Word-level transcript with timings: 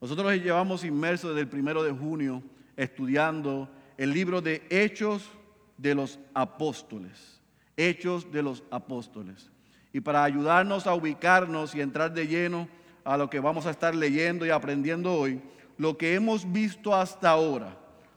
Nosotros 0.00 0.32
llevamos 0.34 0.84
inmersos 0.84 1.30
desde 1.30 1.42
el 1.42 1.48
primero 1.48 1.82
de 1.82 1.92
junio 1.92 2.42
estudiando 2.76 3.68
el 3.96 4.12
libro 4.12 4.40
de 4.40 4.62
Hechos 4.70 5.28
de 5.76 5.94
los 5.94 6.18
Apóstoles. 6.34 7.40
Hechos 7.76 8.30
de 8.30 8.42
los 8.42 8.62
Apóstoles. 8.70 9.50
Y 9.92 10.00
para 10.00 10.22
ayudarnos 10.22 10.86
a 10.86 10.94
ubicarnos 10.94 11.74
y 11.74 11.80
entrar 11.80 12.12
de 12.12 12.26
lleno 12.26 12.68
a 13.04 13.16
lo 13.16 13.28
que 13.28 13.40
vamos 13.40 13.66
a 13.66 13.70
estar 13.70 13.94
leyendo 13.94 14.46
y 14.46 14.50
aprendiendo 14.50 15.14
hoy, 15.14 15.40
lo 15.78 15.96
que 15.96 16.14
hemos 16.14 16.50
visto 16.52 16.94
hasta 16.94 17.30
ahora, 17.30 17.76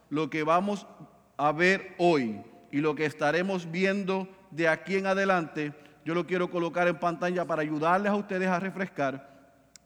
lo 0.09 0.29
que 0.29 0.43
vamos 0.43 0.86
a 1.38 1.52
ver 1.52 1.95
hoy 1.98 2.41
y 2.71 2.77
lo 2.77 2.93
que 2.93 3.05
estaremos 3.05 3.71
viendo 3.71 4.27
de 4.52 4.68
aquí 4.68 4.98
en 4.98 5.07
adelante, 5.07 5.73
yo 6.04 6.13
lo 6.13 6.27
quiero 6.27 6.50
colocar 6.50 6.88
en 6.88 7.00
pantalla 7.00 7.45
para 7.45 7.61
ayudarles 7.61 8.11
a 8.11 8.16
ustedes 8.16 8.48
a 8.48 8.59
refrescar 8.59 9.29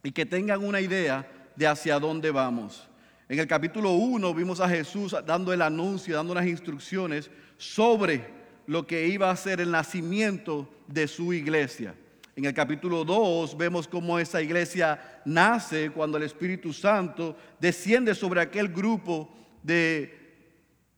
y 0.04 0.12
que 0.12 0.26
tengan 0.26 0.64
una 0.64 0.82
idea 0.82 1.28
de 1.56 1.68
hacia 1.68 2.00
dónde 2.00 2.32
vamos. 2.32 2.88
En 3.28 3.40
el 3.40 3.48
capítulo 3.48 3.94
1 3.94 4.34
vimos 4.34 4.60
a 4.60 4.70
Jesús 4.70 5.16
dando 5.26 5.52
el 5.52 5.62
anuncio, 5.62 6.16
dando 6.16 6.34
unas 6.34 6.46
instrucciones 6.46 7.32
sobre 7.58 8.24
lo 8.68 8.86
que 8.86 9.08
iba 9.08 9.32
a 9.32 9.36
ser 9.36 9.62
el 9.62 9.72
nacimiento 9.72 10.70
de 10.88 11.08
su 11.08 11.34
iglesia. 11.34 11.96
En 12.36 12.46
el 12.46 12.54
capítulo 12.54 13.06
2 13.06 13.58
vemos 13.58 13.88
cómo 13.88 14.20
esa 14.20 14.42
iglesia 14.42 15.22
nace 15.26 15.90
cuando 15.90 16.18
el 16.18 16.24
Espíritu 16.24 16.74
Santo 16.74 17.36
desciende 17.60 18.14
sobre 18.14 18.42
aquel 18.42 18.68
grupo 18.68 19.34
de 19.64 20.26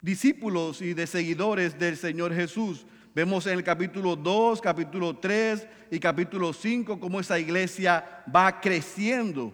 discípulos 0.01 0.81
y 0.81 0.93
de 0.93 1.05
seguidores 1.05 1.77
del 1.77 1.95
Señor 1.95 2.33
Jesús. 2.33 2.85
Vemos 3.13 3.45
en 3.47 3.53
el 3.53 3.63
capítulo 3.63 4.15
2, 4.15 4.61
capítulo 4.61 5.17
3 5.17 5.67
y 5.91 5.99
capítulo 5.99 6.53
5 6.53 6.99
cómo 6.99 7.19
esa 7.19 7.39
iglesia 7.39 8.23
va 8.33 8.59
creciendo. 8.59 9.53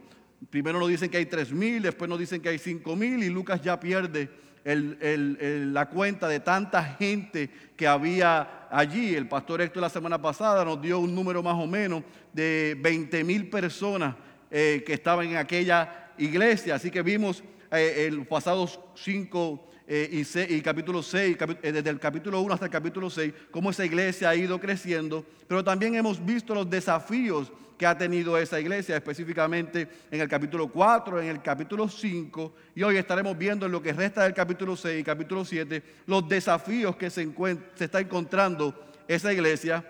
Primero 0.49 0.79
nos 0.79 0.89
dicen 0.89 1.09
que 1.09 1.17
hay 1.17 1.25
tres 1.25 1.51
mil, 1.51 1.81
después 1.81 2.09
nos 2.09 2.19
dicen 2.19 2.41
que 2.41 2.49
hay 2.49 2.57
cinco 2.57 2.95
mil 2.95 3.23
y 3.23 3.29
Lucas 3.29 3.61
ya 3.61 3.79
pierde 3.79 4.29
la 4.65 5.89
cuenta 5.89 6.27
de 6.27 6.39
tanta 6.39 6.83
gente 6.83 7.49
que 7.75 7.87
había 7.87 8.67
allí. 8.71 9.13
El 9.13 9.27
pastor 9.27 9.61
Héctor 9.61 9.81
la 9.81 9.89
semana 9.89 10.21
pasada 10.21 10.63
nos 10.63 10.81
dio 10.81 10.99
un 10.99 11.13
número 11.13 11.43
más 11.43 11.55
o 11.55 11.67
menos 11.67 12.03
de 12.31 12.77
20 12.81 13.23
mil 13.23 13.49
personas 13.49 14.15
eh, 14.49 14.83
que 14.85 14.93
estaban 14.93 15.27
en 15.27 15.37
aquella 15.37 16.11
iglesia. 16.17 16.75
Así 16.75 16.89
que 16.89 17.01
vimos 17.01 17.43
eh, 17.71 18.05
el 18.07 18.25
pasados 18.25 18.79
cinco 18.95 19.67
eh, 19.85 20.23
y, 20.49 20.61
capítulo 20.61 21.03
6, 21.03 21.37
eh, 21.61 21.71
desde 21.73 21.89
el 21.89 21.99
capítulo 21.99 22.39
1 22.41 22.53
hasta 22.53 22.65
el 22.67 22.71
capítulo 22.71 23.09
6, 23.09 23.33
cómo 23.51 23.69
esa 23.69 23.83
iglesia 23.83 24.29
ha 24.29 24.35
ido 24.35 24.57
creciendo, 24.57 25.25
pero 25.45 25.61
también 25.61 25.95
hemos 25.95 26.23
visto 26.23 26.55
los 26.55 26.69
desafíos 26.69 27.51
que 27.83 27.87
ha 27.87 27.97
tenido 27.97 28.37
esa 28.37 28.61
iglesia, 28.61 28.95
específicamente 28.95 29.89
en 30.09 30.21
el 30.21 30.29
capítulo 30.29 30.69
4, 30.69 31.21
en 31.21 31.27
el 31.27 31.41
capítulo 31.41 31.89
5, 31.89 32.53
y 32.75 32.81
hoy 32.81 32.95
estaremos 32.95 33.37
viendo 33.37 33.65
en 33.65 33.73
lo 33.73 33.81
que 33.81 33.91
resta 33.91 34.23
del 34.23 34.33
capítulo 34.33 34.77
6 34.77 35.01
y 35.01 35.03
capítulo 35.03 35.43
7 35.43 35.83
los 36.05 36.25
desafíos 36.29 36.95
que 36.95 37.09
se, 37.09 37.29
se 37.75 37.83
está 37.83 37.99
encontrando 37.99 38.73
esa 39.05 39.33
iglesia. 39.33 39.83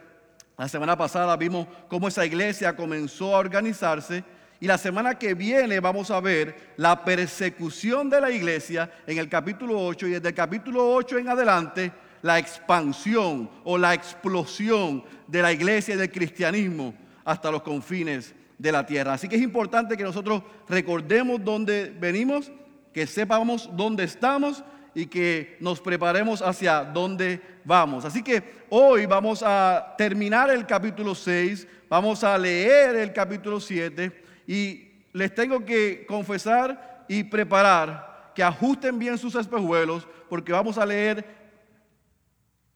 La 0.58 0.68
semana 0.68 0.98
pasada 0.98 1.38
vimos 1.38 1.68
cómo 1.88 2.08
esa 2.08 2.26
iglesia 2.26 2.76
comenzó 2.76 3.36
a 3.36 3.38
organizarse 3.38 4.24
y 4.60 4.66
la 4.66 4.80
semana 4.80 5.20
que 5.20 5.36
viene 5.36 5.80
vamos 5.80 6.10
a 6.10 6.20
ver 6.20 6.74
la 6.78 7.06
persecución 7.06 8.10
de 8.10 8.22
la 8.22 8.32
iglesia 8.32 8.92
en 9.06 9.20
el 9.20 9.30
capítulo 9.30 9.80
8 9.80 10.08
y 10.08 10.12
desde 10.14 10.30
el 10.30 10.34
capítulo 10.34 10.96
8 10.96 11.20
en 11.20 11.30
adelante 11.30 11.92
la 12.24 12.40
expansión 12.40 13.52
o 13.64 13.78
la 13.78 13.94
explosión 13.94 15.04
de 15.28 15.44
la 15.44 15.52
iglesia 15.52 15.94
y 15.94 15.98
del 16.00 16.12
cristianismo 16.12 16.96
hasta 17.24 17.52
los 17.52 17.62
confines 17.62 18.34
de 18.58 18.72
la 18.72 18.86
tierra. 18.86 19.14
Así 19.14 19.28
que 19.28 19.36
es 19.36 19.42
importante 19.42 19.98
que 19.98 20.04
nosotros 20.04 20.44
recordemos 20.68 21.44
dónde 21.44 21.96
venimos, 22.00 22.52
que 22.94 23.08
sepamos 23.08 23.70
dónde 23.76 24.04
estamos 24.04 24.64
y 24.96 25.08
que 25.08 25.58
nos 25.60 25.82
preparemos 25.82 26.42
hacia 26.42 26.84
dónde 26.84 27.42
vamos. 27.66 28.06
Así 28.06 28.22
que 28.22 28.66
hoy 28.70 29.06
vamos 29.06 29.44
a 29.46 29.96
terminar 29.98 30.50
el 30.50 30.66
capítulo 30.66 31.16
6, 31.16 31.68
vamos 31.90 32.24
a 32.24 32.38
leer 32.38 32.96
el 32.96 33.12
capítulo 33.12 33.60
7 33.60 34.24
y 34.48 34.92
les 35.14 35.34
tengo 35.34 35.64
que 35.66 36.06
confesar 36.08 37.06
y 37.08 37.24
preparar 37.24 38.32
que 38.36 38.44
ajusten 38.44 38.98
bien 38.98 39.18
sus 39.18 39.36
espejuelos 39.36 40.08
porque 40.30 40.52
vamos 40.52 40.78
a 40.78 40.86
leer 40.86 41.26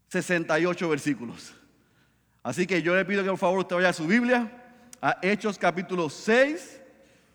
68 0.10 0.90
versículos. 0.90 1.54
Así 2.48 2.66
que 2.66 2.82
yo 2.82 2.96
le 2.96 3.04
pido 3.04 3.24
que 3.24 3.30
por 3.30 3.40
favor 3.40 3.60
usted 3.60 3.76
vaya 3.76 3.90
a 3.90 3.94
su 3.94 4.08
Biblia, 4.08 4.50
a 5.02 5.18
Hechos 5.22 5.58
capítulo 5.58 6.10
6. 6.10 6.82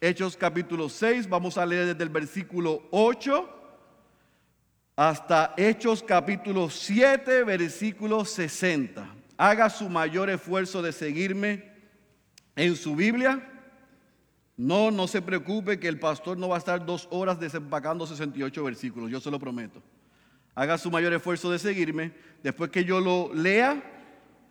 Hechos 0.00 0.38
capítulo 0.38 0.88
6, 0.88 1.28
vamos 1.28 1.58
a 1.58 1.66
leer 1.66 1.84
desde 1.88 2.02
el 2.02 2.08
versículo 2.08 2.88
8 2.90 3.46
hasta 4.96 5.52
Hechos 5.58 6.02
capítulo 6.02 6.70
7, 6.70 7.44
versículo 7.44 8.24
60. 8.24 9.06
Haga 9.36 9.68
su 9.68 9.90
mayor 9.90 10.30
esfuerzo 10.30 10.80
de 10.80 10.92
seguirme 10.92 11.70
en 12.56 12.74
su 12.74 12.96
Biblia. 12.96 13.46
No, 14.56 14.90
no 14.90 15.06
se 15.06 15.20
preocupe 15.20 15.78
que 15.78 15.88
el 15.88 15.98
pastor 15.98 16.38
no 16.38 16.48
va 16.48 16.56
a 16.56 16.58
estar 16.58 16.86
dos 16.86 17.06
horas 17.10 17.38
desempacando 17.38 18.06
68 18.06 18.64
versículos, 18.64 19.10
yo 19.10 19.20
se 19.20 19.30
lo 19.30 19.38
prometo. 19.38 19.82
Haga 20.54 20.78
su 20.78 20.90
mayor 20.90 21.12
esfuerzo 21.12 21.50
de 21.50 21.58
seguirme. 21.58 22.12
Después 22.42 22.70
que 22.70 22.86
yo 22.86 22.98
lo 22.98 23.30
lea, 23.34 23.82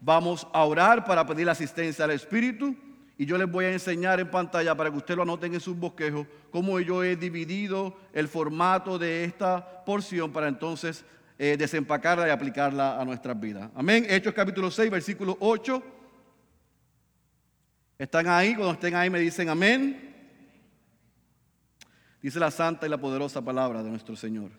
vamos 0.02 0.46
a 0.52 0.66
orar 0.66 1.06
para 1.06 1.26
pedir 1.26 1.46
la 1.46 1.54
asistencia 1.54 2.04
al 2.04 2.12
Espíritu. 2.12 2.76
Y 3.18 3.26
yo 3.26 3.38
les 3.38 3.50
voy 3.50 3.66
a 3.66 3.72
enseñar 3.72 4.20
en 4.20 4.30
pantalla 4.30 4.76
para 4.76 4.90
que 4.90 4.98
usted 4.98 5.16
lo 5.16 5.22
anoten 5.22 5.54
en 5.54 5.60
sus 5.60 5.78
bosquejos 5.78 6.28
cómo 6.50 6.80
yo 6.80 7.04
he 7.04 7.16
dividido 7.16 7.96
el 8.12 8.28
formato 8.28 8.98
de 8.98 9.24
esta 9.24 9.86
porción 9.86 10.32
para 10.34 10.48
entonces 10.48 11.06
eh, 11.38 11.56
desempacarla 11.58 12.28
y 12.28 12.32
aplicarla 12.32 13.00
a 13.00 13.06
nuestras 13.06 13.40
vidas. 13.40 13.70
Amén. 13.76 14.06
Hechos 14.10 14.34
capítulo 14.34 14.72
6, 14.72 14.90
versículo 14.90 15.38
8 15.40 15.84
¿Están 18.02 18.28
ahí? 18.28 18.56
Cuando 18.56 18.74
estén 18.74 18.96
ahí 18.96 19.12
me 19.12 19.20
dicen 19.20 19.48
amén. 19.48 20.12
Dice 22.20 22.40
la 22.40 22.50
santa 22.50 22.88
y 22.88 22.90
la 22.90 22.98
poderosa 22.98 23.46
palabra 23.46 23.84
de 23.84 23.92
nuestro 23.92 24.16
Señor. 24.16 24.50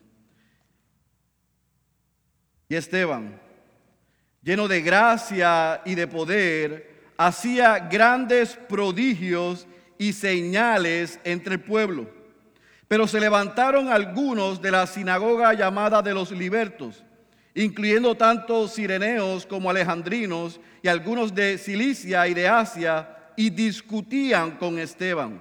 Y 2.68 2.76
Esteban, 2.76 3.40
lleno 4.42 4.68
de 4.68 4.82
gracia 4.82 5.80
y 5.84 5.94
de 5.94 6.06
poder, 6.06 6.92
hacía 7.16 7.78
grandes 7.78 8.58
prodigios 8.68 9.66
y 9.98 10.12
señales 10.12 11.20
entre 11.24 11.54
el 11.54 11.60
pueblo. 11.60 12.08
Pero 12.88 13.06
se 13.06 13.20
levantaron 13.20 13.88
algunos 13.88 14.60
de 14.60 14.70
la 14.70 14.86
sinagoga 14.86 15.54
llamada 15.54 16.02
de 16.02 16.12
los 16.12 16.30
libertos, 16.32 17.02
incluyendo 17.54 18.16
tanto 18.16 18.68
sireneos 18.68 19.46
como 19.46 19.70
alejandrinos 19.70 20.60
y 20.82 20.88
algunos 20.88 21.34
de 21.34 21.58
Cilicia 21.58 22.26
y 22.26 22.34
de 22.34 22.48
Asia, 22.48 23.08
y 23.36 23.48
discutían 23.50 24.52
con 24.52 24.78
Esteban, 24.78 25.40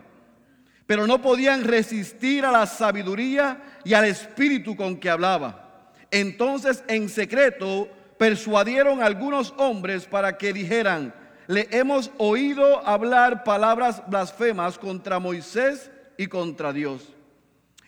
pero 0.85 1.05
no 1.05 1.21
podían 1.21 1.63
resistir 1.63 2.45
a 2.45 2.51
la 2.51 2.65
sabiduría 2.65 3.61
y 3.83 3.93
al 3.93 4.05
espíritu 4.05 4.75
con 4.75 4.97
que 4.97 5.09
hablaba. 5.09 5.91
Entonces 6.09 6.83
en 6.87 7.09
secreto 7.09 7.89
persuadieron 8.21 9.01
algunos 9.01 9.51
hombres 9.57 10.05
para 10.05 10.37
que 10.37 10.53
dijeran, 10.53 11.11
le 11.47 11.67
hemos 11.71 12.11
oído 12.19 12.87
hablar 12.87 13.43
palabras 13.43 14.03
blasfemas 14.05 14.77
contra 14.77 15.17
Moisés 15.17 15.89
y 16.19 16.27
contra 16.27 16.71
Dios. 16.71 17.01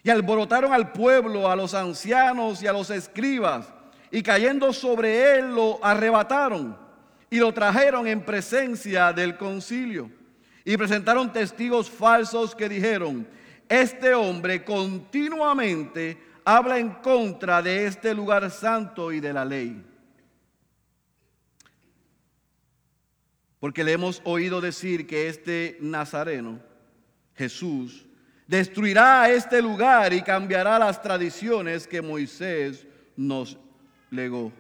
Y 0.02 0.10
alborotaron 0.10 0.74
al 0.74 0.92
pueblo, 0.92 1.48
a 1.48 1.56
los 1.56 1.76
ancianos 1.76 2.64
y 2.64 2.68
a 2.68 2.74
los 2.74 2.90
escribas, 2.90 3.72
y 4.10 4.24
cayendo 4.24 4.74
sobre 4.74 5.38
él 5.38 5.54
lo 5.54 5.78
arrebataron 5.86 6.76
y 7.30 7.38
lo 7.38 7.54
trajeron 7.54 8.08
en 8.08 8.26
presencia 8.26 9.14
del 9.14 9.38
concilio. 9.38 10.10
Y 10.66 10.76
presentaron 10.78 11.32
testigos 11.32 11.92
falsos 11.92 12.56
que 12.56 12.68
dijeron, 12.68 13.28
este 13.70 14.16
hombre 14.16 14.66
continuamente 14.66 16.18
habla 16.44 16.80
en 16.80 16.90
contra 16.90 17.62
de 17.62 17.86
este 17.86 18.16
lugar 18.16 18.50
santo 18.50 19.12
y 19.12 19.20
de 19.20 19.32
la 19.32 19.46
ley. 19.46 19.93
Porque 23.64 23.86
le 23.86 23.94
hemos 23.94 24.22
oído 24.26 24.60
decir 24.60 25.08
que 25.08 25.30
este 25.30 25.78
Nazareno, 25.80 26.60
Jesús, 27.34 28.06
destruirá 28.46 29.30
este 29.30 29.62
lugar 29.62 30.12
y 30.12 30.22
cambiará 30.22 30.78
las 30.78 31.02
tradiciones 31.02 31.88
que 31.88 32.02
Moisés 32.02 32.86
nos 33.16 33.58
legó. 34.12 34.52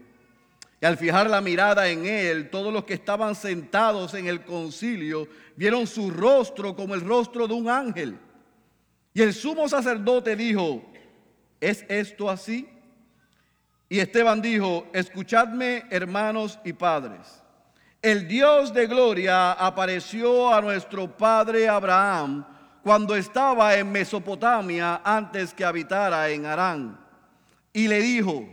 Y 0.79 0.85
al 0.85 0.95
fijar 0.95 1.29
la 1.29 1.41
mirada 1.41 1.89
en 1.89 2.05
él, 2.05 2.49
todos 2.49 2.71
los 2.71 2.85
que 2.85 2.93
estaban 2.93 3.35
sentados 3.35 4.13
en 4.13 4.27
el 4.27 4.45
concilio 4.45 5.27
vieron 5.57 5.85
su 5.85 6.09
rostro 6.09 6.73
como 6.73 6.95
el 6.95 7.01
rostro 7.01 7.45
de 7.45 7.55
un 7.55 7.67
ángel. 7.67 8.17
Y 9.13 9.21
el 9.21 9.33
sumo 9.33 9.67
sacerdote 9.67 10.33
dijo, 10.37 10.81
¿es 11.59 11.83
esto 11.89 12.29
así? 12.29 12.69
Y 13.89 13.99
Esteban 13.99 14.41
dijo, 14.41 14.87
escuchadme 14.93 15.83
hermanos 15.89 16.57
y 16.63 16.71
padres. 16.71 17.42
El 18.03 18.27
Dios 18.27 18.73
de 18.73 18.85
gloria 18.85 19.53
apareció 19.53 20.53
a 20.53 20.59
nuestro 20.59 21.07
padre 21.07 21.69
Abraham 21.69 22.45
cuando 22.83 23.15
estaba 23.15 23.77
en 23.77 23.89
Mesopotamia 23.93 24.99
antes 25.05 25.53
que 25.53 25.63
habitara 25.63 26.27
en 26.27 26.45
Harán. 26.45 26.99
Y 27.71 27.87
le 27.87 28.01
dijo, 28.01 28.45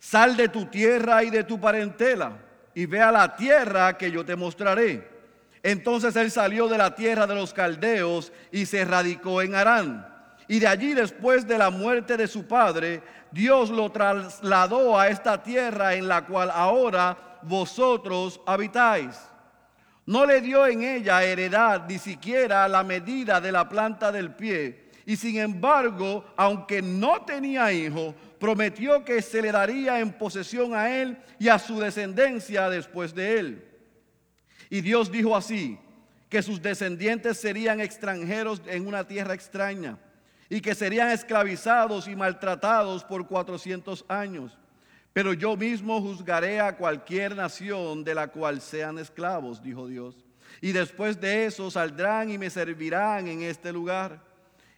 sal 0.00 0.36
de 0.36 0.48
tu 0.48 0.66
tierra 0.66 1.22
y 1.22 1.30
de 1.30 1.44
tu 1.44 1.60
parentela 1.60 2.32
y 2.74 2.86
ve 2.86 3.00
a 3.00 3.12
la 3.12 3.36
tierra 3.36 3.96
que 3.96 4.10
yo 4.10 4.24
te 4.24 4.34
mostraré. 4.34 5.08
Entonces 5.62 6.16
él 6.16 6.32
salió 6.32 6.66
de 6.66 6.78
la 6.78 6.96
tierra 6.96 7.28
de 7.28 7.36
los 7.36 7.54
caldeos 7.54 8.32
y 8.50 8.66
se 8.66 8.84
radicó 8.84 9.42
en 9.42 9.54
Harán. 9.54 10.08
Y 10.48 10.58
de 10.58 10.66
allí 10.66 10.92
después 10.92 11.46
de 11.46 11.56
la 11.56 11.70
muerte 11.70 12.16
de 12.16 12.26
su 12.26 12.48
padre, 12.48 13.00
Dios 13.30 13.70
lo 13.70 13.92
trasladó 13.92 14.98
a 14.98 15.06
esta 15.06 15.40
tierra 15.40 15.94
en 15.94 16.08
la 16.08 16.26
cual 16.26 16.50
ahora 16.50 17.31
vosotros 17.42 18.40
habitáis. 18.46 19.18
No 20.06 20.26
le 20.26 20.40
dio 20.40 20.66
en 20.66 20.82
ella 20.82 21.22
heredad 21.22 21.84
ni 21.88 21.98
siquiera 21.98 22.66
la 22.68 22.82
medida 22.82 23.40
de 23.40 23.52
la 23.52 23.68
planta 23.68 24.10
del 24.10 24.34
pie. 24.34 24.90
Y 25.06 25.16
sin 25.16 25.38
embargo, 25.38 26.24
aunque 26.36 26.82
no 26.82 27.22
tenía 27.22 27.72
hijo, 27.72 28.14
prometió 28.38 29.04
que 29.04 29.22
se 29.22 29.42
le 29.42 29.52
daría 29.52 30.00
en 30.00 30.12
posesión 30.12 30.74
a 30.74 30.96
él 30.96 31.18
y 31.38 31.48
a 31.48 31.58
su 31.58 31.78
descendencia 31.78 32.68
después 32.68 33.14
de 33.14 33.38
él. 33.38 33.68
Y 34.70 34.80
Dios 34.80 35.10
dijo 35.10 35.36
así, 35.36 35.78
que 36.32 36.42
sus 36.42 36.62
descendientes 36.62 37.36
serían 37.36 37.78
extranjeros 37.78 38.62
en 38.64 38.86
una 38.86 39.06
tierra 39.06 39.34
extraña 39.34 39.98
y 40.48 40.62
que 40.62 40.74
serían 40.74 41.10
esclavizados 41.10 42.08
y 42.08 42.16
maltratados 42.16 43.04
por 43.04 43.26
cuatrocientos 43.26 44.02
años. 44.08 44.58
Pero 45.12 45.34
yo 45.34 45.56
mismo 45.56 46.00
juzgaré 46.00 46.60
a 46.60 46.76
cualquier 46.76 47.36
nación 47.36 48.02
de 48.02 48.14
la 48.14 48.28
cual 48.28 48.60
sean 48.60 48.98
esclavos, 48.98 49.62
dijo 49.62 49.86
Dios. 49.86 50.24
Y 50.60 50.72
después 50.72 51.20
de 51.20 51.46
eso 51.46 51.70
saldrán 51.70 52.30
y 52.30 52.38
me 52.38 52.50
servirán 52.50 53.28
en 53.28 53.42
este 53.42 53.72
lugar. 53.72 54.22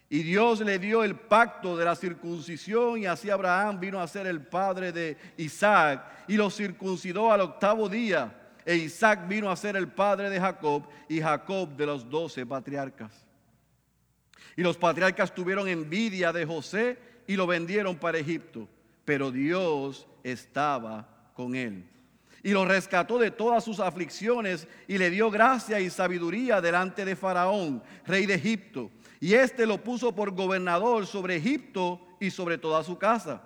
Y 0.09 0.23
Dios 0.23 0.59
le 0.59 0.77
dio 0.77 1.03
el 1.03 1.15
pacto 1.15 1.75
de 1.75 1.85
la 1.85 1.95
circuncisión 1.95 2.99
y 2.99 3.05
así 3.05 3.29
Abraham 3.29 3.79
vino 3.79 3.99
a 3.99 4.07
ser 4.07 4.27
el 4.27 4.41
padre 4.41 4.91
de 4.91 5.17
Isaac 5.37 6.05
y 6.27 6.35
lo 6.35 6.49
circuncidó 6.49 7.31
al 7.31 7.41
octavo 7.41 7.89
día. 7.89 8.33
E 8.65 8.75
Isaac 8.75 9.27
vino 9.27 9.49
a 9.49 9.55
ser 9.55 9.75
el 9.75 9.87
padre 9.87 10.29
de 10.29 10.39
Jacob 10.39 10.87
y 11.07 11.21
Jacob 11.21 11.69
de 11.75 11.85
los 11.85 12.09
doce 12.09 12.45
patriarcas. 12.45 13.25
Y 14.55 14.61
los 14.61 14.77
patriarcas 14.77 15.33
tuvieron 15.33 15.67
envidia 15.67 16.31
de 16.31 16.45
José 16.45 16.97
y 17.27 17.35
lo 17.35 17.47
vendieron 17.47 17.95
para 17.95 18.17
Egipto. 18.17 18.67
Pero 19.05 19.31
Dios 19.31 20.07
estaba 20.23 21.07
con 21.33 21.55
él. 21.55 21.89
Y 22.43 22.51
lo 22.51 22.65
rescató 22.65 23.17
de 23.17 23.31
todas 23.31 23.63
sus 23.63 23.79
aflicciones 23.79 24.67
y 24.87 24.97
le 24.97 25.09
dio 25.09 25.31
gracia 25.31 25.79
y 25.79 25.89
sabiduría 25.89 26.61
delante 26.61 27.05
de 27.05 27.15
Faraón, 27.15 27.81
rey 28.05 28.25
de 28.25 28.35
Egipto. 28.35 28.91
Y 29.19 29.33
éste 29.33 29.65
lo 29.65 29.83
puso 29.83 30.13
por 30.13 30.31
gobernador 30.31 31.07
sobre 31.07 31.37
Egipto 31.37 31.99
y 32.19 32.29
sobre 32.29 32.57
toda 32.57 32.83
su 32.83 32.97
casa. 32.97 33.41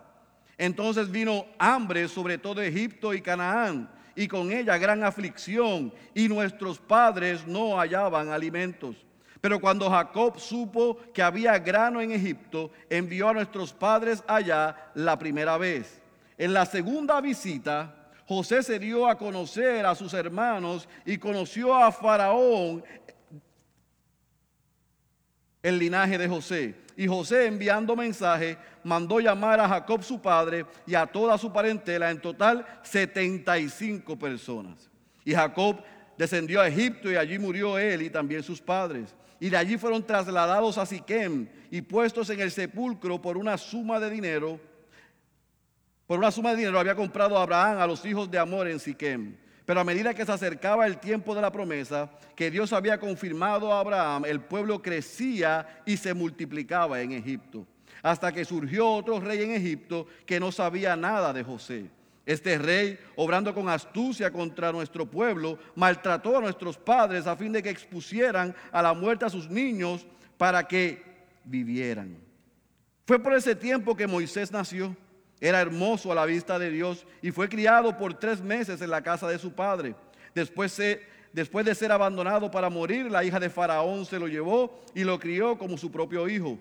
Entonces 0.58 1.10
vino 1.10 1.46
hambre 1.58 2.10
sobre 2.10 2.38
todo 2.38 2.62
Egipto 2.62 3.14
y 3.14 3.22
Canaán, 3.22 3.90
y 4.16 4.28
con 4.28 4.52
ella 4.52 4.78
gran 4.78 5.06
aflicción, 5.06 5.94
y 6.14 6.28
nuestros 6.28 6.78
padres 6.78 7.48
no 7.48 7.78
hallaban 7.80 8.30
alimentos. 8.30 8.98
Pero 9.42 9.60
cuando 9.60 9.90
Jacob 9.90 10.40
supo 10.40 10.98
que 11.14 11.22
había 11.22 11.58
grano 11.60 12.02
en 12.02 12.12
Egipto, 12.12 12.72
envió 12.90 13.30
a 13.30 13.34
nuestros 13.34 13.72
padres 13.72 14.24
allá 14.28 14.92
la 14.96 15.18
primera 15.18 15.58
vez. 15.58 16.02
En 16.38 16.54
la 16.54 16.66
segunda 16.66 17.22
visita, 17.22 18.12
José 18.28 18.62
se 18.62 18.80
dio 18.80 19.08
a 19.08 19.18
conocer 19.18 19.86
a 19.86 19.96
sus 19.96 20.14
hermanos 20.14 20.88
y 21.06 21.18
conoció 21.18 21.74
a 21.76 21.92
Faraón 21.92 22.84
el 25.62 25.80
linaje 25.80 26.18
de 26.18 26.28
José. 26.28 26.76
Y 26.96 27.08
José 27.08 27.48
enviando 27.48 27.96
mensaje, 27.96 28.58
mandó 28.84 29.20
llamar 29.20 29.60
a 29.60 29.70
Jacob 29.70 30.04
su 30.04 30.22
padre 30.22 30.66
y 30.86 30.96
a 30.96 31.06
toda 31.06 31.38
su 31.38 31.52
parentela, 31.52 32.12
en 32.12 32.22
total 32.22 32.66
75 32.84 34.20
personas. 34.20 34.90
Y 35.24 35.34
Jacob 35.34 35.82
descendió 36.18 36.60
a 36.60 36.68
Egipto 36.68 37.10
y 37.10 37.16
allí 37.16 37.40
murió 37.40 37.78
él 37.78 38.02
y 38.02 38.10
también 38.10 38.44
sus 38.44 38.62
padres. 38.62 39.16
Y 39.40 39.50
de 39.50 39.58
allí 39.58 39.78
fueron 39.78 40.06
trasladados 40.06 40.78
a 40.78 40.86
Siquem 40.86 41.48
y 41.72 41.82
puestos 41.82 42.30
en 42.30 42.42
el 42.42 42.52
sepulcro 42.52 43.22
por 43.22 43.38
una 43.38 43.58
suma 43.58 44.00
de 44.00 44.10
dinero 44.10 44.60
por 46.10 46.18
una 46.18 46.32
suma 46.32 46.50
de 46.50 46.58
dinero 46.58 46.80
había 46.80 46.96
comprado 46.96 47.38
Abraham 47.38 47.78
a 47.78 47.86
los 47.86 48.04
hijos 48.04 48.32
de 48.32 48.40
Amor 48.40 48.68
en 48.68 48.80
Siquem. 48.80 49.38
Pero 49.64 49.80
a 49.80 49.84
medida 49.84 50.12
que 50.12 50.26
se 50.26 50.32
acercaba 50.32 50.88
el 50.88 50.98
tiempo 50.98 51.36
de 51.36 51.42
la 51.44 51.52
promesa 51.52 52.10
que 52.36 52.50
Dios 52.50 52.74
había 52.74 53.00
confirmado 53.00 53.72
a 53.72 53.80
Abraham, 53.80 54.26
el 54.26 54.42
pueblo 54.42 54.82
crecía 54.82 55.84
y 55.86 55.98
se 55.98 56.16
multiplicaba 56.16 57.00
en 57.00 57.12
Egipto. 57.12 57.68
Hasta 58.02 58.32
que 58.32 58.44
surgió 58.44 58.90
otro 58.90 59.20
rey 59.20 59.44
en 59.44 59.52
Egipto 59.52 60.08
que 60.26 60.40
no 60.40 60.52
sabía 60.52 60.96
nada 60.96 61.32
de 61.32 61.44
José. 61.44 61.92
Este 62.26 62.58
rey, 62.58 63.00
obrando 63.16 63.54
con 63.54 63.70
astucia 63.70 64.32
contra 64.32 64.72
nuestro 64.72 65.06
pueblo, 65.06 65.58
maltrató 65.76 66.38
a 66.38 66.42
nuestros 66.42 66.78
padres 66.78 67.26
a 67.26 67.36
fin 67.36 67.52
de 67.52 67.64
que 67.64 67.70
expusieran 67.70 68.56
a 68.72 68.82
la 68.82 68.94
muerte 68.94 69.26
a 69.26 69.30
sus 69.30 69.50
niños 69.50 70.06
para 70.38 70.68
que 70.68 71.04
vivieran. 71.44 72.18
Fue 73.08 73.18
por 73.18 73.34
ese 73.34 73.56
tiempo 73.56 73.96
que 73.96 74.06
Moisés 74.06 74.52
nació 74.52 74.96
era 75.42 75.62
hermoso 75.62 76.12
a 76.12 76.16
la 76.16 76.26
vista 76.26 76.60
de 76.60 76.70
Dios 76.70 77.06
y 77.22 77.32
fue 77.32 77.48
criado 77.48 77.98
por 77.98 78.14
tres 78.14 78.42
meses 78.42 78.82
en 78.82 78.90
la 78.90 79.02
casa 79.02 79.28
de 79.28 79.40
su 79.40 79.54
padre. 79.54 79.96
Después, 80.36 80.78
después 81.32 81.66
de 81.66 81.76
ser 81.76 81.92
abandonado 81.92 82.52
para 82.52 82.70
morir, 82.70 83.10
la 83.10 83.24
hija 83.24 83.40
de 83.40 83.50
Faraón 83.50 84.06
se 84.06 84.20
lo 84.20 84.28
llevó 84.28 84.84
y 84.94 85.04
lo 85.04 85.20
crió 85.20 85.58
como 85.58 85.78
su 85.78 85.92
propio 85.92 86.28
hijo. 86.28 86.60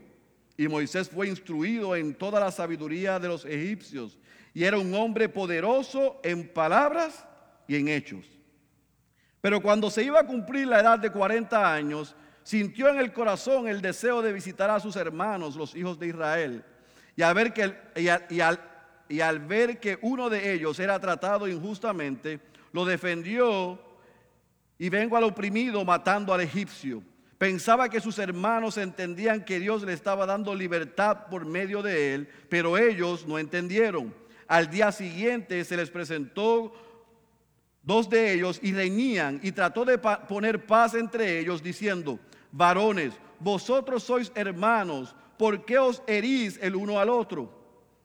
Y 0.57 0.69
Moisés 0.69 1.09
fue 1.09 1.29
instruido 1.29 1.95
en 1.97 2.15
toda 2.15 2.41
la 2.41 2.51
sabiduría 2.51 3.19
de 3.19 3.29
los 3.29 3.45
egipcios 3.45 4.17
y 4.55 4.65
era 4.65 4.79
un 4.79 4.95
hombre 4.95 5.29
poderoso 5.29 6.21
en 6.23 6.49
palabras 6.49 7.27
y 7.67 7.77
en 7.77 7.89
hechos. 7.89 8.25
Pero 9.41 9.61
cuando 9.61 9.91
se 9.91 10.03
iba 10.03 10.21
a 10.21 10.27
cumplir 10.27 10.67
la 10.67 10.81
edad 10.81 10.99
de 10.99 11.11
40 11.11 11.73
años, 11.73 12.17
sintió 12.43 12.89
en 12.89 12.99
el 12.99 13.13
corazón 13.13 13.69
el 13.69 13.81
deseo 13.81 14.23
de 14.23 14.33
visitar 14.33 14.71
a 14.71 14.81
sus 14.81 14.97
hermanos, 14.97 15.57
los 15.57 15.75
hijos 15.75 15.99
de 15.99 16.09
Israel 16.09 16.65
y 17.19 17.23
al 17.23 17.35
ver 17.35 17.53
que, 17.53 17.75
y 19.09 19.21
al, 19.21 19.41
ver 19.41 19.81
que 19.81 19.99
uno 20.03 20.31
de 20.31 20.53
ellos 20.53 20.79
era 20.79 21.01
tratado 21.01 21.49
injustamente, 21.49 22.39
lo 22.73 22.85
defendió 22.85 23.77
y 24.79 24.89
vengo 24.89 25.17
al 25.17 25.25
oprimido 25.25 25.85
matando 25.85 26.33
al 26.33 26.43
egipcio. 26.43 27.03
Pensaba 27.37 27.89
que 27.89 28.01
sus 28.01 28.21
hermanos 28.21 28.79
entendían 28.79 29.45
que 29.45 29.59
Dios 29.59 29.83
le 29.83 29.95
estaba 29.95 30.27
dando 30.27 30.55
libertad 30.55 31.27
por 31.29 31.45
medio 31.45 31.83
de 31.83 32.15
él, 32.15 32.29
pero 32.49 32.79
ellos 32.79 33.27
no 33.27 33.37
entendieron. 33.37 34.15
Al 34.49 34.71
día 34.71 34.91
siguiente 34.91 35.63
se 35.65 35.77
les 35.77 35.91
presentó 35.91 36.73
dos 37.83 38.09
de 38.09 38.33
ellos 38.33 38.59
y 38.63 38.73
reñían 38.73 39.41
y 39.43 39.53
trató 39.53 39.85
de 39.85 39.99
poner 39.99 40.67
paz 40.67 40.95
entre 40.95 41.39
ellos 41.39 41.63
diciendo, 41.63 42.19
varones, 42.51 43.13
vosotros 43.39 44.03
sois 44.03 44.33
hermanos, 44.35 45.15
¿por 45.37 45.67
qué 45.67 45.79
os 45.79 46.03
herís 46.07 46.59
el 46.63 46.75
uno 46.75 46.99
al 46.99 47.11
otro? 47.11 47.53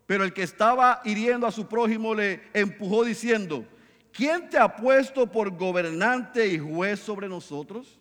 Pero 0.06 0.26
el 0.26 0.34
que 0.34 0.44
estaba 0.44 1.02
hiriendo 1.06 1.48
a 1.48 1.52
su 1.52 1.66
prójimo 1.66 2.14
le 2.14 2.44
empujó 2.54 3.06
diciendo, 3.06 3.66
¿quién 4.12 4.50
te 4.50 4.60
ha 4.60 4.76
puesto 4.76 5.26
por 5.32 5.50
gobernante 5.56 6.46
y 6.46 6.60
juez 6.60 7.00
sobre 7.00 7.30
nosotros? 7.30 8.00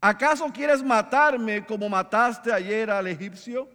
¿Acaso 0.00 0.52
quieres 0.52 0.82
matarme 0.82 1.64
como 1.64 1.88
mataste 1.88 2.52
ayer 2.52 2.90
al 2.90 3.06
egipcio? 3.06 3.68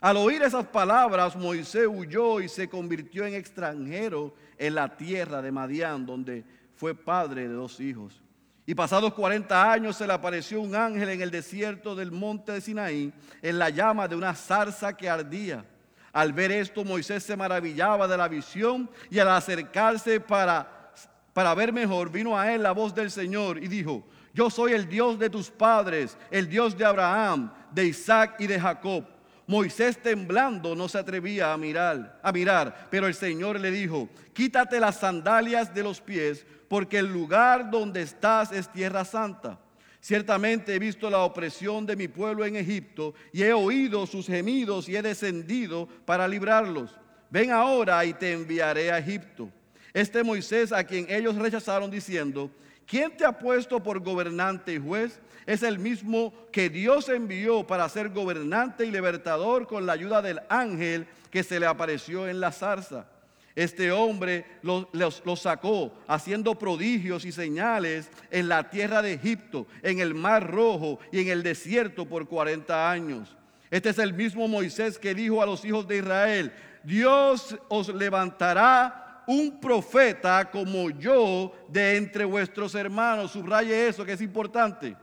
Al 0.00 0.16
oír 0.16 0.42
esas 0.42 0.66
palabras, 0.66 1.34
Moisés 1.34 1.86
huyó 1.88 2.40
y 2.40 2.48
se 2.48 2.68
convirtió 2.68 3.26
en 3.26 3.34
extranjero 3.34 4.34
en 4.56 4.74
la 4.74 4.96
tierra 4.96 5.42
de 5.42 5.50
Madián, 5.50 6.06
donde 6.06 6.44
fue 6.76 6.94
padre 6.94 7.48
de 7.48 7.54
dos 7.54 7.80
hijos. 7.80 8.22
Y 8.64 8.74
pasados 8.74 9.14
40 9.14 9.72
años 9.72 9.96
se 9.96 10.06
le 10.06 10.12
apareció 10.12 10.60
un 10.60 10.74
ángel 10.74 11.08
en 11.08 11.22
el 11.22 11.30
desierto 11.30 11.96
del 11.96 12.12
monte 12.12 12.52
de 12.52 12.60
Sinaí, 12.60 13.12
en 13.42 13.58
la 13.58 13.70
llama 13.70 14.06
de 14.06 14.14
una 14.14 14.34
zarza 14.34 14.96
que 14.96 15.08
ardía. 15.08 15.64
Al 16.12 16.32
ver 16.32 16.52
esto, 16.52 16.84
Moisés 16.84 17.24
se 17.24 17.36
maravillaba 17.36 18.06
de 18.06 18.16
la 18.16 18.28
visión 18.28 18.88
y 19.10 19.18
al 19.18 19.30
acercarse 19.30 20.20
para, 20.20 20.92
para 21.32 21.54
ver 21.54 21.72
mejor, 21.72 22.10
vino 22.10 22.38
a 22.38 22.52
él 22.52 22.62
la 22.62 22.72
voz 22.72 22.94
del 22.94 23.10
Señor 23.10 23.56
y 23.56 23.68
dijo, 23.68 24.06
yo 24.34 24.50
soy 24.50 24.72
el 24.72 24.88
Dios 24.88 25.18
de 25.18 25.30
tus 25.30 25.50
padres, 25.50 26.16
el 26.30 26.48
Dios 26.48 26.76
de 26.76 26.84
Abraham, 26.84 27.52
de 27.72 27.86
Isaac 27.86 28.36
y 28.38 28.46
de 28.46 28.60
Jacob. 28.60 29.04
Moisés 29.48 29.96
temblando 29.96 30.76
no 30.76 30.90
se 30.90 30.98
atrevía 30.98 31.54
a 31.54 31.56
mirar, 31.56 32.20
a 32.22 32.32
mirar, 32.32 32.88
pero 32.90 33.06
el 33.06 33.14
Señor 33.14 33.58
le 33.58 33.70
dijo, 33.70 34.10
quítate 34.34 34.78
las 34.78 34.96
sandalias 34.96 35.74
de 35.74 35.82
los 35.82 36.02
pies, 36.02 36.44
porque 36.68 36.98
el 36.98 37.06
lugar 37.06 37.70
donde 37.70 38.02
estás 38.02 38.52
es 38.52 38.70
tierra 38.70 39.06
santa. 39.06 39.58
Ciertamente 40.00 40.74
he 40.74 40.78
visto 40.78 41.08
la 41.08 41.20
opresión 41.20 41.86
de 41.86 41.96
mi 41.96 42.08
pueblo 42.08 42.44
en 42.44 42.56
Egipto 42.56 43.14
y 43.32 43.42
he 43.42 43.54
oído 43.54 44.06
sus 44.06 44.26
gemidos 44.26 44.86
y 44.86 44.96
he 44.96 45.02
descendido 45.02 45.88
para 46.04 46.28
librarlos. 46.28 46.94
Ven 47.30 47.50
ahora 47.50 48.04
y 48.04 48.12
te 48.12 48.32
enviaré 48.32 48.92
a 48.92 48.98
Egipto. 48.98 49.50
Este 49.94 50.22
Moisés 50.22 50.72
a 50.72 50.84
quien 50.84 51.06
ellos 51.08 51.34
rechazaron 51.36 51.90
diciendo, 51.90 52.50
¿quién 52.86 53.16
te 53.16 53.24
ha 53.24 53.32
puesto 53.32 53.82
por 53.82 53.98
gobernante 54.00 54.74
y 54.74 54.78
juez? 54.78 55.18
Es 55.48 55.62
el 55.62 55.78
mismo 55.78 56.34
que 56.52 56.68
Dios 56.68 57.08
envió 57.08 57.66
para 57.66 57.88
ser 57.88 58.10
gobernante 58.10 58.84
y 58.84 58.90
libertador 58.90 59.66
con 59.66 59.86
la 59.86 59.94
ayuda 59.94 60.20
del 60.20 60.42
ángel 60.50 61.06
que 61.30 61.42
se 61.42 61.58
le 61.58 61.64
apareció 61.64 62.28
en 62.28 62.38
la 62.38 62.52
zarza. 62.52 63.06
Este 63.56 63.90
hombre 63.90 64.44
los, 64.60 65.40
sacó 65.40 65.94
haciendo 66.06 66.58
prodigios 66.58 67.24
y 67.24 67.32
señales 67.32 68.10
en 68.30 68.46
la 68.46 68.68
tierra 68.68 69.00
de 69.00 69.14
Egipto, 69.14 69.66
en 69.82 70.00
el 70.00 70.14
mar 70.14 70.52
rojo 70.52 70.98
y 71.10 71.22
en 71.22 71.28
el 71.28 71.42
desierto 71.42 72.04
por 72.04 72.28
40 72.28 72.90
años. 72.90 73.34
Este 73.70 73.88
es 73.88 73.98
el 73.98 74.12
mismo 74.12 74.48
Moisés 74.48 74.98
que 74.98 75.14
dijo 75.14 75.42
a 75.42 75.46
los 75.46 75.64
hijos 75.64 75.88
de 75.88 75.96
Israel, 75.96 76.52
Dios 76.84 77.56
os 77.68 77.88
levantará 77.88 79.24
un 79.26 79.58
profeta 79.58 80.50
como 80.50 80.90
yo 80.90 81.54
de 81.70 81.96
entre 81.96 82.26
vuestros 82.26 82.74
hermanos. 82.74 83.30
Subraye 83.30 83.88
eso 83.88 84.04
que 84.04 84.12
es 84.12 84.20
importante. 84.20 84.94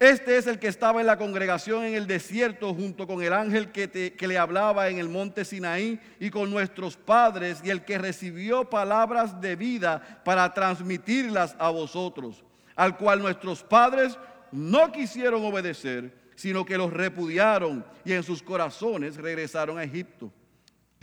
Este 0.00 0.36
es 0.36 0.46
el 0.46 0.58
que 0.58 0.66
estaba 0.66 1.00
en 1.00 1.06
la 1.06 1.16
congregación 1.16 1.84
en 1.84 1.94
el 1.94 2.06
desierto 2.06 2.74
junto 2.74 3.06
con 3.06 3.22
el 3.22 3.32
ángel 3.32 3.70
que, 3.70 4.14
le 4.18 4.38
hablaba 4.38 4.88
en 4.88 4.98
el 4.98 5.08
monte 5.08 5.44
Sinaí 5.44 6.00
y 6.18 6.30
con 6.30 6.50
nuestros 6.50 6.96
padres 6.96 7.60
y 7.64 7.70
el 7.70 7.84
que 7.84 7.98
recibió 7.98 8.68
palabras 8.68 9.40
de 9.40 9.54
vida 9.54 10.22
para 10.24 10.52
transmitirlas 10.52 11.54
a 11.58 11.70
vosotros, 11.70 12.44
al 12.74 12.96
cual 12.96 13.22
nuestros 13.22 13.62
padres 13.62 14.18
no 14.50 14.90
quisieron 14.90 15.44
obedecer, 15.44 16.12
sino 16.34 16.64
que 16.64 16.76
los 16.76 16.92
repudiaron 16.92 17.84
y 18.04 18.12
en 18.12 18.24
sus 18.24 18.42
corazones 18.42 19.16
regresaron 19.16 19.78
a 19.78 19.84
Egipto 19.84 20.32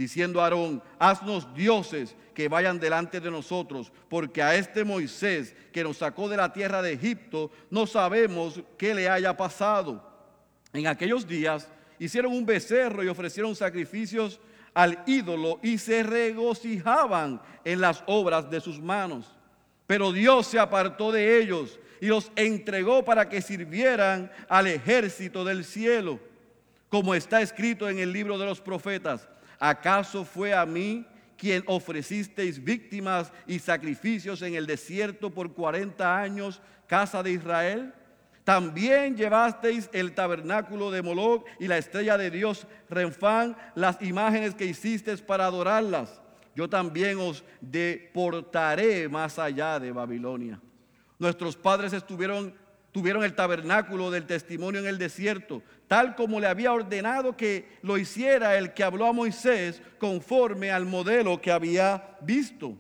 diciendo 0.02 0.42
a 0.42 0.46
Aarón, 0.46 0.82
haznos 0.98 1.54
dioses 1.54 2.16
que 2.34 2.48
vayan 2.48 2.80
delante 2.80 3.20
de 3.20 3.30
nosotros, 3.30 3.92
porque 4.10 4.42
a 4.42 4.56
este 4.56 4.84
Moisés 4.84 5.56
que 5.72 5.84
nos 5.84 5.98
sacó 5.98 6.28
de 6.28 6.38
la 6.38 6.52
tierra 6.52 6.82
de 6.82 6.94
Egipto, 6.94 7.52
no 7.70 7.86
sabemos 7.86 8.60
qué 8.80 8.96
le 8.96 9.08
haya 9.08 9.38
pasado. 9.38 10.04
En 10.74 10.88
aquellos 10.88 11.28
días 11.28 11.70
hicieron 12.00 12.34
un 12.34 12.48
becerro 12.48 13.04
y 13.04 13.10
ofrecieron 13.10 13.56
sacrificios 13.56 14.40
al 14.74 15.04
ídolo 15.06 15.60
y 15.62 15.78
se 15.78 16.02
regocijaban 16.02 17.40
en 17.64 17.80
las 17.80 18.04
obras 18.08 18.50
de 18.50 18.60
sus 18.60 18.82
manos. 18.82 19.32
Pero 19.86 20.12
Dios 20.12 20.48
se 20.48 20.58
apartó 20.58 21.12
de 21.12 21.40
ellos 21.40 21.80
y 22.00 22.08
los 22.08 22.32
entregó 22.36 23.06
para 23.06 23.30
que 23.30 23.44
sirvieran 23.44 24.32
al 24.50 24.66
ejército 24.66 25.46
del 25.46 25.64
cielo, 25.64 26.20
como 26.90 27.14
está 27.14 27.44
escrito 27.44 27.88
en 27.88 28.00
el 28.00 28.12
libro 28.12 28.40
de 28.40 28.48
los 28.48 28.62
profetas 28.62 29.28
¿acaso 29.62 30.26
fue 30.26 30.54
a 30.54 30.66
mí 30.66 31.06
quien 31.38 31.64
ofrecisteis 31.68 32.62
víctimas 32.62 33.32
y 33.48 33.60
sacrificios 33.60 34.42
en 34.42 34.56
el 34.56 34.66
desierto 34.66 35.30
por 35.30 35.54
40 35.54 36.18
años, 36.18 36.62
casa 36.88 37.24
de 37.24 37.32
Israel? 37.32 37.94
También 38.44 39.16
llevasteis 39.16 39.88
el 39.94 40.14
tabernáculo 40.14 40.90
de 40.90 41.04
Moloch 41.04 41.46
y 41.60 41.68
la 41.68 41.78
estrella 41.78 42.18
de 42.18 42.32
Dios 42.32 42.66
Renfán, 42.90 43.56
las 43.76 44.02
imágenes 44.02 44.56
que 44.56 44.66
hicisteis 44.66 45.22
para 45.22 45.46
adorarlas. 45.46 46.22
Yo 46.56 46.68
también 46.68 47.20
os 47.20 47.44
deportaré 47.62 49.08
más 49.08 49.38
allá 49.38 49.80
de 49.80 49.92
Babilonia. 49.92 50.60
Nuestros 51.20 51.56
padres 51.56 51.94
estuvieron 51.94 52.54
tuvieron 52.92 53.24
el 53.24 53.36
tabernáculo 53.36 54.12
del 54.12 54.26
testimonio 54.26 54.82
en 54.82 54.88
el 54.88 54.98
desierto, 54.98 55.62
tal 55.88 56.16
como 56.16 56.40
le 56.40 56.48
había 56.48 56.74
ordenado 56.74 57.36
que 57.38 57.78
lo 57.82 57.98
hiciera 57.98 58.58
el 58.58 58.74
que 58.74 58.84
habló 58.84 59.08
a 59.08 59.14
Moisés 59.14 59.82
conforme 59.98 60.72
al 60.72 60.86
modelo 60.86 61.40
que 61.42 61.52
había 61.52 62.18
visto. 62.22 62.76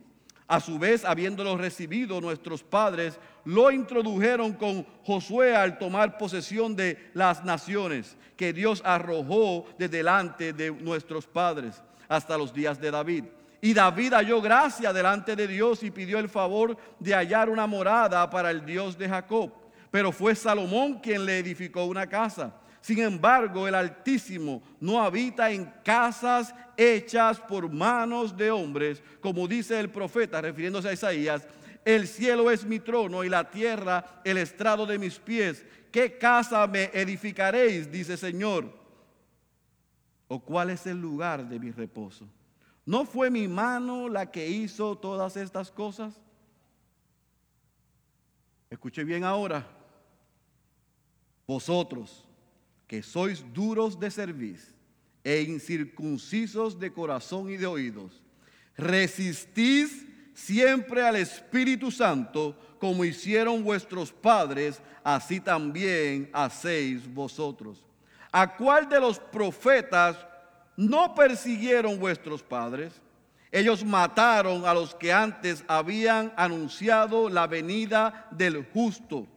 A 0.47 0.59
su 0.59 0.77
vez, 0.77 1.05
habiéndolo 1.05 1.57
recibido 1.57 2.19
nuestros 2.19 2.61
padres, 2.61 3.17
lo 3.45 3.71
introdujeron 3.71 4.53
con 4.53 4.85
Josué 5.05 5.55
al 5.55 5.77
tomar 5.77 6.17
posesión 6.17 6.75
de 6.75 7.09
las 7.13 7.45
naciones 7.45 8.17
que 8.35 8.51
Dios 8.51 8.81
arrojó 8.83 9.65
de 9.77 9.87
delante 9.87 10.51
de 10.51 10.71
nuestros 10.71 11.25
padres 11.25 11.81
hasta 12.09 12.37
los 12.37 12.53
días 12.53 12.81
de 12.81 12.91
David. 12.91 13.23
Y 13.61 13.73
David 13.73 14.13
halló 14.13 14.41
gracia 14.41 14.91
delante 14.91 15.37
de 15.37 15.47
Dios 15.47 15.83
y 15.83 15.91
pidió 15.91 16.19
el 16.19 16.27
favor 16.27 16.75
de 16.99 17.13
hallar 17.13 17.47
una 17.49 17.65
morada 17.65 18.29
para 18.29 18.51
el 18.51 18.65
Dios 18.65 18.97
de 18.97 19.07
Jacob 19.07 19.60
pero 19.91 20.11
fue 20.11 20.33
Salomón 20.33 20.99
quien 20.99 21.25
le 21.25 21.37
edificó 21.37 21.83
una 21.85 22.07
casa. 22.07 22.55
Sin 22.79 22.99
embargo, 22.99 23.67
el 23.67 23.75
Altísimo 23.75 24.63
no 24.79 24.99
habita 24.99 25.51
en 25.51 25.71
casas 25.83 26.55
hechas 26.75 27.39
por 27.39 27.69
manos 27.71 28.35
de 28.35 28.49
hombres, 28.49 29.03
como 29.19 29.47
dice 29.47 29.79
el 29.79 29.91
profeta, 29.91 30.41
refiriéndose 30.41 30.89
a 30.89 30.93
Isaías, 30.93 31.47
el 31.83 32.07
cielo 32.07 32.49
es 32.49 32.63
mi 32.63 32.79
trono 32.79 33.23
y 33.23 33.29
la 33.29 33.49
tierra 33.49 34.21
el 34.23 34.37
estrado 34.37 34.85
de 34.85 34.97
mis 34.97 35.19
pies. 35.19 35.65
¿Qué 35.91 36.17
casa 36.17 36.65
me 36.67 36.85
edificaréis? 36.93 37.91
dice 37.91 38.17
Señor. 38.17 38.79
¿O 40.27 40.39
cuál 40.39 40.69
es 40.69 40.87
el 40.87 41.01
lugar 41.01 41.47
de 41.47 41.59
mi 41.59 41.71
reposo? 41.71 42.27
¿No 42.85 43.05
fue 43.05 43.29
mi 43.29 43.47
mano 43.47 44.09
la 44.09 44.31
que 44.31 44.47
hizo 44.47 44.97
todas 44.97 45.35
estas 45.37 45.69
cosas? 45.69 46.19
Escuche 48.69 49.03
bien 49.03 49.23
ahora. 49.23 49.67
Vosotros 51.51 52.23
que 52.87 53.03
sois 53.03 53.43
duros 53.51 53.99
de 53.99 54.09
servicio 54.09 54.73
e 55.21 55.41
incircuncisos 55.41 56.79
de 56.79 56.89
corazón 56.89 57.49
y 57.49 57.57
de 57.57 57.67
oídos, 57.67 58.23
resistís 58.77 60.07
siempre 60.33 61.05
al 61.05 61.17
Espíritu 61.17 61.91
Santo 61.91 62.55
como 62.79 63.03
hicieron 63.03 63.65
vuestros 63.65 64.13
padres, 64.13 64.81
así 65.03 65.41
también 65.41 66.29
hacéis 66.31 67.05
vosotros. 67.13 67.85
¿A 68.31 68.55
cuál 68.55 68.87
de 68.87 69.01
los 69.01 69.19
profetas 69.19 70.15
no 70.77 71.13
persiguieron 71.13 71.99
vuestros 71.99 72.41
padres? 72.41 72.93
Ellos 73.51 73.83
mataron 73.83 74.65
a 74.65 74.73
los 74.73 74.95
que 74.95 75.11
antes 75.11 75.65
habían 75.67 76.31
anunciado 76.37 77.27
la 77.27 77.45
venida 77.45 78.29
del 78.31 78.65
justo 78.71 79.27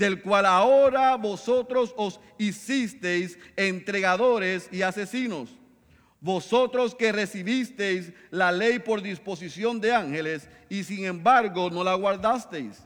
del 0.00 0.22
cual 0.22 0.46
ahora 0.46 1.14
vosotros 1.16 1.92
os 1.94 2.18
hicisteis 2.38 3.38
entregadores 3.54 4.66
y 4.72 4.80
asesinos. 4.80 5.50
Vosotros 6.22 6.94
que 6.94 7.12
recibisteis 7.12 8.10
la 8.30 8.50
ley 8.50 8.78
por 8.78 9.02
disposición 9.02 9.78
de 9.78 9.92
ángeles 9.92 10.48
y 10.70 10.84
sin 10.84 11.04
embargo 11.04 11.68
no 11.68 11.84
la 11.84 11.96
guardasteis. 11.96 12.82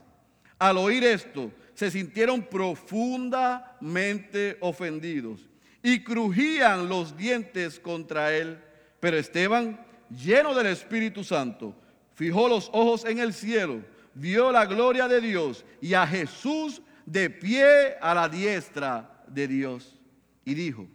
Al 0.59 0.77
oír 0.77 1.05
esto, 1.05 1.53
se 1.73 1.89
sintieron 1.89 2.41
profundamente 2.41 4.57
ofendidos 4.59 5.47
y 5.81 6.03
crujían 6.03 6.89
los 6.89 7.15
dientes 7.15 7.79
contra 7.79 8.35
él. 8.35 8.59
Pero 8.99 9.15
Esteban, 9.15 9.79
lleno 10.09 10.53
del 10.53 10.67
Espíritu 10.67 11.23
Santo, 11.23 11.73
fijó 12.13 12.49
los 12.49 12.69
ojos 12.73 13.05
en 13.05 13.19
el 13.19 13.33
cielo, 13.33 13.79
vio 14.13 14.51
la 14.51 14.65
gloria 14.65 15.07
de 15.07 15.21
Dios 15.21 15.63
y 15.79 15.93
a 15.93 16.05
Jesús 16.05 16.81
de 17.05 17.29
pie 17.29 17.95
a 18.01 18.13
la 18.13 18.27
diestra 18.27 19.23
de 19.27 19.47
Dios. 19.47 19.97
Y 20.43 20.53
dijo, 20.53 20.87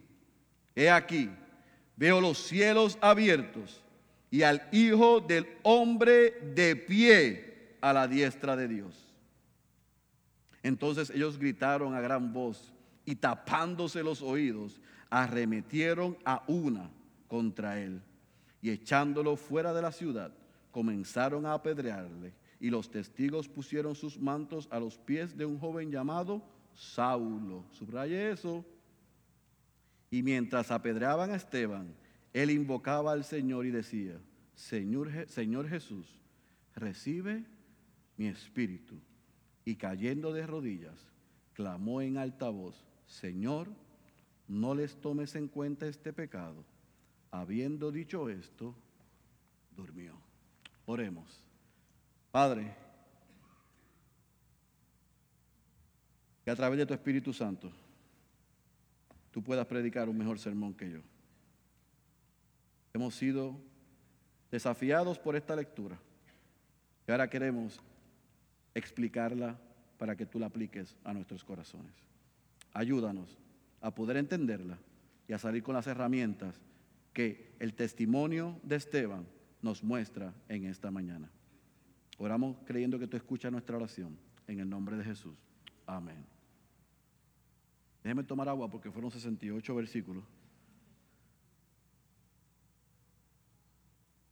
he 0.75 0.90
aquí, 0.90 1.31
veo 1.97 2.21
los 2.21 2.38
cielos 2.38 2.99
abiertos 3.00 3.83
y 4.31 4.43
al 4.43 4.62
Hijo 4.73 5.21
del 5.21 5.47
Hombre 5.62 6.33
de 6.55 6.76
pie 6.76 7.76
a 7.81 7.93
la 7.93 8.07
diestra 8.07 8.57
de 8.57 8.69
Dios. 8.69 9.07
Entonces 10.62 11.11
ellos 11.11 11.38
gritaron 11.38 11.95
a 11.95 12.00
gran 12.00 12.33
voz 12.33 12.73
y 13.05 13.17
tapándose 13.17 14.02
los 14.02 14.23
oídos, 14.23 14.81
arremetieron 15.09 16.17
a 16.25 16.43
una 16.47 16.90
contra 17.29 17.81
él. 17.81 18.02
Y 18.62 18.71
echándolo 18.71 19.37
fuera 19.37 19.73
de 19.73 19.83
la 19.83 19.90
ciudad, 19.90 20.33
comenzaron 20.71 21.47
a 21.47 21.55
apedrearle 21.55 22.33
y 22.61 22.69
los 22.69 22.90
testigos 22.90 23.49
pusieron 23.49 23.95
sus 23.95 24.19
mantos 24.19 24.69
a 24.71 24.79
los 24.79 24.99
pies 24.99 25.37
de 25.37 25.47
un 25.47 25.59
joven 25.59 25.90
llamado 25.90 26.43
Saulo. 26.75 27.64
Subraye 27.71 28.31
eso. 28.31 28.64
Y 30.11 30.23
mientras 30.23 30.71
apedreaban 30.71 31.31
a 31.31 31.37
Esteban, 31.37 31.95
él 32.35 32.50
invocaba 32.50 33.12
al 33.12 33.25
Señor 33.25 33.64
y 33.64 33.71
decía, 33.71 34.21
Señor, 34.55 35.11
Señor 35.29 35.69
Jesús, 35.69 36.21
recibe 36.75 37.47
mi 38.17 38.26
espíritu. 38.26 39.00
Y 39.64 39.76
cayendo 39.76 40.33
de 40.33 40.47
rodillas, 40.47 41.11
clamó 41.55 42.02
en 42.02 42.19
alta 42.19 42.50
voz, 42.50 42.85
Señor, 43.07 43.69
no 44.49 44.75
les 44.75 45.00
tomes 45.00 45.35
en 45.35 45.49
cuenta 45.49 45.87
este 45.87 46.12
pecado. 46.12 46.64
Habiendo 47.31 47.93
dicho 47.93 48.29
esto, 48.29 48.75
durmió. 49.76 50.14
Oremos. 50.87 51.50
Padre, 52.31 52.73
que 56.45 56.51
a 56.51 56.57
través 56.57 56.79
de 56.79 56.87
tu 56.87 56.95
Espíritu 56.95 57.33
Santo 57.33 57.71
tú 59.31 59.43
puedas 59.43 59.67
predicar 59.67 60.09
un 60.09 60.19
mejor 60.19 60.39
sermón 60.39 60.75
que 60.75 60.91
yo. 60.91 61.01
Hemos 62.93 63.15
sido 63.15 63.57
desafiados 64.51 65.19
por 65.19 65.37
esta 65.37 65.55
lectura 65.57 65.99
y 67.07 67.11
ahora 67.11 67.29
queremos 67.31 67.81
explicarla 68.75 69.59
para 69.99 70.17
que 70.17 70.27
tú 70.27 70.39
la 70.39 70.47
apliques 70.47 70.97
a 71.05 71.13
nuestros 71.13 71.45
corazones. 71.45 71.93
Ayúdanos 72.73 73.37
a 73.81 73.95
poder 73.95 74.17
entenderla 74.17 74.79
y 75.29 75.33
a 75.33 75.39
salir 75.39 75.63
con 75.63 75.75
las 75.75 75.87
herramientas 75.87 76.61
que 77.13 77.55
el 77.59 77.75
testimonio 77.75 78.61
de 78.63 78.77
Esteban 78.77 79.27
nos 79.63 79.83
muestra 79.83 80.33
en 80.49 80.65
esta 80.65 80.91
mañana. 80.91 81.31
Oramos 82.23 82.59
creyendo 82.67 82.99
que 82.99 83.07
tú 83.07 83.17
escuchas 83.17 83.50
nuestra 83.50 83.77
oración. 83.77 84.15
En 84.47 84.61
el 84.61 84.69
nombre 84.69 84.95
de 84.95 85.05
Jesús. 85.05 85.35
Amén. 85.87 86.23
Déjeme 88.05 88.23
tomar 88.25 88.47
agua 88.47 88.69
porque 88.69 88.91
fueron 88.91 89.11
68 89.11 89.75
versículos 89.75 90.23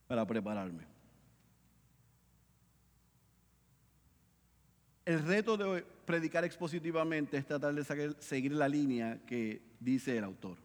para 0.06 0.26
prepararme. 0.26 0.84
El 5.06 5.24
reto 5.24 5.56
de 5.56 5.82
predicar 6.04 6.44
expositivamente 6.44 7.38
es 7.38 7.46
tratar 7.46 7.74
de 7.74 8.14
seguir 8.18 8.52
la 8.52 8.68
línea 8.68 9.18
que 9.24 9.62
dice 9.80 10.18
el 10.18 10.24
autor. 10.24 10.58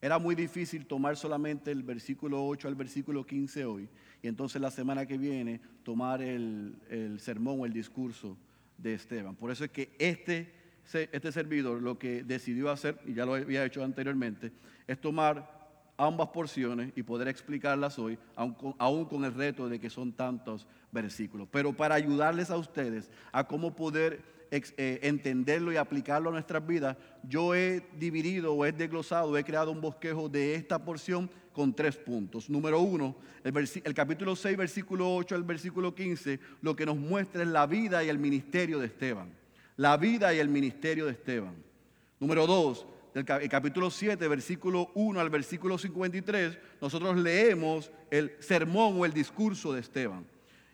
Era 0.00 0.18
muy 0.18 0.34
difícil 0.34 0.86
tomar 0.86 1.16
solamente 1.16 1.70
el 1.70 1.84
versículo 1.84 2.44
8 2.44 2.66
al 2.66 2.74
versículo 2.74 3.24
15 3.24 3.64
hoy 3.64 3.88
y 4.22 4.28
entonces 4.28 4.60
la 4.60 4.70
semana 4.70 5.06
que 5.06 5.18
viene 5.18 5.60
tomar 5.82 6.22
el, 6.22 6.74
sermón 7.20 7.60
o 7.60 7.66
el 7.66 7.72
discurso 7.72 8.36
de 8.76 8.94
Esteban. 8.94 9.34
Por 9.34 9.50
eso 9.50 9.64
es 9.64 9.70
que 9.70 9.94
este, 9.98 10.52
este 10.92 11.32
servidor 11.32 11.82
lo 11.82 11.98
que 11.98 12.22
decidió 12.22 12.70
hacer, 12.70 12.98
y 13.06 13.14
ya 13.14 13.24
lo 13.24 13.34
había 13.34 13.64
hecho 13.64 13.82
anteriormente, 13.82 14.52
es 14.86 15.00
tomar 15.00 15.58
ambas 15.96 16.28
porciones 16.28 16.92
y 16.94 17.02
poder 17.02 17.28
explicarlas 17.28 17.98
hoy, 17.98 18.18
aún 18.36 19.04
con, 19.04 19.24
el 19.24 19.34
reto 19.34 19.68
de 19.68 19.80
que 19.80 19.90
son 19.90 20.12
tantos 20.12 20.66
versículos. 20.92 21.48
Pero 21.50 21.72
para 21.72 21.96
ayudarles 21.96 22.50
a 22.50 22.56
ustedes 22.56 23.10
a 23.32 23.46
cómo 23.46 23.74
poder 23.74 24.37
entenderlo 24.50 25.72
y 25.72 25.76
aplicarlo 25.76 26.30
a 26.30 26.32
nuestras 26.32 26.66
vidas, 26.66 26.96
yo 27.22 27.54
he 27.54 27.82
dividido 27.98 28.54
o 28.54 28.64
he 28.64 28.72
desglosado, 28.72 29.36
he 29.36 29.44
creado 29.44 29.70
un 29.70 29.80
bosquejo 29.80 30.28
de 30.28 30.54
esta 30.54 30.84
porción 30.84 31.30
con 31.52 31.74
tres 31.74 31.96
puntos. 31.96 32.48
Número 32.48 32.80
uno, 32.80 33.16
el, 33.44 33.54
el, 33.84 33.94
capítulo 33.94 34.36
6, 34.36 34.56
versículo 34.56 35.14
8 35.16 35.34
al 35.34 35.42
versículo 35.42 35.94
15, 35.94 36.38
lo 36.62 36.76
que 36.76 36.86
nos 36.86 36.96
muestra 36.96 37.42
es 37.42 37.48
la 37.48 37.66
vida 37.66 38.02
y 38.04 38.08
el 38.08 38.18
ministerio 38.18 38.78
de 38.78 38.86
Esteban. 38.86 39.32
La 39.76 39.96
vida 39.96 40.32
y 40.32 40.38
el 40.38 40.48
ministerio 40.48 41.06
de 41.06 41.12
Esteban. 41.12 41.54
Número 42.20 42.46
dos, 42.46 42.86
del 43.14 43.24
capítulo 43.24 43.90
7, 43.90 44.26
versículo 44.28 44.90
1 44.94 45.20
al 45.20 45.30
versículo 45.30 45.78
53, 45.78 46.58
nosotros 46.80 47.16
leemos 47.16 47.90
el 48.10 48.32
sermón 48.38 49.00
o 49.00 49.04
el 49.04 49.12
discurso 49.12 49.72
de 49.72 49.80
Esteban. 49.80 50.24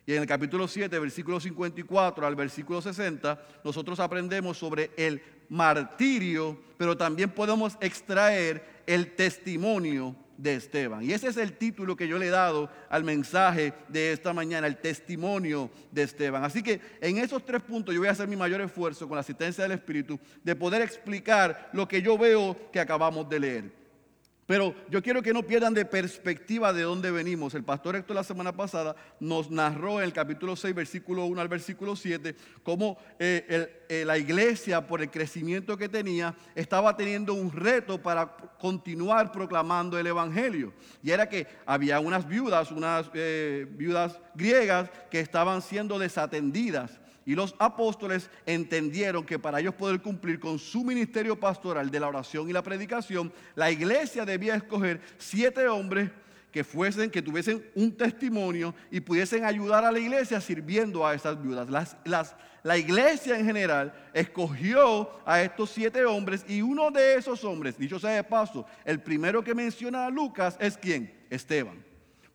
Y 0.07 0.13
en 0.13 0.21
el 0.21 0.29
capítulo 0.29 0.69
7, 0.69 0.99
versículo 0.99 1.41
54 1.41 2.27
al 2.27 2.37
versículo 2.37 2.83
60, 2.83 3.41
nosotros 3.65 3.99
aprendemos 4.01 4.59
sobre 4.59 4.91
el 4.97 5.23
martirio, 5.49 6.59
pero 6.77 6.97
también 6.97 7.31
podemos 7.31 7.79
extraer 7.81 8.83
el 8.87 9.15
testimonio 9.15 10.15
de 10.37 10.57
Esteban. 10.57 11.03
Y 11.03 11.13
ese 11.13 11.29
es 11.29 11.37
el 11.37 11.57
título 11.57 11.97
que 11.97 12.09
yo 12.09 12.19
le 12.19 12.27
he 12.27 12.31
dado 12.31 12.71
al 12.91 13.05
mensaje 13.05 13.73
de 13.89 14.13
esta 14.13 14.33
mañana, 14.33 14.67
el 14.67 14.77
testimonio 14.77 15.71
de 15.91 16.03
Esteban. 16.03 16.45
Así 16.45 16.63
que 16.63 16.81
en 17.01 17.19
esos 17.19 17.45
tres 17.45 17.63
puntos 17.63 17.95
yo 17.95 18.01
voy 18.01 18.09
a 18.09 18.13
hacer 18.13 18.29
mi 18.29 18.37
mayor 18.37 18.61
esfuerzo 18.61 19.09
con 19.09 19.17
la 19.17 19.21
asistencia 19.21 19.65
del 19.65 19.73
Espíritu 19.73 20.19
de 20.43 20.57
poder 20.57 20.83
explicar 20.83 21.71
lo 21.73 21.89
que 21.89 22.03
yo 22.03 22.19
veo 22.19 22.71
que 22.73 22.81
acabamos 22.81 23.29
de 23.29 23.41
leer. 23.41 23.84
Pero 24.47 24.75
yo 24.91 25.03
quiero 25.03 25.23
que 25.23 25.33
no 25.33 25.43
pierdan 25.43 25.73
de 25.73 25.87
perspectiva 25.87 26.73
de 26.73 26.83
dónde 26.83 27.11
venimos. 27.11 27.55
El 27.55 27.65
pastor 27.65 27.97
Héctor 27.97 28.17
la 28.17 28.25
semana 28.25 28.53
pasada 28.53 28.95
nos 29.19 29.51
narró 29.51 30.01
en 30.01 30.05
el 30.05 30.13
capítulo 30.13 30.55
6, 30.55 30.75
versículo 30.75 31.25
1 31.25 31.41
al 31.41 31.49
versículo 31.49 31.97
7, 31.97 32.37
cómo 32.63 32.99
eh, 33.19 33.85
eh, 33.89 34.05
la 34.05 34.19
iglesia, 34.19 34.87
por 34.87 35.01
el 35.01 35.11
crecimiento 35.11 35.79
que 35.79 35.89
tenía, 35.89 36.35
estaba 36.55 36.95
teniendo 36.95 37.33
un 37.33 37.53
reto 37.53 38.03
para 38.03 38.37
continuar 38.59 39.33
proclamando 39.33 39.99
el 39.99 40.07
Evangelio. 40.07 40.75
Y 41.03 41.11
era 41.11 41.27
que 41.27 41.47
había 41.65 42.01
unas 42.01 42.29
viudas, 42.29 42.71
unas 42.71 43.11
eh, 43.15 43.67
viudas 43.71 44.21
griegas 44.35 44.91
que 45.11 45.21
estaban 45.21 45.63
siendo 45.63 45.99
desatendidas. 45.99 47.01
Y 47.27 47.35
los 47.35 47.55
apóstoles 47.59 48.31
entendieron 48.45 49.25
que 49.25 49.39
para 49.39 49.61
ellos 49.61 49.75
poder 49.75 50.01
cumplir 50.03 50.39
con 50.39 50.59
su 50.59 50.85
ministerio 50.85 51.39
pastoral 51.39 51.91
de 51.91 52.01
la 52.01 52.09
oración 52.09 52.49
y 52.49 52.53
la 52.53 52.63
predicación, 52.63 53.33
la 53.55 53.71
iglesia 53.71 54.25
debía 54.25 54.55
escoger 54.55 55.01
siete 55.19 55.67
hombres 55.69 56.11
que 56.55 56.63
fuesen, 56.63 57.11
que 57.11 57.21
tuviesen 57.21 57.69
un 57.75 57.91
testimonio 57.97 58.77
y 58.89 59.01
pudiesen 59.01 59.45
ayudar 59.45 59.85
a 59.85 59.91
la 59.91 59.99
iglesia 59.99 60.41
sirviendo 60.41 61.05
a 61.05 61.13
esas 61.13 61.43
viudas. 61.43 61.69
la 62.63 62.79
iglesia 62.79 63.37
en 63.37 63.45
general 63.45 63.93
escogió 64.13 65.11
a 65.27 65.43
estos 65.43 65.71
siete 65.71 66.05
hombres 66.05 66.45
y 66.47 66.63
uno 66.63 66.93
de 66.93 67.17
esos 67.17 67.43
hombres, 67.43 67.77
dicho 67.77 67.99
sea 67.99 68.11
de 68.11 68.23
paso, 68.23 68.65
el 68.85 69.01
primero 69.01 69.43
que 69.43 69.53
menciona 69.53 70.07
a 70.07 70.11
Lucas 70.11 70.57
es 70.61 70.79
quién? 70.79 71.13
Esteban. 71.29 71.85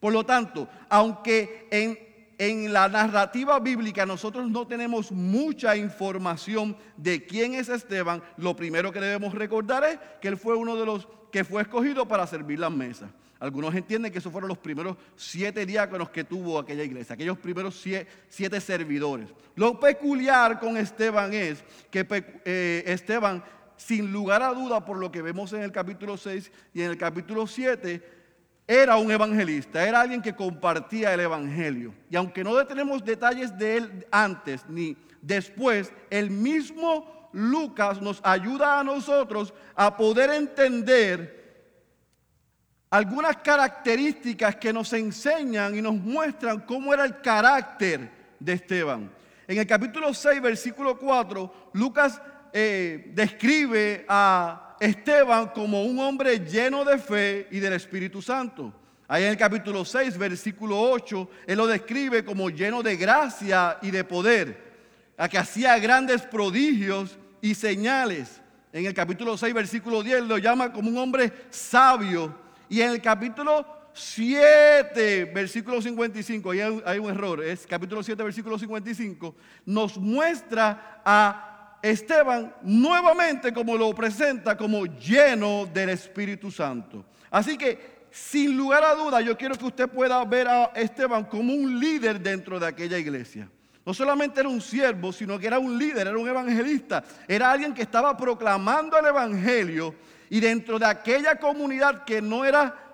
Por 0.02 0.12
lo 0.12 0.26
tanto, 0.26 0.68
aunque 0.90 1.70
en 1.72 2.09
en 2.40 2.72
la 2.72 2.88
narrativa 2.88 3.60
bíblica 3.60 4.06
nosotros 4.06 4.50
no 4.50 4.66
tenemos 4.66 5.12
mucha 5.12 5.76
información 5.76 6.76
de 6.96 7.26
quién 7.26 7.54
es 7.54 7.68
Esteban, 7.68 8.24
lo 8.38 8.56
primero 8.56 8.94
que 8.94 9.02
debemos 9.02 9.36
recordar 9.36 9.84
es 9.84 10.00
que 10.22 10.30
él 10.30 10.38
fue 10.38 10.56
uno 10.56 10.78
de 10.78 10.86
los 10.86 11.08
que 11.32 11.44
fue 11.44 11.62
escogido 11.62 12.08
para 12.08 12.26
servir 12.26 12.58
las 12.58 12.72
mesas. 12.72 13.10
Algunos 13.40 13.76
entienden 13.76 14.12
que 14.12 14.20
esos 14.20 14.32
fueron 14.32 14.48
los 14.48 14.58
primeros 14.58 14.98
siete 15.16 15.66
diáconos 15.66 16.10
que 16.10 16.24
tuvo 16.24 16.60
aquella 16.60 16.84
iglesia, 16.84 17.14
aquellos 17.14 17.38
primeros 17.38 17.80
siete, 18.30 18.62
servidores. 18.62 19.30
Lo 19.56 19.80
peculiar 19.80 20.60
con 20.60 20.78
Esteban 20.78 21.34
es 21.34 21.64
que 21.92 22.06
eh, 22.46 22.84
Esteban, 22.86 23.44
sin 23.76 24.12
lugar 24.12 24.42
a 24.42 24.54
duda, 24.54 24.84
por 24.84 24.98
lo 24.98 25.12
que 25.12 25.22
vemos 25.22 25.54
en 25.54 25.62
el 25.62 25.72
capítulo 25.72 26.18
6 26.18 26.52
y 26.74 26.82
en 26.82 26.92
el 26.92 26.98
capítulo 26.98 27.48
7, 27.48 28.19
era 28.72 28.98
un 28.98 29.10
evangelista, 29.10 29.84
era 29.84 30.02
alguien 30.02 30.22
que 30.22 30.36
compartía 30.36 31.12
el 31.12 31.22
evangelio. 31.22 31.92
Y 32.08 32.16
aunque 32.16 32.44
no 32.44 32.64
tenemos 32.68 33.04
detalles 33.04 33.58
de 33.58 33.78
él 33.78 34.08
antes 34.12 34.64
ni 34.70 34.96
después, 35.24 35.92
el 36.12 36.30
mismo 36.30 37.30
Lucas 37.34 38.00
nos 38.00 38.22
ayuda 38.24 38.80
a 38.80 38.84
nosotros 38.84 39.56
a 39.74 39.98
poder 39.98 40.30
entender 40.30 41.66
algunas 42.92 43.38
características 43.38 44.58
que 44.58 44.72
nos 44.72 44.94
enseñan 44.94 45.76
y 45.76 45.82
nos 45.82 45.96
muestran 45.96 46.60
cómo 46.60 46.94
era 46.94 47.06
el 47.06 47.22
carácter 47.22 48.12
de 48.40 48.54
Esteban. 48.54 49.12
En 49.48 49.58
el 49.58 49.66
capítulo 49.66 50.14
6, 50.14 50.40
versículo 50.44 50.96
4, 51.00 51.72
Lucas 51.74 52.22
eh, 52.54 53.14
describe 53.16 54.06
a 54.08 54.69
Esteban 54.80 55.48
como 55.48 55.84
un 55.84 56.00
hombre 56.00 56.40
lleno 56.40 56.86
de 56.86 56.98
fe 56.98 57.48
y 57.52 57.60
del 57.60 57.74
Espíritu 57.74 58.22
Santo. 58.22 58.74
Ahí 59.08 59.24
en 59.24 59.32
el 59.32 59.38
capítulo 59.38 59.84
6, 59.84 60.18
versículo 60.18 60.80
8, 60.80 61.30
él 61.48 61.58
lo 61.58 61.66
describe 61.66 62.24
como 62.24 62.50
lleno 62.50 62.84
de 62.84 62.96
gracia 62.96 63.80
y 63.82 63.90
de 63.90 64.04
poder, 64.04 64.70
a 65.18 65.28
que 65.28 65.38
hacía 65.38 65.78
grandes 65.80 66.22
prodigios 66.22 67.18
y 67.42 67.56
señales. 67.56 68.40
En 68.72 68.86
el 68.86 68.94
capítulo 68.94 69.36
6, 69.36 69.54
versículo 69.54 70.04
10, 70.04 70.26
lo 70.26 70.38
llama 70.38 70.72
como 70.72 70.92
un 70.92 70.98
hombre 70.98 71.34
sabio. 71.50 72.36
Y 72.70 72.82
en 72.82 72.92
el 72.92 73.02
capítulo 73.02 73.66
7, 73.94 75.26
versículo 75.26 75.82
55, 75.82 76.52
ahí 76.52 76.60
hay 76.86 77.00
un 77.00 77.10
error, 77.10 77.44
es 77.44 77.66
capítulo 77.66 78.04
7, 78.04 78.22
versículo 78.22 78.60
55, 78.60 79.36
nos 79.66 79.98
muestra 79.98 81.02
a 81.04 81.49
Esteban 81.82 82.54
nuevamente 82.62 83.54
como 83.54 83.78
lo 83.78 83.94
presenta 83.94 84.58
como 84.58 84.86
lleno 84.86 85.66
del 85.66 85.90
Espíritu 85.90 86.52
Santo. 86.52 87.06
Así 87.32 87.58
que 87.58 88.00
sin 88.12 88.58
lugar 88.58 88.84
a 88.84 88.96
duda 88.96 89.22
yo 89.22 89.38
quiero 89.38 89.56
que 89.56 89.66
usted 89.66 89.88
pueda 89.88 90.24
ver 90.26 90.48
a 90.48 90.66
Esteban 90.76 91.26
como 91.26 91.54
un 91.54 91.80
líder 91.80 92.20
dentro 92.20 92.60
de 92.60 92.68
aquella 92.68 92.98
iglesia. 92.98 93.50
No 93.86 93.94
solamente 93.94 94.40
era 94.40 94.50
un 94.50 94.62
siervo, 94.62 95.12
sino 95.12 95.40
que 95.40 95.48
era 95.48 95.58
un 95.58 95.78
líder, 95.78 96.08
era 96.08 96.18
un 96.18 96.28
evangelista. 96.28 97.04
Era 97.28 97.52
alguien 97.52 97.74
que 97.74 97.82
estaba 97.82 98.16
proclamando 98.16 98.98
el 98.98 99.06
evangelio 99.08 99.96
y 100.30 100.40
dentro 100.40 100.78
de 100.78 100.86
aquella 100.86 101.38
comunidad 101.38 102.04
que 102.04 102.22
no 102.22 102.46
era 102.46 102.89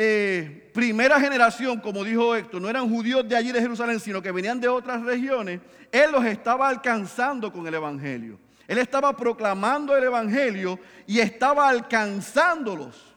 eh, 0.00 0.70
primera 0.72 1.18
generación, 1.18 1.80
como 1.80 2.04
dijo 2.04 2.36
Héctor, 2.36 2.62
no 2.62 2.70
eran 2.70 2.88
judíos 2.88 3.28
de 3.28 3.34
allí 3.34 3.50
de 3.50 3.60
Jerusalén, 3.60 3.98
sino 3.98 4.22
que 4.22 4.30
venían 4.30 4.60
de 4.60 4.68
otras 4.68 5.02
regiones, 5.02 5.60
Él 5.90 6.12
los 6.12 6.24
estaba 6.24 6.68
alcanzando 6.68 7.52
con 7.52 7.66
el 7.66 7.74
Evangelio. 7.74 8.38
Él 8.68 8.78
estaba 8.78 9.16
proclamando 9.16 9.96
el 9.96 10.04
Evangelio 10.04 10.78
y 11.04 11.18
estaba 11.18 11.68
alcanzándolos. 11.68 13.16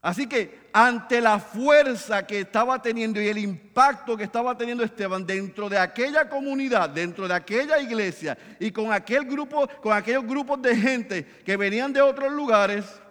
Así 0.00 0.28
que 0.28 0.68
ante 0.72 1.20
la 1.20 1.40
fuerza 1.40 2.24
que 2.28 2.38
estaba 2.38 2.80
teniendo 2.80 3.20
y 3.20 3.26
el 3.26 3.38
impacto 3.38 4.16
que 4.16 4.22
estaba 4.22 4.56
teniendo 4.56 4.84
Esteban 4.84 5.26
dentro 5.26 5.68
de 5.68 5.78
aquella 5.78 6.28
comunidad, 6.28 6.90
dentro 6.90 7.26
de 7.26 7.34
aquella 7.34 7.80
iglesia 7.80 8.38
y 8.60 8.70
con 8.70 8.92
aquel 8.92 9.24
grupo, 9.24 9.66
con 9.82 9.92
aquellos 9.92 10.24
grupos 10.24 10.62
de 10.62 10.76
gente 10.76 11.24
que 11.44 11.56
venían 11.56 11.92
de 11.92 12.02
otros 12.02 12.30
lugares, 12.30 13.01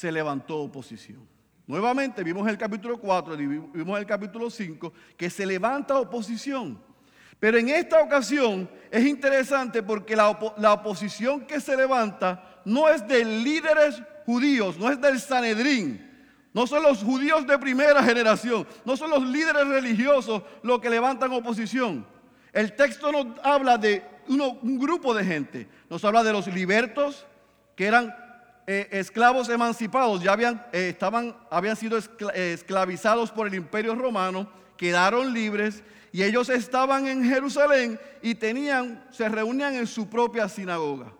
se 0.00 0.10
levantó 0.10 0.56
oposición. 0.60 1.28
Nuevamente 1.66 2.24
vimos 2.24 2.44
en 2.44 2.48
el 2.48 2.56
capítulo 2.56 2.98
4 2.98 3.34
y 3.34 3.46
vimos 3.46 3.70
en 3.74 3.96
el 3.96 4.06
capítulo 4.06 4.48
5 4.48 4.94
que 5.14 5.28
se 5.28 5.44
levanta 5.44 5.98
oposición. 5.98 6.82
Pero 7.38 7.58
en 7.58 7.68
esta 7.68 8.00
ocasión 8.00 8.66
es 8.90 9.04
interesante 9.04 9.82
porque 9.82 10.16
la, 10.16 10.30
oposición 10.30 11.42
que 11.42 11.60
se 11.60 11.76
levanta 11.76 12.62
no 12.64 12.88
es 12.88 13.06
de 13.06 13.26
líderes 13.26 14.02
judíos, 14.24 14.78
no 14.78 14.90
es 14.90 14.98
del 14.98 15.20
Sanedrín, 15.20 16.26
no 16.54 16.66
son 16.66 16.82
los 16.82 17.04
judíos 17.04 17.46
de 17.46 17.58
primera 17.58 18.02
generación, 18.02 18.66
no 18.86 18.96
son 18.96 19.10
los 19.10 19.22
líderes 19.26 19.68
religiosos 19.68 20.42
los 20.62 20.80
que 20.80 20.88
levantan 20.88 21.30
oposición. 21.30 22.06
El 22.54 22.74
texto 22.74 23.12
nos 23.12 23.38
habla 23.44 23.76
de 23.76 24.02
un 24.28 24.78
grupo 24.78 25.12
de 25.12 25.26
gente, 25.26 25.68
nos 25.90 26.02
habla 26.06 26.24
de 26.24 26.32
los 26.32 26.46
libertos, 26.46 27.26
que 27.76 27.84
eran 27.84 28.29
eh, 28.72 28.86
esclavos 28.92 29.48
emancipados, 29.48 30.22
ya 30.22 30.32
habían, 30.32 30.64
eh, 30.72 30.90
estaban, 30.90 31.36
habían 31.50 31.74
sido 31.74 31.98
eh, 31.98 32.52
esclavizados 32.52 33.32
por 33.32 33.48
el 33.48 33.54
imperio 33.54 33.96
romano, 33.96 34.48
quedaron 34.76 35.34
libres 35.34 35.82
y 36.12 36.22
ellos 36.22 36.48
estaban 36.48 37.08
en 37.08 37.24
Jerusalén 37.24 37.98
y 38.22 38.36
tenían, 38.36 39.04
se 39.10 39.28
reunían 39.28 39.74
en 39.74 39.88
su 39.88 40.08
propia 40.08 40.48
sinagoga. 40.48 41.12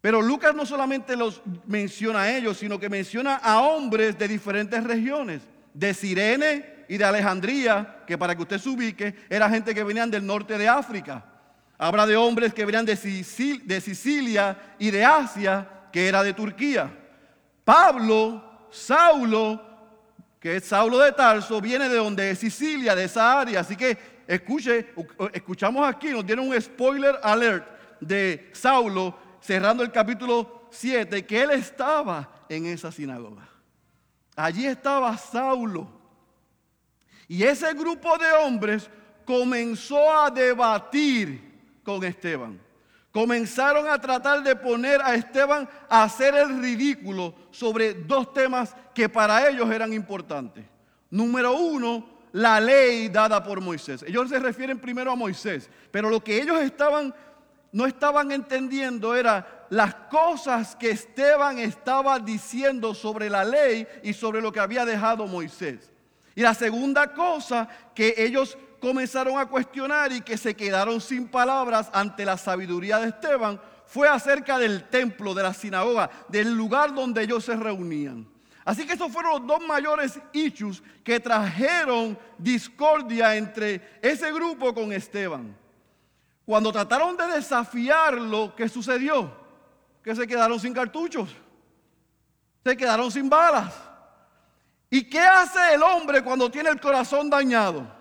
Pero 0.00 0.22
Lucas 0.22 0.54
no 0.54 0.64
solamente 0.64 1.16
los 1.16 1.42
menciona 1.66 2.20
a 2.22 2.36
ellos, 2.36 2.56
sino 2.56 2.78
que 2.78 2.88
menciona 2.88 3.34
a 3.34 3.60
hombres 3.60 4.16
de 4.16 4.28
diferentes 4.28 4.84
regiones, 4.84 5.42
de 5.74 5.92
Sirene 5.92 6.84
y 6.88 6.98
de 6.98 7.04
Alejandría, 7.04 8.04
que 8.06 8.16
para 8.16 8.36
que 8.36 8.42
usted 8.42 8.58
se 8.58 8.68
ubique, 8.68 9.12
era 9.28 9.50
gente 9.50 9.74
que 9.74 9.82
venían 9.82 10.08
del 10.08 10.24
norte 10.24 10.56
de 10.56 10.68
África. 10.68 11.24
Habla 11.76 12.06
de 12.06 12.16
hombres 12.16 12.54
que 12.54 12.64
venían 12.64 12.86
de, 12.86 12.94
Sicilia 12.94 14.56
y 14.78 14.92
de 14.92 15.04
Asia, 15.04 15.77
que 15.92 16.08
era 16.08 16.22
de 16.22 16.32
Turquía. 16.32 16.90
Pablo, 17.64 18.42
Saulo, 18.70 19.60
que 20.40 20.56
es 20.56 20.64
Saulo 20.64 20.98
de 20.98 21.12
Tarso, 21.12 21.60
viene 21.60 21.88
de 21.88 21.96
donde 21.96 22.30
es 22.30 22.38
Sicilia, 22.38 22.94
de 22.94 23.04
esa 23.04 23.40
área. 23.40 23.60
Así 23.60 23.76
que 23.76 23.98
escuche, 24.26 24.92
escuchamos 25.32 25.86
aquí, 25.86 26.10
nos 26.10 26.24
dieron 26.24 26.48
un 26.48 26.60
spoiler 26.60 27.18
alert 27.22 27.66
de 28.00 28.50
Saulo 28.52 29.18
cerrando 29.40 29.82
el 29.82 29.90
capítulo 29.90 30.68
7, 30.70 31.24
que 31.24 31.42
él 31.42 31.50
estaba 31.50 32.44
en 32.48 32.66
esa 32.66 32.92
sinagoga. 32.92 33.48
Allí 34.36 34.66
estaba 34.66 35.16
Saulo. 35.16 35.88
Y 37.26 37.42
ese 37.42 37.72
grupo 37.74 38.16
de 38.16 38.32
hombres 38.32 38.88
comenzó 39.24 40.14
a 40.14 40.30
debatir 40.30 41.80
con 41.82 42.02
Esteban. 42.04 42.58
Comenzaron 43.12 43.88
a 43.88 44.00
tratar 44.00 44.42
de 44.42 44.54
poner 44.54 45.00
a 45.02 45.14
Esteban 45.14 45.68
a 45.88 46.02
hacer 46.02 46.34
el 46.34 46.60
ridículo 46.60 47.34
sobre 47.50 47.94
dos 47.94 48.32
temas 48.32 48.74
que 48.94 49.08
para 49.08 49.48
ellos 49.48 49.70
eran 49.70 49.92
importantes. 49.92 50.64
Número 51.10 51.56
uno, 51.56 52.06
la 52.32 52.60
ley 52.60 53.08
dada 53.08 53.42
por 53.42 53.60
Moisés. 53.60 54.04
Ellos 54.06 54.28
se 54.28 54.38
refieren 54.38 54.78
primero 54.78 55.10
a 55.10 55.16
Moisés, 55.16 55.70
pero 55.90 56.10
lo 56.10 56.22
que 56.22 56.40
ellos 56.40 56.60
estaban 56.60 57.14
no 57.72 57.86
estaban 57.86 58.32
entendiendo 58.32 59.14
era 59.14 59.66
las 59.70 59.94
cosas 59.94 60.74
que 60.76 60.90
Esteban 60.90 61.58
estaba 61.58 62.18
diciendo 62.18 62.94
sobre 62.94 63.28
la 63.28 63.44
ley 63.44 63.86
y 64.02 64.14
sobre 64.14 64.40
lo 64.40 64.52
que 64.52 64.60
había 64.60 64.84
dejado 64.84 65.26
Moisés. 65.26 65.90
Y 66.34 66.40
la 66.42 66.54
segunda 66.54 67.12
cosa 67.12 67.68
que 67.94 68.14
ellos 68.16 68.56
comenzaron 68.80 69.38
a 69.38 69.46
cuestionar 69.46 70.12
y 70.12 70.20
que 70.20 70.36
se 70.36 70.54
quedaron 70.54 71.00
sin 71.00 71.28
palabras 71.28 71.90
ante 71.92 72.24
la 72.24 72.36
sabiduría 72.36 72.98
de 72.98 73.08
Esteban 73.08 73.60
fue 73.88 74.06
acerca 74.06 74.58
del 74.58 74.84
templo, 74.88 75.32
de 75.32 75.42
la 75.42 75.54
sinagoga, 75.54 76.10
del 76.28 76.54
lugar 76.54 76.94
donde 76.94 77.22
ellos 77.22 77.44
se 77.44 77.56
reunían. 77.56 78.28
Así 78.64 78.86
que 78.86 78.92
estos 78.92 79.10
fueron 79.10 79.32
los 79.32 79.46
dos 79.46 79.66
mayores 79.66 80.20
hechos 80.34 80.82
que 81.02 81.18
trajeron 81.18 82.18
discordia 82.36 83.34
entre 83.34 83.98
ese 84.02 84.30
grupo 84.30 84.74
con 84.74 84.92
Esteban. 84.92 85.56
Cuando 86.44 86.70
trataron 86.70 87.16
de 87.16 87.28
desafiarlo, 87.28 88.54
¿qué 88.54 88.68
sucedió? 88.68 89.32
Que 90.02 90.14
se 90.14 90.26
quedaron 90.26 90.60
sin 90.60 90.74
cartuchos, 90.74 91.30
se 92.62 92.76
quedaron 92.76 93.10
sin 93.10 93.30
balas. 93.30 93.74
¿Y 94.90 95.08
qué 95.08 95.20
hace 95.20 95.74
el 95.74 95.82
hombre 95.82 96.22
cuando 96.22 96.50
tiene 96.50 96.68
el 96.68 96.78
corazón 96.78 97.30
dañado? 97.30 97.97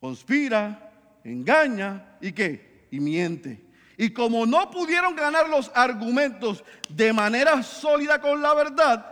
Conspira, 0.00 0.92
engaña 1.24 2.16
y 2.20 2.32
qué? 2.32 2.86
Y 2.90 3.00
miente. 3.00 3.62
Y 3.96 4.10
como 4.10 4.46
no 4.46 4.70
pudieron 4.70 5.14
ganar 5.14 5.48
los 5.48 5.70
argumentos 5.74 6.64
de 6.88 7.12
manera 7.12 7.62
sólida 7.62 8.20
con 8.20 8.40
la 8.40 8.54
verdad, 8.54 9.06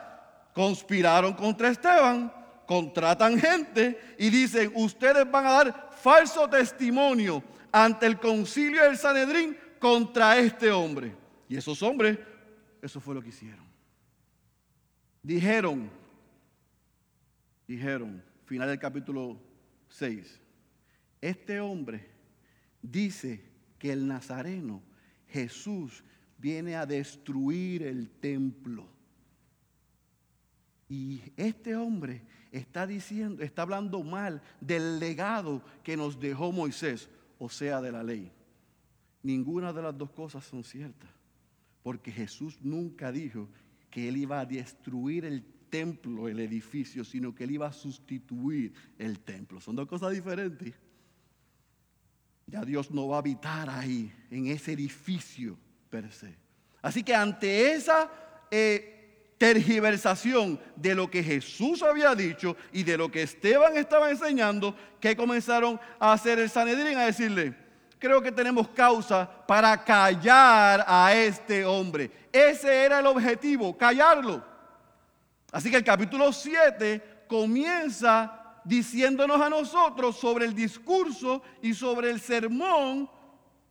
conspiraron 0.55 1.35
contra 1.35 1.69
Esteban, 1.69 2.33
contratan 2.67 3.39
gente 3.39 4.17
y 4.19 4.31
dicen, 4.31 4.73
ustedes 4.75 5.31
van 5.31 5.47
a 5.47 5.53
dar 5.53 5.91
falso 5.93 6.49
testimonio 6.49 7.43
ante 7.71 8.07
el 8.07 8.19
concilio 8.19 8.83
del 8.83 8.97
Sanedrín 8.97 9.57
contra 9.79 10.39
este 10.39 10.71
hombre. 10.71 11.15
Y 11.49 11.57
esos 11.57 11.83
hombres, 11.83 12.19
eso 12.81 12.99
fue 12.99 13.15
lo 13.15 13.23
que 13.23 13.29
hicieron. 13.29 13.67
Dijeron, 15.23 15.91
dijeron, 17.67 18.23
final 18.47 18.69
del 18.69 18.79
capítulo 18.79 19.39
6, 19.89 20.41
este 21.21 21.61
hombre 21.61 22.09
dice 22.83 23.45
que 23.79 23.93
el 23.93 24.07
Nazareno, 24.07 24.83
Jesús, 25.29 26.05
viene 26.39 26.77
a 26.77 26.87
destruir 26.87 27.83
el 27.83 28.11
templo. 28.11 28.89
Y 30.89 31.21
este 31.37 31.77
hombre 31.77 32.23
está 32.51 32.87
diciendo, 32.87 33.43
está 33.43 33.63
hablando 33.63 34.03
mal 34.03 34.41
del 34.61 34.99
legado 34.99 35.63
que 35.83 35.97
nos 35.97 36.19
dejó 36.19 36.51
Moisés 36.51 37.09
o 37.39 37.49
sea 37.49 37.81
de 37.81 37.93
la 37.93 38.03
ley. 38.03 38.33
Ninguna 39.23 39.73
de 39.73 39.83
las 39.83 39.97
dos 39.97 40.11
cosas 40.11 40.45
son 40.45 40.65
ciertas, 40.65 41.11
porque 41.83 42.11
Jesús 42.11 42.59
nunca 42.63 43.13
dijo 43.13 43.49
que 43.91 44.09
él 44.09 44.17
iba 44.17 44.41
a 44.41 44.47
destruir 44.47 45.25
el 45.25 45.45
templo, 45.69 46.29
el 46.29 46.41
edificio, 46.41 47.05
sino 47.05 47.35
que 47.35 47.45
él 47.45 47.53
iba 47.53 47.67
a 47.67 47.73
sustituir 47.73 48.73
el 48.99 49.19
templo. 49.21 49.61
Son 49.61 49.77
dos 49.77 49.87
cosas 49.87 50.13
diferentes. 50.13 50.75
Ya 52.49 52.65
Dios 52.65 52.91
no 52.91 53.09
va 53.09 53.17
a 53.17 53.19
habitar 53.19 53.69
ahí, 53.69 54.13
en 54.31 54.47
ese 54.47 54.73
edificio 54.73 55.57
per 55.91 56.11
se. 56.11 56.35
Así 56.81 57.03
que 57.03 57.15
ante 57.15 57.73
esa 57.73 58.11
eh, 58.51 59.35
tergiversación 59.37 60.59
de 60.75 60.95
lo 60.95 61.11
que 61.11 61.23
Jesús 61.23 61.83
había 61.83 62.15
dicho 62.15 62.57
y 62.73 62.83
de 62.85 62.97
lo 62.97 63.11
que 63.11 63.23
Esteban 63.23 63.77
estaba 63.77 64.11
enseñando, 64.11 64.75
que 64.99 65.15
comenzaron 65.17 65.79
a 66.01 66.13
hacer 66.13 66.39
el 66.39 66.49
Sanedrín 66.49 66.97
a 66.97 67.05
decirle, 67.05 67.55
creo 67.99 68.23
que 68.23 68.33
tenemos 68.33 68.69
causa 68.69 69.29
para 69.47 69.85
callar 69.85 70.85
a 70.87 71.15
este 71.15 71.65
hombre. 71.67 72.11
Ese 72.33 72.85
era 72.85 73.01
el 73.01 73.07
objetivo, 73.07 73.77
callarlo. 73.77 74.43
Así 75.53 75.71
que 75.71 75.77
el 75.77 75.85
capítulo 75.85 76.33
7 76.33 77.25
comienza 77.29 78.38
diciéndonos 78.69 79.41
a 79.41 79.49
nosotros 79.49 80.17
sobre 80.17 80.45
el 80.45 80.55
discurso 80.55 81.43
y 81.63 81.73
sobre 81.73 82.11
el 82.11 82.21
sermón 82.21 83.11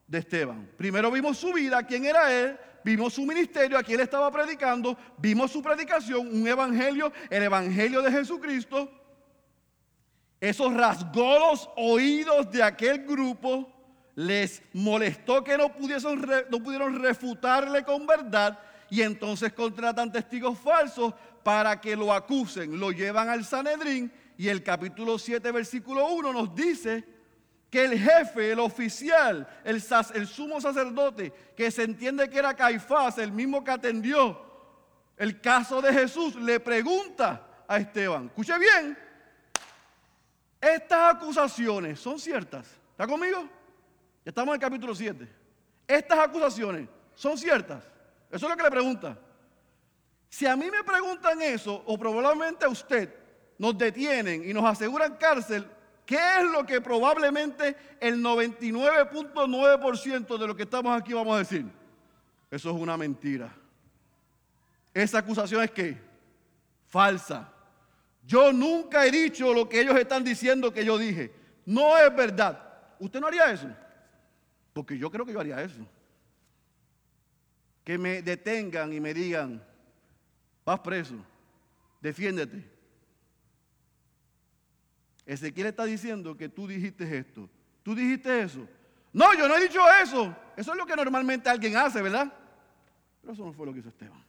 de 0.08 0.18
Esteban. 0.18 0.68
Primero 0.76 1.12
vimos 1.12 1.38
su 1.38 1.54
vida, 1.54 1.84
quién 1.84 2.06
era 2.06 2.34
él, 2.34 2.58
vimos 2.84 3.14
su 3.14 3.24
ministerio, 3.24 3.78
a 3.78 3.84
quién 3.84 4.00
estaba 4.00 4.32
predicando, 4.32 4.98
vimos 5.20 5.52
su 5.52 5.62
predicación, 5.62 6.28
un 6.28 6.48
evangelio, 6.48 7.14
el 7.30 7.44
evangelio 7.44 8.02
de 8.02 8.12
Jesucristo. 8.12 8.92
Eso 10.42 10.72
rasgó 10.72 11.38
los 11.40 11.70
oídos 11.76 12.50
de 12.52 12.64
aquel 12.64 13.06
grupo, 13.06 13.72
les 14.16 14.64
molestó 14.74 15.44
que 15.44 15.60
no, 15.60 15.72
pudiesen, 15.74 16.26
no 16.50 16.60
pudieron 16.60 17.00
refutarle 17.00 17.84
con 17.84 18.08
verdad 18.08 18.58
y 18.90 19.04
entonces 19.04 19.54
contratan 19.54 20.12
testigos 20.12 20.58
falsos 20.58 21.14
para 21.44 21.80
que 21.80 21.96
lo 21.96 22.12
acusen, 22.12 22.80
lo 22.80 22.92
llevan 22.92 23.30
al 23.30 23.46
Sanedrín 23.46 24.12
y 24.38 24.48
el 24.50 24.64
capítulo 24.64 25.18
7, 25.18 25.52
versículo 25.52 26.08
1 26.10 26.32
nos 26.32 26.54
dice 26.54 27.04
que 27.70 27.86
el 27.86 28.00
jefe, 28.00 28.52
el 28.52 28.60
oficial, 28.60 29.48
el, 29.64 29.82
sumo 30.28 30.62
sacerdote, 30.62 31.34
que 31.56 31.72
se 31.72 31.84
entiende 31.84 32.30
que 32.30 32.38
era 32.38 32.56
Caifás, 32.56 33.18
el 33.18 33.32
mismo 33.32 33.64
que 33.64 33.72
atendió 33.72 34.46
el 35.18 35.42
caso 35.42 35.82
de 35.82 35.92
Jesús, 35.92 36.36
le 36.36 36.60
pregunta 36.60 37.66
a 37.68 37.78
Esteban, 37.78 38.28
escuche 38.28 38.58
bien, 38.60 38.98
estas 40.62 41.16
acusaciones 41.16 42.00
son 42.00 42.20
ciertas. 42.20 42.68
¿Está 42.92 43.08
conmigo? 43.08 43.42
Ya 44.24 44.30
estamos 44.30 44.50
en 44.50 44.62
el 44.62 44.62
capítulo 44.62 44.96
7. 44.96 45.28
Estas 45.88 46.20
acusaciones 46.20 46.88
son 47.16 47.38
ciertas. 47.38 47.84
Eso 48.32 48.46
es 48.46 48.50
lo 48.50 48.56
que 48.58 48.64
le 48.64 48.72
pregunta. 48.72 49.18
Si 50.30 50.46
a 50.46 50.56
mí 50.56 50.70
me 50.70 50.84
preguntan 50.84 51.42
eso, 51.42 51.84
o 51.86 51.98
probablemente 51.98 52.66
a 52.66 52.70
usted, 52.70 53.27
nos 53.58 53.78
detienen 53.78 54.50
y 54.50 54.54
nos 54.54 54.66
aseguran 54.66 55.16
cárcel, 55.16 55.68
¿qué 56.06 56.20
es 56.40 56.46
lo 56.52 56.66
que 56.66 56.82
probablemente 56.82 57.76
el 58.00 58.24
99.9% 58.24 60.38
de 60.38 60.48
lo 60.48 60.56
que 60.56 60.64
estamos 60.64 61.00
aquí 61.00 61.14
vamos 61.14 61.36
a 61.36 61.40
decir? 61.40 61.66
Eso 62.50 62.70
es 62.70 62.76
una 62.76 62.98
mentira. 62.98 63.54
Esa 64.94 65.20
acusación 65.20 65.64
es 65.64 65.72
que 65.72 65.98
falsa. 66.88 67.54
Yo 68.26 68.52
nunca 68.52 69.06
he 69.06 69.12
dicho 69.12 69.54
lo 69.54 69.70
que 69.70 69.82
ellos 69.82 69.96
están 69.98 70.24
diciendo 70.24 70.74
que 70.74 70.84
yo 70.84 70.98
dije. 70.98 71.32
No 71.66 71.98
es 71.98 72.14
verdad. 72.16 72.64
¿Usted 73.00 73.20
no 73.20 73.28
haría 73.28 73.52
eso? 73.52 73.70
Porque 74.74 74.98
yo 74.98 75.12
creo 75.12 75.26
que 75.26 75.34
yo 75.34 75.40
haría 75.40 75.62
eso. 75.62 75.86
Que 77.84 77.98
me 77.98 78.22
detengan 78.22 78.92
y 78.92 79.00
me 79.00 79.14
digan, 79.14 79.64
vas 80.66 80.80
preso, 80.80 81.16
defiéndete. 82.02 82.77
Ezequiel 85.28 85.68
está 85.68 85.84
diciendo 85.84 86.38
que 86.38 86.48
tú 86.48 86.66
dijiste 86.66 87.18
esto. 87.18 87.50
¿Tú 87.84 87.94
dijiste 87.94 88.42
eso? 88.42 88.66
No, 89.12 89.34
yo 89.34 89.48
no 89.48 89.58
he 89.58 89.62
dicho 89.62 89.82
eso. 90.02 90.34
Eso 90.56 90.72
es 90.72 90.78
lo 90.78 90.86
que 90.86 90.96
normalmente 90.96 91.50
alguien 91.50 91.76
hace, 91.76 92.02
¿verdad? 92.02 92.34
Pero 93.22 93.34
eso 93.34 93.46
no 93.46 93.52
fue 93.52 93.66
lo 93.66 93.74
que 93.74 93.80
hizo 93.80 93.90
Esteban. 93.90 94.24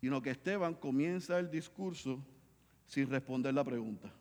Sino 0.00 0.20
que 0.20 0.30
Esteban 0.30 0.74
comienza 0.74 1.38
el 1.38 1.50
discurso 1.50 2.20
sin 2.84 3.08
responder 3.08 3.54
la 3.54 3.62
pregunta. 3.62 4.12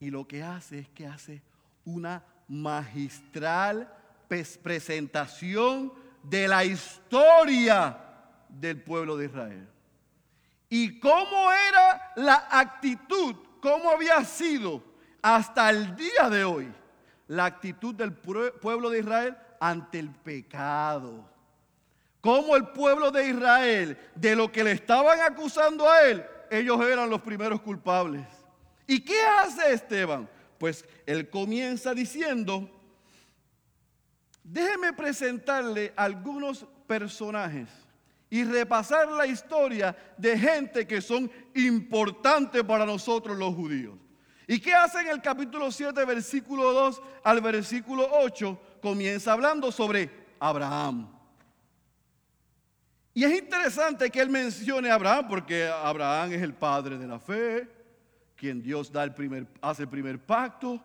Y 0.00 0.10
lo 0.10 0.26
que 0.26 0.42
hace 0.42 0.78
es 0.78 0.88
que 0.88 1.06
hace 1.06 1.42
una 1.84 2.24
magistral 2.48 3.92
presentación 4.62 5.92
de 6.22 6.48
la 6.48 6.64
historia 6.64 7.98
del 8.48 8.80
pueblo 8.82 9.18
de 9.18 9.26
Israel. 9.26 9.75
Y 10.68 10.98
cómo 10.98 11.52
era 11.52 12.12
la 12.16 12.48
actitud, 12.50 13.36
cómo 13.60 13.90
había 13.90 14.24
sido 14.24 14.82
hasta 15.22 15.70
el 15.70 15.94
día 15.94 16.28
de 16.30 16.44
hoy 16.44 16.72
la 17.28 17.44
actitud 17.44 17.94
del 17.94 18.12
pueblo 18.12 18.90
de 18.90 19.00
Israel 19.00 19.36
ante 19.60 19.98
el 19.98 20.10
pecado. 20.10 21.28
Cómo 22.20 22.56
el 22.56 22.68
pueblo 22.68 23.10
de 23.10 23.28
Israel, 23.28 23.98
de 24.14 24.34
lo 24.34 24.50
que 24.50 24.64
le 24.64 24.72
estaban 24.72 25.20
acusando 25.20 25.88
a 25.88 26.02
él, 26.02 26.24
ellos 26.50 26.80
eran 26.84 27.08
los 27.08 27.22
primeros 27.22 27.60
culpables. 27.60 28.26
¿Y 28.86 29.00
qué 29.00 29.20
hace 29.22 29.72
Esteban? 29.72 30.28
Pues 30.58 30.84
él 31.06 31.30
comienza 31.30 31.94
diciendo, 31.94 32.68
déjeme 34.42 34.92
presentarle 34.92 35.92
algunos 35.96 36.66
personajes 36.86 37.68
y 38.28 38.44
repasar 38.44 39.08
la 39.08 39.26
historia 39.26 39.96
de 40.16 40.38
gente 40.38 40.86
que 40.86 41.00
son 41.00 41.30
importantes 41.54 42.62
para 42.64 42.84
nosotros 42.84 43.36
los 43.36 43.54
judíos. 43.54 43.96
¿Y 44.48 44.60
qué 44.60 44.74
hace 44.74 45.00
en 45.00 45.08
el 45.08 45.20
capítulo 45.20 45.70
7, 45.70 46.04
versículo 46.04 46.72
2 46.72 47.02
al 47.24 47.40
versículo 47.40 48.08
8? 48.12 48.60
Comienza 48.80 49.32
hablando 49.32 49.72
sobre 49.72 50.10
Abraham. 50.38 51.08
Y 53.12 53.24
es 53.24 53.32
interesante 53.32 54.10
que 54.10 54.20
él 54.20 54.28
mencione 54.28 54.90
a 54.90 54.94
Abraham 54.94 55.26
porque 55.28 55.66
Abraham 55.66 56.32
es 56.32 56.42
el 56.42 56.54
padre 56.54 56.98
de 56.98 57.06
la 57.06 57.18
fe, 57.18 57.68
quien 58.36 58.60
Dios 58.60 58.92
da 58.92 59.02
el 59.04 59.14
primer, 59.14 59.46
hace 59.62 59.82
el 59.82 59.88
primer 59.88 60.18
pacto. 60.18 60.84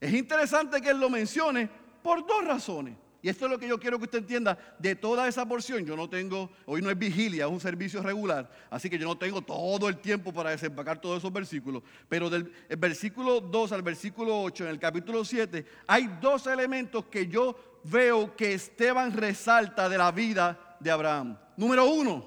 Es 0.00 0.12
interesante 0.12 0.80
que 0.80 0.90
él 0.90 0.98
lo 0.98 1.08
mencione 1.08 1.70
por 2.02 2.26
dos 2.26 2.44
razones. 2.44 2.96
Y 3.22 3.28
esto 3.28 3.44
es 3.44 3.50
lo 3.50 3.58
que 3.58 3.68
yo 3.68 3.78
quiero 3.78 3.98
que 3.98 4.04
usted 4.04 4.20
entienda 4.20 4.58
de 4.78 4.96
toda 4.96 5.28
esa 5.28 5.46
porción. 5.46 5.84
Yo 5.84 5.94
no 5.94 6.08
tengo, 6.08 6.50
hoy 6.64 6.80
no 6.80 6.90
es 6.90 6.98
vigilia, 6.98 7.44
es 7.44 7.50
un 7.50 7.60
servicio 7.60 8.02
regular, 8.02 8.50
así 8.70 8.88
que 8.88 8.98
yo 8.98 9.06
no 9.06 9.18
tengo 9.18 9.42
todo 9.42 9.88
el 9.88 9.98
tiempo 9.98 10.32
para 10.32 10.50
desempacar 10.50 11.00
todos 11.00 11.18
esos 11.18 11.32
versículos. 11.32 11.82
Pero 12.08 12.30
del 12.30 12.50
versículo 12.78 13.40
2 13.40 13.72
al 13.72 13.82
versículo 13.82 14.40
8, 14.42 14.64
en 14.64 14.70
el 14.70 14.78
capítulo 14.78 15.24
7, 15.24 15.66
hay 15.86 16.18
dos 16.20 16.46
elementos 16.46 17.04
que 17.06 17.26
yo 17.26 17.80
veo 17.84 18.34
que 18.36 18.54
Esteban 18.54 19.12
resalta 19.12 19.88
de 19.88 19.98
la 19.98 20.10
vida 20.12 20.76
de 20.80 20.90
Abraham. 20.90 21.38
Número 21.56 21.90
uno, 21.90 22.26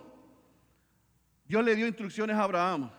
Dios 1.46 1.64
le 1.64 1.76
dio 1.76 1.88
instrucciones 1.88 2.36
a 2.36 2.44
Abraham. 2.44 2.92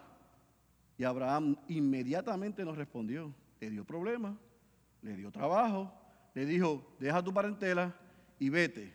Y 0.97 1.05
Abraham 1.05 1.57
inmediatamente 1.69 2.65
nos 2.65 2.77
respondió. 2.77 3.35
Le 3.61 3.71
dio 3.71 3.85
problemas, 3.85 4.35
le 5.03 5.17
dio 5.17 5.31
trabajo, 5.31 5.93
le 6.35 6.45
dijo, 6.45 6.95
deja 6.99 7.23
tu 7.23 7.33
parentela 7.33 7.95
y 8.39 8.49
vete. 8.49 8.93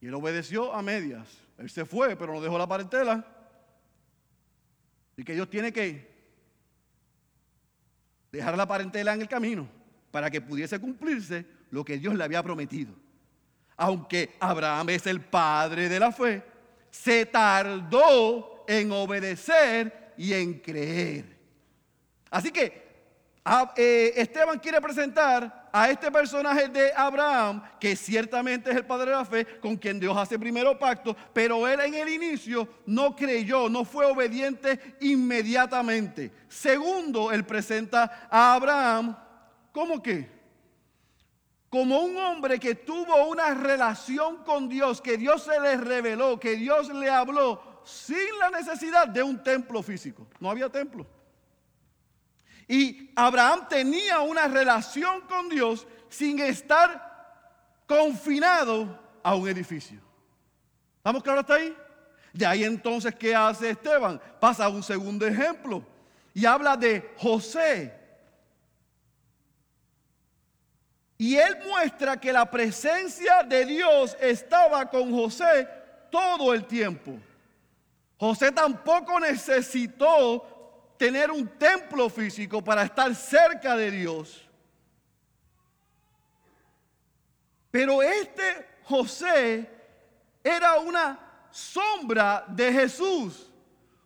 Y 0.00 0.06
él 0.06 0.14
obedeció 0.14 0.72
a 0.72 0.82
medias. 0.82 1.28
Él 1.58 1.68
se 1.68 1.84
fue, 1.84 2.16
pero 2.16 2.32
no 2.32 2.40
dejó 2.40 2.56
la 2.56 2.66
parentela. 2.66 3.24
Y 5.16 5.22
que 5.22 5.34
Dios 5.34 5.50
tiene 5.50 5.72
que 5.72 6.10
dejar 8.32 8.56
la 8.56 8.66
parentela 8.66 9.12
en 9.12 9.20
el 9.20 9.28
camino 9.28 9.68
para 10.10 10.30
que 10.30 10.40
pudiese 10.40 10.80
cumplirse 10.80 11.44
lo 11.70 11.84
que 11.84 11.98
Dios 11.98 12.14
le 12.14 12.24
había 12.24 12.42
prometido. 12.42 12.94
Aunque 13.76 14.36
Abraham 14.40 14.90
es 14.90 15.06
el 15.06 15.20
padre 15.20 15.88
de 15.90 16.00
la 16.00 16.10
fe, 16.10 16.42
se 16.90 17.26
tardó 17.26 18.64
en 18.66 18.90
obedecer 18.92 20.14
y 20.16 20.32
en 20.32 20.54
creer. 20.60 21.24
Así 22.30 22.50
que 22.50 22.88
ah, 23.44 23.72
eh, 23.76 24.14
Esteban 24.16 24.58
quiere 24.58 24.80
presentar 24.80 25.59
a 25.72 25.90
este 25.90 26.10
personaje 26.10 26.68
de 26.68 26.92
Abraham, 26.94 27.62
que 27.78 27.96
ciertamente 27.96 28.70
es 28.70 28.76
el 28.76 28.86
padre 28.86 29.10
de 29.10 29.16
la 29.16 29.24
fe, 29.24 29.46
con 29.60 29.76
quien 29.76 30.00
Dios 30.00 30.16
hace 30.16 30.38
primero 30.38 30.78
pacto, 30.78 31.16
pero 31.32 31.66
él 31.66 31.80
en 31.80 31.94
el 31.94 32.08
inicio 32.08 32.68
no 32.86 33.14
creyó, 33.14 33.68
no 33.68 33.84
fue 33.84 34.06
obediente 34.06 34.96
inmediatamente. 35.00 36.32
Segundo, 36.48 37.32
él 37.32 37.44
presenta 37.44 38.28
a 38.30 38.54
Abraham, 38.54 39.16
¿cómo 39.72 40.02
que? 40.02 40.40
Como 41.68 42.00
un 42.00 42.16
hombre 42.16 42.58
que 42.58 42.74
tuvo 42.74 43.28
una 43.28 43.54
relación 43.54 44.38
con 44.44 44.68
Dios, 44.68 45.00
que 45.00 45.16
Dios 45.16 45.44
se 45.44 45.60
le 45.60 45.76
reveló, 45.76 46.40
que 46.40 46.56
Dios 46.56 46.88
le 46.92 47.08
habló, 47.08 47.82
sin 47.84 48.38
la 48.40 48.50
necesidad 48.50 49.06
de 49.06 49.22
un 49.22 49.42
templo 49.42 49.82
físico. 49.82 50.26
No 50.40 50.50
había 50.50 50.68
templo. 50.68 51.06
Y 52.70 53.10
Abraham 53.16 53.66
tenía 53.68 54.20
una 54.20 54.46
relación 54.46 55.22
con 55.22 55.48
Dios 55.48 55.88
sin 56.08 56.38
estar 56.38 57.82
confinado 57.84 58.96
a 59.24 59.34
un 59.34 59.48
edificio. 59.48 60.00
¿Estamos 60.98 61.20
claros 61.20 61.40
hasta 61.40 61.54
ahí? 61.54 61.76
De 62.32 62.46
ahí 62.46 62.62
entonces, 62.62 63.12
¿qué 63.16 63.34
hace 63.34 63.70
Esteban? 63.70 64.22
Pasa 64.38 64.66
a 64.66 64.68
un 64.68 64.84
segundo 64.84 65.26
ejemplo 65.26 65.84
y 66.32 66.46
habla 66.46 66.76
de 66.76 67.12
José. 67.18 67.92
Y 71.18 71.34
él 71.38 71.58
muestra 71.66 72.20
que 72.20 72.32
la 72.32 72.48
presencia 72.48 73.42
de 73.42 73.66
Dios 73.66 74.16
estaba 74.20 74.88
con 74.88 75.10
José 75.10 75.68
todo 76.08 76.54
el 76.54 76.64
tiempo. 76.66 77.18
José 78.16 78.52
tampoco 78.52 79.18
necesitó 79.18 80.49
tener 81.00 81.30
un 81.30 81.48
templo 81.48 82.10
físico 82.10 82.62
para 82.62 82.82
estar 82.82 83.14
cerca 83.14 83.74
de 83.74 83.90
Dios. 83.90 84.46
Pero 87.70 88.02
este 88.02 88.68
José 88.84 89.66
era 90.44 90.74
una 90.74 91.18
sombra 91.50 92.44
de 92.48 92.70
Jesús, 92.70 93.50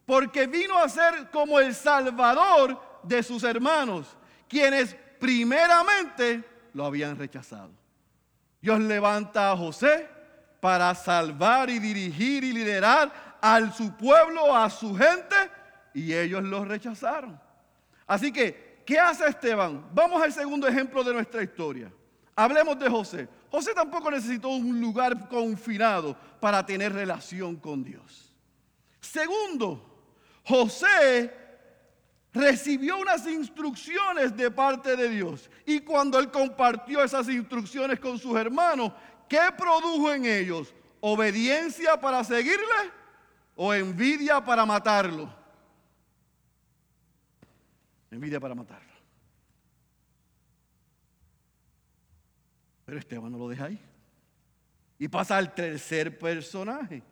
porque 0.07 0.47
vino 0.47 0.79
a 0.79 0.89
ser 0.89 1.33
como 1.33 1.59
el 1.59 1.75
salvador 1.75 2.81
de 3.03 3.25
sus 3.25 3.43
hermanos, 3.43 4.17
quienes 4.49 4.95
primeramente 5.19 6.45
lo 6.75 6.87
habían 6.87 7.19
rechazado. 7.19 7.73
Dios 8.63 8.79
levanta 8.79 9.51
a 9.51 9.57
José 9.57 10.09
para 10.61 10.95
salvar 10.95 11.71
y 11.71 11.81
dirigir 11.81 12.45
y 12.45 12.53
liderar 12.53 13.37
a 13.43 13.73
su 13.73 13.97
pueblo, 13.97 14.57
a 14.57 14.71
su 14.71 14.95
gente, 14.95 15.35
y 15.95 16.13
ellos 16.13 16.43
los 16.43 16.67
rechazaron. 16.69 17.41
Así 18.07 18.33
que, 18.33 18.83
¿qué 18.85 18.99
hace 18.99 19.27
Esteban? 19.27 19.87
Vamos 19.95 20.23
al 20.23 20.33
segundo 20.33 20.67
ejemplo 20.69 21.03
de 21.03 21.15
nuestra 21.15 21.43
historia. 21.43 21.91
Hablemos 22.37 22.79
de 22.79 22.91
José. 22.91 23.29
José 23.51 23.73
tampoco 23.73 24.11
necesitó 24.11 24.49
un 24.49 24.81
lugar 24.81 25.29
confinado 25.29 26.17
para 26.41 26.67
tener 26.67 26.93
relación 26.93 27.57
con 27.57 27.85
Dios. 27.85 28.35
Segundo, 29.01 30.11
José 30.45 31.33
recibió 32.33 32.99
unas 32.99 33.25
instrucciones 33.29 34.37
de 34.37 34.51
parte 34.51 34.97
de 34.97 35.09
Dios. 35.09 35.49
Y 35.65 35.81
cuando 35.81 36.19
él 36.19 36.31
compartió 36.33 37.03
esas 37.05 37.29
instrucciones 37.29 38.01
con 38.01 38.19
sus 38.19 38.37
hermanos, 38.37 38.93
¿qué 39.29 39.41
produjo 39.57 40.13
en 40.13 40.25
ellos? 40.25 40.75
¿Obediencia 41.01 42.01
para 42.01 42.25
seguirle 42.25 42.91
o 43.55 43.73
envidia 43.73 44.45
para 44.45 44.67
matarlo? 44.67 45.44
Envidia 48.15 48.41
para 48.41 48.55
matarlo. 48.55 48.93
Pero 52.85 52.99
Esteban 52.99 53.33
no 53.33 53.39
lo 53.39 53.49
deja 53.49 53.67
ahí. 53.67 53.81
Y 54.99 55.09
pasa 55.09 55.37
al 55.37 55.55
tercer 55.55 56.19
personaje, 56.19 57.03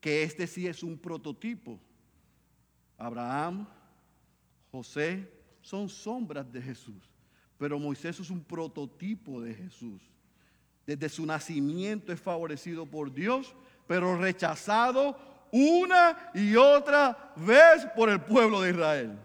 que 0.00 0.22
este 0.22 0.46
sí 0.46 0.66
es 0.66 0.82
un 0.82 0.98
prototipo. 0.98 1.78
Abraham, 2.96 3.66
José, 4.70 5.30
son 5.60 5.88
sombras 5.88 6.50
de 6.50 6.62
Jesús. 6.62 7.02
Pero 7.58 7.78
Moisés 7.78 8.18
es 8.20 8.30
un 8.30 8.42
prototipo 8.42 9.40
de 9.40 9.54
Jesús. 9.54 10.00
Desde 10.86 11.08
su 11.08 11.26
nacimiento 11.26 12.12
es 12.12 12.20
favorecido 12.20 12.86
por 12.86 13.12
Dios, 13.12 13.54
pero 13.86 14.16
rechazado 14.16 15.16
una 15.52 16.30
y 16.34 16.56
otra 16.56 17.32
vez 17.36 17.86
por 17.94 18.08
el 18.08 18.20
pueblo 18.20 18.62
de 18.62 18.70
Israel. 18.70 19.18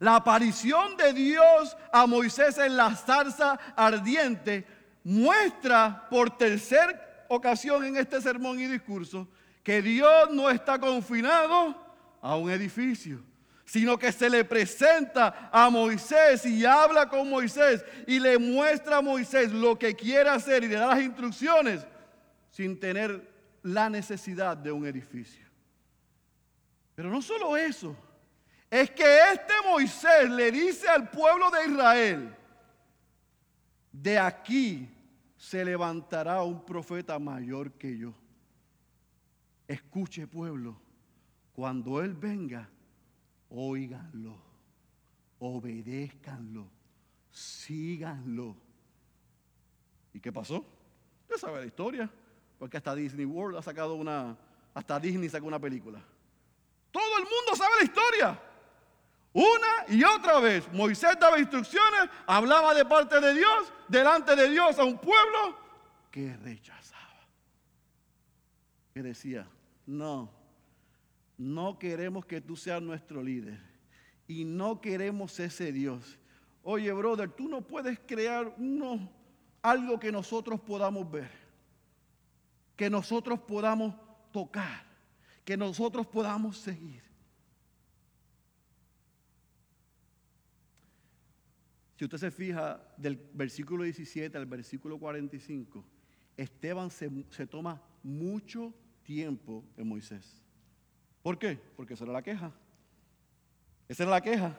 La 0.00 0.16
aparición 0.16 0.96
de 0.96 1.12
Dios 1.12 1.76
a 1.92 2.06
Moisés 2.06 2.58
en 2.58 2.76
la 2.76 2.94
zarza 2.94 3.58
ardiente 3.74 4.64
muestra 5.02 6.06
por 6.08 6.36
tercera 6.36 7.24
ocasión 7.28 7.84
en 7.84 7.96
este 7.96 8.20
sermón 8.20 8.60
y 8.60 8.66
discurso 8.66 9.28
que 9.62 9.82
Dios 9.82 10.30
no 10.30 10.48
está 10.48 10.78
confinado 10.78 11.76
a 12.22 12.36
un 12.36 12.50
edificio, 12.50 13.22
sino 13.64 13.98
que 13.98 14.12
se 14.12 14.30
le 14.30 14.44
presenta 14.44 15.50
a 15.52 15.68
Moisés 15.68 16.46
y 16.46 16.64
habla 16.64 17.08
con 17.08 17.28
Moisés 17.28 17.84
y 18.06 18.18
le 18.18 18.38
muestra 18.38 18.98
a 18.98 19.02
Moisés 19.02 19.52
lo 19.52 19.78
que 19.78 19.94
quiere 19.94 20.30
hacer 20.30 20.64
y 20.64 20.68
le 20.68 20.76
da 20.76 20.86
las 20.86 21.02
instrucciones 21.02 21.86
sin 22.50 22.78
tener 22.80 23.30
la 23.62 23.90
necesidad 23.90 24.56
de 24.56 24.72
un 24.72 24.86
edificio. 24.86 25.46
Pero 26.94 27.10
no 27.10 27.20
solo 27.20 27.56
eso, 27.56 27.94
es 28.70 28.90
que 28.90 29.32
este 29.32 29.54
Moisés 29.66 30.28
le 30.30 30.52
dice 30.52 30.88
al 30.88 31.10
pueblo 31.10 31.50
de 31.50 31.66
Israel, 31.66 32.36
de 33.92 34.18
aquí 34.18 34.88
se 35.36 35.64
levantará 35.64 36.42
un 36.42 36.64
profeta 36.64 37.18
mayor 37.18 37.72
que 37.72 37.96
yo. 37.96 38.12
Escuche 39.66 40.26
pueblo, 40.26 40.78
cuando 41.52 42.02
Él 42.02 42.14
venga, 42.14 42.68
óiganlo, 43.48 44.36
obedézcanlo, 45.38 46.68
síganlo. 47.30 48.56
¿Y 50.12 50.20
qué 50.20 50.32
pasó? 50.32 50.64
Usted 51.22 51.36
sabe 51.36 51.60
la 51.60 51.66
historia, 51.66 52.10
porque 52.58 52.76
hasta 52.76 52.94
Disney 52.94 53.24
World 53.24 53.58
ha 53.58 53.62
sacado 53.62 53.94
una, 53.94 54.36
hasta 54.74 55.00
Disney 55.00 55.28
sacó 55.28 55.46
una 55.46 55.58
película. 55.58 56.02
Todo 56.90 57.18
el 57.18 57.24
mundo 57.24 57.56
sabe 57.56 57.72
la 57.78 57.84
historia. 57.84 58.42
Una 59.38 59.86
y 59.86 60.02
otra 60.02 60.40
vez 60.40 60.68
Moisés 60.72 61.16
daba 61.20 61.38
instrucciones, 61.38 62.10
hablaba 62.26 62.74
de 62.74 62.84
parte 62.84 63.20
de 63.20 63.34
Dios, 63.34 63.72
delante 63.86 64.34
de 64.34 64.50
Dios 64.50 64.76
a 64.80 64.82
un 64.82 64.98
pueblo 64.98 65.56
que 66.10 66.36
rechazaba. 66.38 67.24
Que 68.92 69.00
decía, 69.00 69.46
no, 69.86 70.28
no 71.36 71.78
queremos 71.78 72.26
que 72.26 72.40
tú 72.40 72.56
seas 72.56 72.82
nuestro 72.82 73.22
líder 73.22 73.60
y 74.26 74.44
no 74.44 74.80
queremos 74.80 75.38
ese 75.38 75.70
Dios. 75.70 76.18
Oye, 76.64 76.90
brother, 76.92 77.30
tú 77.30 77.48
no 77.48 77.60
puedes 77.60 77.96
crear 78.08 78.52
uno, 78.58 79.08
algo 79.62 80.00
que 80.00 80.10
nosotros 80.10 80.58
podamos 80.58 81.08
ver, 81.08 81.30
que 82.74 82.90
nosotros 82.90 83.38
podamos 83.38 83.94
tocar, 84.32 84.84
que 85.44 85.56
nosotros 85.56 86.08
podamos 86.08 86.58
seguir. 86.58 87.07
Si 91.98 92.04
usted 92.04 92.18
se 92.18 92.30
fija 92.30 92.80
del 92.96 93.16
versículo 93.34 93.82
17 93.82 94.38
al 94.38 94.46
versículo 94.46 95.00
45, 95.00 95.84
Esteban 96.36 96.92
se, 96.92 97.10
toma 97.48 97.82
mucho 98.04 98.72
tiempo 99.02 99.64
en 99.76 99.88
Moisés. 99.88 100.40
¿Por 101.22 101.36
qué? 101.40 101.58
Porque 101.76 101.94
esa 101.94 102.04
era 102.04 102.12
la 102.12 102.22
queja. 102.22 102.52
Esa 103.88 104.04
era 104.04 104.12
la 104.12 104.20
queja. 104.20 104.56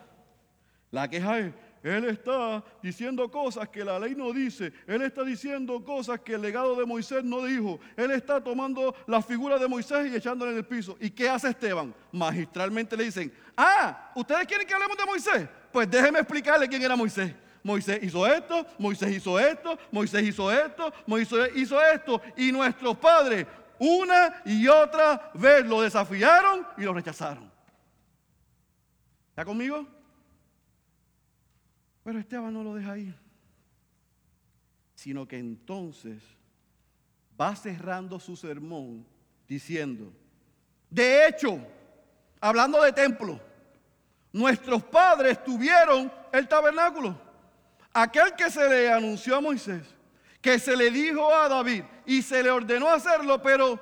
La 0.90 1.08
queja 1.08 1.38
es, 1.38 1.54
él 1.82 2.04
está 2.04 2.62
diciendo 2.82 3.30
cosas 3.30 3.70
que 3.70 3.86
la 3.86 3.98
ley 3.98 4.14
no 4.14 4.34
dice. 4.34 4.74
Él 4.86 5.00
está 5.00 5.24
diciendo 5.24 5.82
cosas 5.82 6.20
que 6.20 6.34
el 6.34 6.42
legado 6.42 6.76
de 6.76 6.84
Moisés 6.84 7.24
no 7.24 7.42
dijo. 7.46 7.80
Él 7.96 8.10
está 8.10 8.44
tomando 8.44 8.94
la 9.06 9.22
figura 9.22 9.58
de 9.58 9.66
Moisés 9.66 10.12
y 10.12 10.14
echándola 10.14 10.50
en 10.50 10.58
el 10.58 10.66
piso. 10.66 10.98
¿Y 11.00 11.08
qué 11.08 11.30
hace 11.30 11.48
Esteban? 11.48 11.94
Magistralmente 12.12 12.98
le 12.98 13.04
dicen, 13.04 13.32
ah, 13.56 14.12
¿ustedes 14.14 14.46
quieren 14.46 14.66
que 14.66 14.74
hablemos 14.74 14.98
de 14.98 15.06
Moisés? 15.06 15.48
Pues 15.72 15.90
déjeme 15.90 16.18
explicarle 16.18 16.68
quién 16.68 16.82
era 16.82 16.96
Moisés. 16.96 17.34
Moisés 17.62 18.02
hizo 18.02 18.26
esto, 18.26 18.66
Moisés 18.78 19.10
hizo 19.12 19.38
esto, 19.38 19.78
Moisés 19.92 20.22
hizo 20.22 20.50
esto, 20.50 20.92
Moisés 21.06 21.50
hizo 21.54 21.80
esto. 21.82 22.22
Y 22.36 22.50
nuestros 22.52 22.96
padres 22.96 23.46
una 23.78 24.42
y 24.44 24.68
otra 24.68 25.30
vez 25.34 25.64
lo 25.64 25.80
desafiaron 25.80 26.66
y 26.76 26.82
lo 26.82 26.92
rechazaron. 26.92 27.50
¿Está 29.30 29.44
conmigo? 29.44 29.86
Pero 32.04 32.18
Esteban 32.18 32.52
no 32.52 32.62
lo 32.62 32.74
deja 32.74 32.92
ahí. 32.92 33.14
Sino 34.94 35.26
que 35.26 35.38
entonces 35.38 36.22
va 37.40 37.56
cerrando 37.56 38.20
su 38.20 38.36
sermón 38.36 39.06
diciendo, 39.48 40.12
de 40.90 41.26
hecho, 41.26 41.58
hablando 42.38 42.82
de 42.82 42.92
templo, 42.92 43.40
Nuestros 44.32 44.82
padres 44.84 45.42
tuvieron 45.42 46.12
el 46.32 46.46
tabernáculo. 46.46 47.16
Aquel 47.92 48.34
que 48.34 48.50
se 48.50 48.68
le 48.68 48.92
anunció 48.92 49.36
a 49.36 49.40
Moisés, 49.40 49.82
que 50.40 50.58
se 50.58 50.76
le 50.76 50.90
dijo 50.90 51.34
a 51.34 51.48
David 51.48 51.82
y 52.06 52.22
se 52.22 52.42
le 52.42 52.50
ordenó 52.50 52.88
hacerlo, 52.88 53.42
pero 53.42 53.78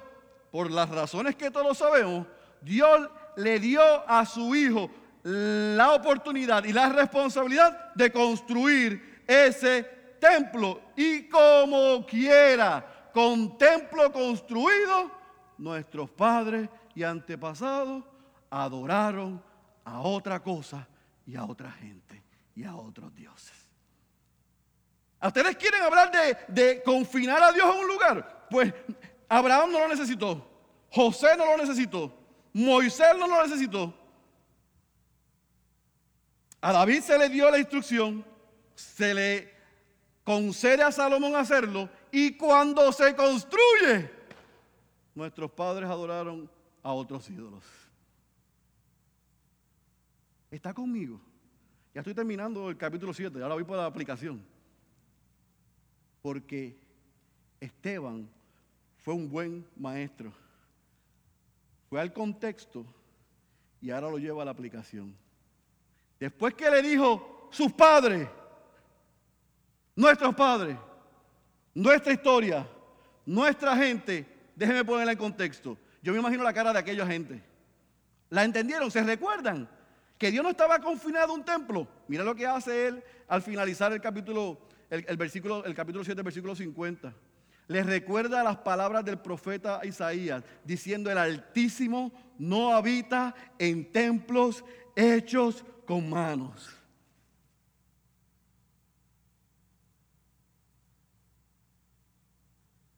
por 0.51 0.71
las 0.71 0.89
razones 0.89 1.37
que 1.37 1.51
todos 1.51 1.77
sabemos, 1.77 2.27
Dios 2.63 3.09
le 3.37 3.61
dio 3.61 3.83
a 4.09 4.25
su 4.25 4.55
hijo 4.55 4.91
la 5.23 5.93
oportunidad 5.93 6.65
y 6.65 6.73
la 6.73 6.89
responsabilidad 6.89 7.93
de 7.95 8.11
construir 8.11 9.23
ese 9.27 9.83
templo. 10.19 10.81
Y 10.97 11.29
como 11.29 12.05
quiera, 12.07 13.11
con 13.13 13.59
templo 13.59 14.11
construido, 14.11 15.11
nuestros 15.59 16.09
padres 16.11 16.69
y 16.95 17.03
antepasados 17.03 18.05
adoraron 18.51 19.43
a 19.89 20.01
otra 20.01 20.43
cosa 20.43 20.87
y 21.27 21.35
a 21.37 21.45
otra 21.45 21.71
gente 21.73 22.23
y 22.55 22.65
a 22.65 22.77
otros 22.77 23.15
dioses. 23.15 23.57
¿A 25.21 25.29
ustedes 25.29 25.57
quieren 25.57 25.83
hablar 25.83 26.11
de, 26.13 26.37
de 26.49 26.83
confinar 26.83 27.43
a 27.43 27.53
Dios 27.53 27.75
en 27.75 27.81
un 27.81 27.89
lugar? 27.89 28.47
Pues 28.51 28.73
Abraham 29.29 29.73
no 29.73 29.81
lo 29.81 29.89
necesitó, 29.89 30.47
José 30.91 31.37
no 31.37 31.47
lo 31.47 31.57
necesitó, 31.57 32.15
Moisés 32.53 33.17
no 33.19 33.27
lo 33.27 33.43
necesitó. 33.43 33.95
A 36.61 36.73
David 36.73 37.01
se 37.01 37.19
le 37.19 37.29
dio 37.29 37.51
la 37.51 37.59
instrucción, 37.59 38.25
se 38.75 39.15
le 39.15 39.55
concede 40.23 40.83
a 40.83 40.93
Salomón 40.93 41.35
hacerlo 41.35 41.89
y 42.13 42.37
cuando 42.37 42.93
se 42.93 43.15
construye, 43.17 44.11
nuestros 45.15 45.51
padres 45.51 45.89
adoraron 45.89 46.51
a 46.83 46.93
otros 46.93 47.29
ídolos. 47.31 47.65
¿Está 50.51 50.73
conmigo? 50.73 51.21
Ya 51.95 52.01
estoy 52.01 52.15
terminando 52.15 52.71
el 52.71 52.77
capítulo 52.77 53.13
7, 53.13 53.43
ahora 53.43 53.55
voy 53.55 53.65
por 53.65 53.77
la 53.77 53.87
aplicación. 53.87 54.43
Porque 56.23 56.79
Esteban 57.61 58.29
fue 58.99 59.15
un 59.15 59.29
buen 59.29 59.67
maestro. 59.77 60.33
Fue 61.89 62.01
al 62.01 62.13
contexto 62.13 62.85
y 63.81 63.91
ahora 63.91 64.11
lo 64.11 64.19
lleva 64.19 64.43
a 64.43 64.45
la 64.45 64.51
aplicación. 64.51 65.15
Después 66.19 66.55
que 66.55 66.71
le 66.71 66.83
dijo 66.83 67.49
sus 67.51 67.73
padres, 67.73 68.29
nuestros 69.95 70.35
padres, 70.35 70.77
nuestra 71.75 72.13
historia, 72.13 72.69
nuestra 73.25 73.77
gente, 73.77 74.27
déjenme 74.57 74.85
ponerla 74.85 75.13
en 75.13 75.19
contexto. 75.19 75.79
Yo 76.03 76.13
me 76.13 76.19
imagino 76.19 76.43
la 76.43 76.53
cara 76.53 76.73
de 76.73 76.79
aquella 76.79 77.07
gente. 77.07 77.43
¿La 78.31 78.45
entendieron? 78.45 78.91
¿Se 78.91 79.03
recuerdan? 79.03 79.69
Que 80.19 80.31
Dios 80.33 80.43
no 80.43 80.51
estaba 80.51 80.81
confinado 80.81 81.33
a 81.33 81.37
un 81.37 81.45
templo. 81.45 81.87
Mira 82.09 82.25
lo 82.25 82.35
que 82.35 82.47
hace 82.47 82.89
él 82.89 83.05
al 83.29 83.41
finalizar 83.41 83.93
el 83.93 84.01
capítulo, 84.01 84.59
el, 84.91 85.17
versículo, 85.17 85.65
el 85.65 85.75
capítulo 85.75 86.05
7, 86.05 86.21
versículo 86.23 86.57
50. 86.57 87.15
Les 87.69 87.87
recuerda 87.87 88.43
las 88.43 88.57
palabras 88.59 89.05
del 89.05 89.19
profeta 89.19 89.81
Isaías, 89.85 90.43
diciendo, 90.65 91.11
el 91.11 91.19
Altísimo 91.19 92.13
no 92.39 92.75
habita 92.75 93.35
en 93.59 93.93
templos 93.93 94.65
hechos 94.97 95.65
con 95.87 96.09
manos. 96.11 96.75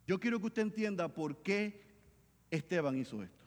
Yo 0.07 0.18
quiero 0.18 0.40
que 0.40 0.47
usted 0.47 0.62
entienda 0.62 1.09
por 1.09 1.36
qué 1.42 1.82
Esteban 2.51 2.97
hizo 2.97 3.22
esto. 3.22 3.39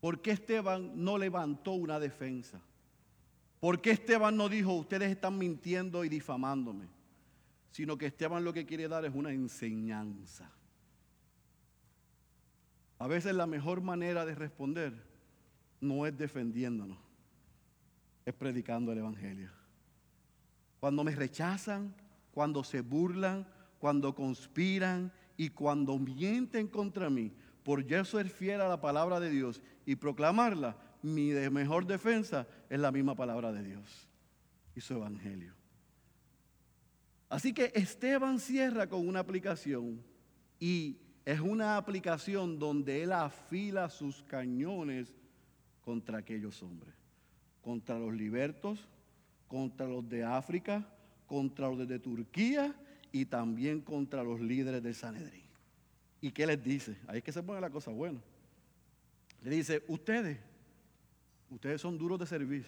¿Por 0.00 0.22
qué 0.22 0.32
Esteban 0.32 0.92
no 0.94 1.18
levantó 1.18 1.72
una 1.72 1.98
defensa? 1.98 2.60
¿Por 3.60 3.80
qué 3.80 3.90
Esteban 3.90 4.36
no 4.36 4.48
dijo, 4.48 4.72
ustedes 4.74 5.10
están 5.10 5.36
mintiendo 5.36 6.04
y 6.04 6.08
difamándome? 6.08 6.86
Sino 7.72 7.98
que 7.98 8.06
Esteban 8.06 8.44
lo 8.44 8.52
que 8.52 8.64
quiere 8.66 8.86
dar 8.86 9.04
es 9.04 9.14
una 9.14 9.32
enseñanza. 9.32 10.50
A 12.98 13.06
veces 13.06 13.34
la 13.34 13.46
mejor 13.46 13.80
manera 13.80 14.24
de 14.24 14.34
responder 14.34 14.92
no 15.80 16.06
es 16.06 16.16
defendiéndonos, 16.16 16.98
es 18.24 18.34
predicando 18.34 18.92
el 18.92 18.98
Evangelio. 18.98 19.50
Cuando 20.80 21.04
me 21.04 21.14
rechazan, 21.14 21.94
cuando 22.32 22.62
se 22.62 22.80
burlan, 22.80 23.46
cuando 23.78 24.14
conspiran 24.14 25.12
y 25.36 25.50
cuando 25.50 25.98
mienten 25.98 26.68
contra 26.68 27.10
mí, 27.10 27.32
por 27.64 27.84
yo 27.84 28.04
ser 28.04 28.28
fiel 28.28 28.60
a 28.60 28.68
la 28.68 28.80
palabra 28.80 29.20
de 29.20 29.30
Dios 29.30 29.60
y 29.88 29.96
proclamarla, 29.96 30.76
mi 31.00 31.30
mejor 31.50 31.86
defensa 31.86 32.46
es 32.68 32.78
la 32.78 32.92
misma 32.92 33.14
palabra 33.14 33.50
de 33.52 33.62
Dios 33.62 34.06
y 34.76 34.82
su 34.82 34.92
evangelio. 34.92 35.54
Así 37.30 37.54
que 37.54 37.72
Esteban 37.74 38.38
cierra 38.38 38.86
con 38.86 39.08
una 39.08 39.20
aplicación 39.20 40.04
y 40.60 40.98
es 41.24 41.40
una 41.40 41.78
aplicación 41.78 42.58
donde 42.58 43.02
él 43.02 43.12
afila 43.12 43.88
sus 43.88 44.22
cañones 44.24 45.16
contra 45.80 46.18
aquellos 46.18 46.62
hombres, 46.62 46.94
contra 47.62 47.98
los 47.98 48.12
libertos, 48.12 48.86
contra 49.46 49.86
los 49.86 50.06
de 50.06 50.22
África, 50.22 50.86
contra 51.24 51.66
los 51.70 51.88
de 51.88 51.98
Turquía 51.98 52.74
y 53.10 53.24
también 53.24 53.80
contra 53.80 54.22
los 54.22 54.38
líderes 54.38 54.82
del 54.82 54.94
Sanedrín. 54.94 55.44
¿Y 56.20 56.30
qué 56.30 56.46
les 56.46 56.62
dice? 56.62 56.98
Ahí 57.06 57.18
es 57.18 57.24
que 57.24 57.32
se 57.32 57.42
pone 57.42 57.58
la 57.62 57.70
cosa 57.70 57.90
buena. 57.90 58.20
Le 59.42 59.50
dice, 59.50 59.84
ustedes, 59.88 60.38
ustedes 61.50 61.80
son 61.80 61.96
duros 61.96 62.18
de 62.18 62.26
servir. 62.26 62.66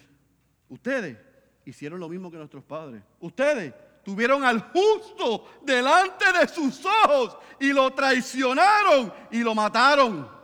Ustedes 0.69 1.17
hicieron 1.65 1.99
lo 1.99 2.09
mismo 2.09 2.31
que 2.31 2.37
nuestros 2.37 2.63
padres. 2.63 3.03
Ustedes 3.19 3.73
tuvieron 4.03 4.43
al 4.43 4.71
justo 4.71 5.47
delante 5.61 6.25
de 6.31 6.47
sus 6.47 6.83
ojos 6.85 7.37
y 7.59 7.73
lo 7.73 7.91
traicionaron 7.93 9.13
y 9.31 9.39
lo 9.39 9.53
mataron. 9.53 10.41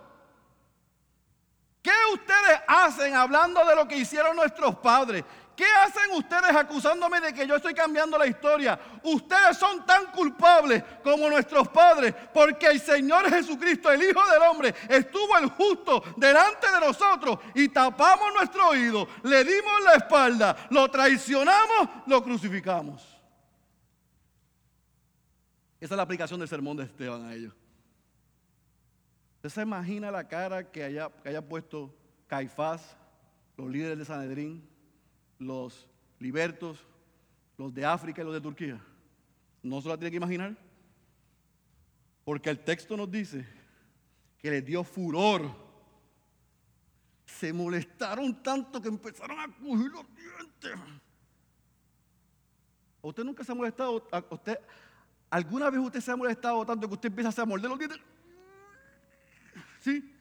¿Qué 1.82 1.93
ustedes 2.13 2.59
hacen 2.67 3.15
hablando 3.15 3.65
de 3.65 3.75
lo 3.75 3.88
que 3.88 3.97
hicieron 3.97 4.36
nuestros 4.36 4.75
padres? 4.75 5.23
¿Qué 5.58 5.66
hacen 5.66 6.12
ustedes 6.16 6.55
acusándome 6.55 7.20
de 7.20 7.34
que 7.34 7.47
yo 7.47 7.55
estoy 7.55 7.74
cambiando 7.74 8.16
la 8.16 8.28
historia? 8.28 8.80
Ustedes 9.01 9.58
son 9.58 9.84
tan 9.88 10.12
culpables 10.12 10.84
como 11.03 11.28
nuestros 11.32 11.68
padres, 11.70 12.14
porque 12.32 12.68
el 12.68 12.80
Señor 12.80 13.28
Jesucristo, 13.28 13.91
el 13.91 14.03
Hijo 14.03 14.24
del 14.32 14.43
Hombre, 14.43 14.76
estuvo 14.88 15.36
el 15.36 15.49
justo 15.49 16.03
delante 16.16 16.72
de 16.72 16.80
nosotros 16.80 17.39
y 17.55 17.70
tapamos 17.70 18.32
nuestro 18.36 18.68
oído, 18.68 19.08
le 19.24 19.43
dimos 19.43 19.84
la 19.84 19.93
espalda, 19.93 20.55
lo 20.70 20.91
traicionamos, 20.91 21.89
lo 22.05 22.24
crucificamos. 22.24 23.01
Esa 25.82 25.95
es 25.95 25.97
la 25.97 26.03
aplicación 26.03 26.39
del 26.39 26.49
sermón 26.49 26.78
de 26.78 26.84
Esteban 26.84 27.26
a 27.26 27.34
ellos. 27.34 27.55
¿Usted 29.38 29.49
se 29.49 29.62
imagina 29.64 30.12
la 30.12 30.28
cara 30.28 30.70
que 30.70 30.84
haya, 30.84 31.10
que 31.24 31.30
haya 31.30 31.41
puesto 31.41 31.95
Caifás, 32.28 32.95
los 33.58 33.68
líderes 33.68 33.97
de 33.97 34.05
Sanedrín? 34.05 34.76
Los 35.40 35.88
libertos, 36.20 36.86
los 37.58 37.74
de 37.74 37.86
África 37.86 38.22
y 38.22 38.26
los 38.26 38.34
de 38.34 38.42
Turquía. 38.42 38.82
¿No 39.64 39.82
se 39.82 39.90
la 39.90 39.98
tiene 39.98 40.12
que 40.12 40.18
imaginar? 40.18 40.56
Porque 42.24 42.50
el 42.50 42.60
texto 42.60 42.96
nos 42.98 43.10
dice 43.10 43.48
que 44.40 44.52
les 44.52 44.66
dio 44.66 44.84
furor. 44.84 45.50
Se 47.26 47.52
molestaron 47.52 48.42
tanto 48.42 48.82
que 48.82 48.88
empezaron 48.88 49.40
a 49.40 49.48
coger 49.48 49.92
los 49.92 50.06
dientes. 50.16 50.80
¿Usted 53.02 53.24
nunca 53.24 53.44
se 53.44 53.52
ha 53.52 53.56
molestado? 53.56 54.08
usted, 54.30 54.60
¿Alguna 55.30 55.70
vez 55.70 55.80
usted 55.80 56.00
se 56.00 56.12
ha 56.12 56.16
molestado 56.16 56.66
tanto 56.66 56.88
que 56.88 56.94
usted 56.94 57.10
empieza 57.10 57.42
a 57.42 57.46
morder 57.46 57.70
los 57.70 57.80
dientes? 57.80 58.00
¿Sí? 59.80 60.14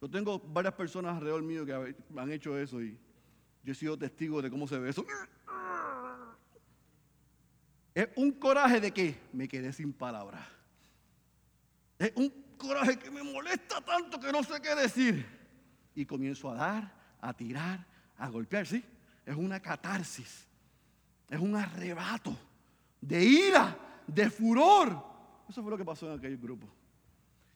Yo 0.00 0.08
tengo 0.08 0.38
varias 0.38 0.74
personas 0.74 1.16
alrededor 1.16 1.42
mío 1.42 1.64
que 1.66 1.94
han 2.16 2.32
hecho 2.32 2.56
eso 2.56 2.80
y 2.82 2.98
yo 3.68 3.72
he 3.72 3.74
sido 3.74 3.98
testigo 3.98 4.40
de 4.40 4.48
cómo 4.48 4.66
se 4.66 4.78
ve 4.78 4.88
eso. 4.88 5.04
Es 7.94 8.08
un 8.16 8.32
coraje 8.32 8.80
de 8.80 8.92
que 8.92 9.20
me 9.34 9.46
quedé 9.46 9.74
sin 9.74 9.92
palabras. 9.92 10.48
Es 11.98 12.10
un 12.14 12.30
coraje 12.56 12.98
que 12.98 13.10
me 13.10 13.22
molesta 13.22 13.82
tanto 13.82 14.18
que 14.18 14.32
no 14.32 14.42
sé 14.42 14.62
qué 14.62 14.74
decir. 14.74 15.26
Y 15.94 16.06
comienzo 16.06 16.50
a 16.50 16.54
dar, 16.54 16.94
a 17.20 17.34
tirar, 17.34 17.86
a 18.16 18.30
golpear, 18.30 18.66
¿sí? 18.66 18.82
Es 19.26 19.36
una 19.36 19.60
catarsis. 19.60 20.46
Es 21.28 21.38
un 21.38 21.54
arrebato 21.54 22.34
de 23.02 23.22
ira, 23.22 23.76
de 24.06 24.30
furor. 24.30 25.04
Eso 25.46 25.60
fue 25.60 25.70
lo 25.70 25.76
que 25.76 25.84
pasó 25.84 26.10
en 26.10 26.18
aquel 26.18 26.38
grupo. 26.38 26.66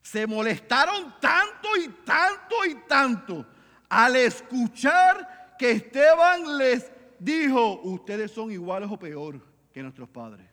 Se 0.03 0.27
molestaron 0.27 1.15
tanto 1.19 1.75
y 1.83 1.89
tanto 2.05 2.67
y 2.67 2.75
tanto 2.87 3.47
al 3.89 4.17
escuchar 4.17 5.42
que 5.63 5.71
Esteban 5.71 6.59
les 6.59 6.91
dijo, 7.21 7.81
ustedes 7.85 8.33
son 8.33 8.51
iguales 8.51 8.91
o 8.91 8.99
peor 8.99 9.41
que 9.73 9.81
nuestros 9.81 10.09
padres. 10.09 10.45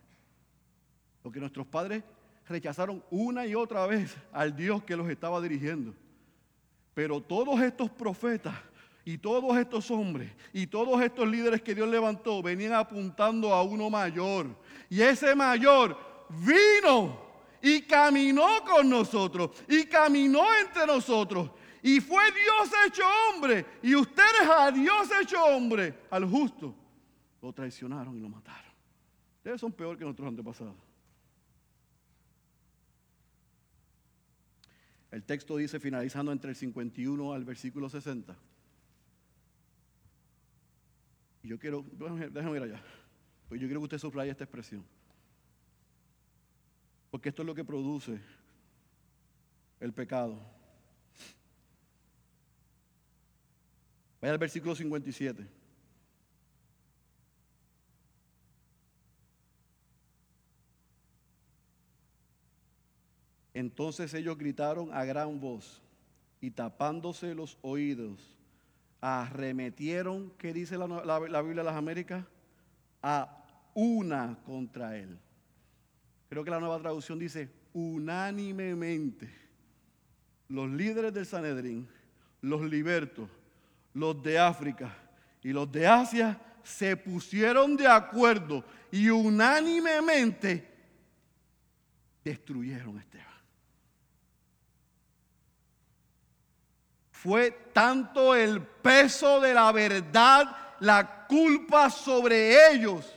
Porque 1.20 1.40
nuestros 1.40 1.66
padres 1.66 2.04
rechazaron 2.46 3.02
una 3.10 3.44
y 3.44 3.56
otra 3.56 3.84
vez 3.88 4.16
al 4.32 4.54
Dios 4.54 4.84
que 4.84 4.94
los 4.94 5.10
estaba 5.10 5.40
dirigiendo. 5.40 5.92
Pero 6.94 7.20
todos 7.20 7.60
estos 7.60 7.90
profetas 7.90 8.54
y 9.04 9.18
todos 9.18 9.58
estos 9.58 9.90
hombres 9.90 10.30
y 10.52 10.68
todos 10.68 11.02
estos 11.02 11.26
líderes 11.26 11.60
que 11.60 11.74
Dios 11.74 11.88
levantó 11.88 12.40
venían 12.40 12.74
apuntando 12.74 13.52
a 13.52 13.64
uno 13.64 13.90
mayor. 13.90 14.46
Y 14.88 15.02
ese 15.02 15.34
mayor 15.34 15.98
vino 16.28 17.20
y 17.60 17.82
caminó 17.82 18.46
con 18.64 18.88
nosotros 18.88 19.50
y 19.68 19.86
caminó 19.86 20.44
entre 20.64 20.86
nosotros 20.86 21.50
y 21.82 22.00
fue 22.00 22.22
Dios 22.32 22.70
hecho 22.86 23.02
hombre. 23.28 23.64
Y 23.82 23.94
ustedes 23.94 24.48
a 24.48 24.70
Dios 24.70 25.08
hecho 25.20 25.42
hombre, 25.44 25.94
al 26.10 26.24
justo, 26.24 26.74
lo 27.40 27.52
traicionaron 27.52 28.16
y 28.16 28.20
lo 28.20 28.28
mataron. 28.28 28.72
Ustedes 29.38 29.60
son 29.60 29.72
peor 29.72 29.96
que 29.96 30.04
nuestros 30.04 30.28
antepasados. 30.28 30.76
El 35.10 35.24
texto 35.24 35.56
dice, 35.56 35.80
finalizando 35.80 36.30
entre 36.30 36.50
el 36.50 36.56
51 36.56 37.32
al 37.32 37.44
versículo 37.44 37.88
60. 37.88 38.36
Y 41.42 41.48
yo 41.48 41.58
quiero, 41.58 41.84
déjame 42.30 42.56
ir 42.58 42.62
allá. 42.62 42.82
Pues 43.48 43.60
yo 43.60 43.66
quiero 43.66 43.80
que 43.80 43.84
usted 43.84 43.98
subraye 43.98 44.30
esta 44.30 44.44
expresión. 44.44 44.84
Porque 47.10 47.30
esto 47.30 47.42
es 47.42 47.46
lo 47.46 47.54
que 47.54 47.64
produce 47.64 48.20
el 49.80 49.92
pecado. 49.92 50.38
Vaya 54.20 54.32
al 54.32 54.38
versículo 54.38 54.74
57. 54.74 55.46
Entonces 63.54 64.12
ellos 64.14 64.38
gritaron 64.38 64.92
a 64.92 65.04
gran 65.04 65.40
voz 65.40 65.82
y 66.40 66.50
tapándose 66.50 67.34
los 67.34 67.58
oídos, 67.62 68.36
arremetieron, 69.00 70.32
¿qué 70.38 70.52
dice 70.52 70.78
la, 70.78 70.86
la 70.86 71.42
Biblia 71.42 71.62
de 71.62 71.64
las 71.64 71.76
Américas? 71.76 72.24
A 73.02 73.44
una 73.74 74.38
contra 74.44 74.96
él. 74.96 75.18
Creo 76.28 76.44
que 76.44 76.50
la 76.50 76.60
nueva 76.60 76.78
traducción 76.78 77.18
dice 77.18 77.50
unánimemente. 77.72 79.28
Los 80.48 80.70
líderes 80.70 81.12
del 81.12 81.26
Sanedrín, 81.26 81.88
los 82.40 82.62
libertos, 82.62 83.28
los 83.94 84.22
de 84.22 84.38
África 84.38 84.94
y 85.42 85.52
los 85.52 85.70
de 85.70 85.86
Asia 85.86 86.38
se 86.62 86.96
pusieron 86.96 87.76
de 87.76 87.88
acuerdo 87.88 88.64
y 88.90 89.08
unánimemente 89.08 90.68
destruyeron 92.24 92.98
a 92.98 93.00
Esteban. 93.00 93.26
Fue 97.10 97.50
tanto 97.72 98.34
el 98.34 98.62
peso 98.62 99.40
de 99.40 99.52
la 99.52 99.70
verdad, 99.72 100.56
la 100.80 101.26
culpa 101.26 101.90
sobre 101.90 102.72
ellos, 102.72 103.14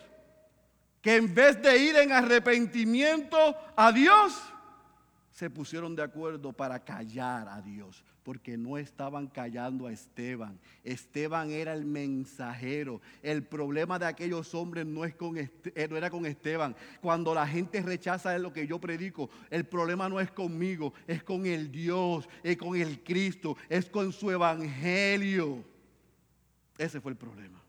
que 1.01 1.15
en 1.15 1.33
vez 1.33 1.61
de 1.61 1.77
ir 1.77 1.95
en 1.95 2.11
arrepentimiento 2.11 3.55
a 3.75 3.91
Dios, 3.91 4.33
se 5.33 5.49
pusieron 5.49 5.95
de 5.95 6.03
acuerdo 6.03 6.53
para 6.53 6.79
callar 6.79 7.47
a 7.49 7.59
Dios, 7.59 8.03
porque 8.21 8.55
no 8.55 8.77
estaban 8.77 9.27
callando 9.27 9.87
a 9.87 9.91
Esteban. 9.91 10.59
Esteban 10.83 11.49
era 11.49 11.73
el 11.73 11.85
mensajero. 11.85 13.01
El 13.23 13.43
problema 13.43 13.97
de 13.97 14.05
aquellos 14.05 14.53
hombres 14.53 14.85
no, 14.85 15.03
es 15.03 15.15
con 15.15 15.35
eh, 15.37 15.49
no 15.89 15.97
era 15.97 16.11
con 16.11 16.27
Esteban. 16.27 16.75
Cuando 17.01 17.33
la 17.33 17.47
gente 17.47 17.81
rechaza 17.81 18.37
lo 18.37 18.53
que 18.53 18.67
yo 18.67 18.79
predico, 18.79 19.29
el 19.49 19.65
problema 19.65 20.07
no 20.07 20.19
es 20.19 20.29
conmigo, 20.29 20.93
es 21.07 21.23
con 21.23 21.47
el 21.47 21.71
Dios, 21.71 22.29
es 22.43 22.55
con 22.55 22.75
el 22.75 23.03
Cristo, 23.03 23.57
es 23.67 23.89
con 23.89 24.13
su 24.13 24.29
evangelio. 24.29 25.63
Ese 26.77 27.01
fue 27.01 27.11
el 27.11 27.17
problema. 27.17 27.59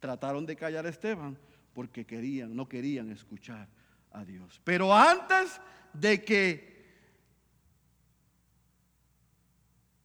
Trataron 0.00 0.44
de 0.44 0.56
callar 0.56 0.86
a 0.86 0.88
Esteban 0.88 1.38
porque 1.72 2.04
querían, 2.04 2.56
no 2.56 2.68
querían 2.68 3.12
escuchar 3.12 3.68
a 4.10 4.24
Dios. 4.24 4.60
Pero 4.64 4.92
antes 4.92 5.60
de 5.92 6.24
que 6.24 6.71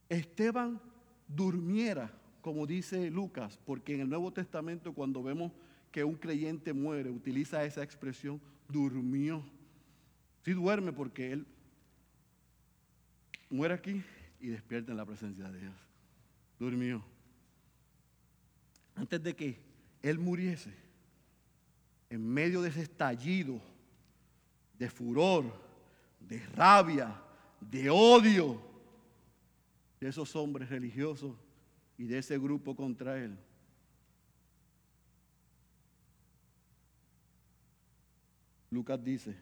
Esteban 0.09 0.79
durmiera, 1.27 2.11
como 2.41 2.65
dice 2.65 3.09
Lucas, 3.11 3.59
porque 3.65 3.95
en 3.95 4.01
el 4.01 4.09
Nuevo 4.09 4.31
Testamento 4.31 4.93
cuando 4.93 5.21
vemos 5.21 5.51
que 5.91 6.03
un 6.03 6.15
creyente 6.15 6.73
muere, 6.73 7.09
utiliza 7.09 7.63
esa 7.63 7.83
expresión, 7.83 8.41
durmió. 8.67 9.43
Sí 10.43 10.53
duerme 10.53 10.93
porque 10.93 11.33
él 11.33 11.45
muere 13.49 13.73
aquí 13.73 14.03
y 14.39 14.47
despierta 14.47 14.91
en 14.91 14.97
la 14.97 15.05
presencia 15.05 15.49
de 15.49 15.59
Dios. 15.59 15.75
Durmió. 16.59 17.03
Antes 18.95 19.21
de 19.21 19.35
que 19.35 19.59
él 20.01 20.19
muriese, 20.19 20.73
en 22.09 22.27
medio 22.27 22.61
de 22.61 22.69
ese 22.69 22.81
estallido 22.81 23.59
de 24.77 24.89
furor, 24.89 25.45
de 26.19 26.39
rabia, 26.47 27.21
de 27.59 27.89
odio 27.89 28.66
de 29.99 30.07
esos 30.09 30.35
hombres 30.35 30.69
religiosos 30.69 31.35
y 31.97 32.05
de 32.05 32.19
ese 32.19 32.37
grupo 32.37 32.75
contra 32.75 33.17
él. 33.23 33.37
Lucas 38.69 39.03
dice, 39.03 39.35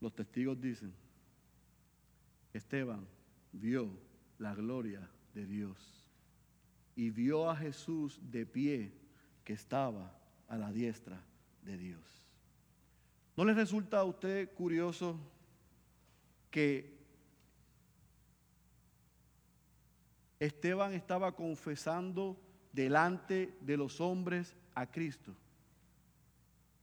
los 0.00 0.14
testigos 0.14 0.60
dicen, 0.60 0.92
Esteban 2.52 3.06
vio 3.52 3.90
la 4.38 4.54
gloria 4.54 5.08
de 5.34 5.46
Dios 5.46 6.04
y 6.96 7.10
vio 7.10 7.48
a 7.48 7.56
Jesús 7.56 8.20
de 8.30 8.44
pie 8.44 8.92
que 9.44 9.52
estaba 9.52 10.18
a 10.48 10.56
la 10.56 10.72
diestra 10.72 11.24
de 11.62 11.78
Dios. 11.78 12.24
¿No 13.36 13.44
le 13.44 13.54
resulta 13.54 14.00
a 14.00 14.04
usted 14.04 14.52
curioso 14.52 15.18
que 16.50 16.99
Esteban 20.40 20.94
estaba 20.94 21.36
confesando 21.36 22.40
delante 22.72 23.54
de 23.60 23.76
los 23.76 24.00
hombres 24.00 24.56
a 24.74 24.90
Cristo? 24.90 25.34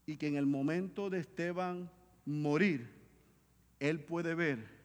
Y 0.05 0.15
que 0.15 0.27
en 0.27 0.37
el 0.37 0.45
momento 0.45 1.09
de 1.09 1.19
Esteban 1.19 1.91
morir, 2.23 2.87
él 3.79 3.99
puede 3.99 4.35
ver 4.35 4.77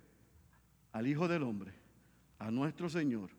al 0.91 1.07
Hijo 1.07 1.29
del 1.29 1.43
Hombre, 1.43 1.73
a 2.39 2.51
nuestro 2.51 2.89
Señor 2.89 3.31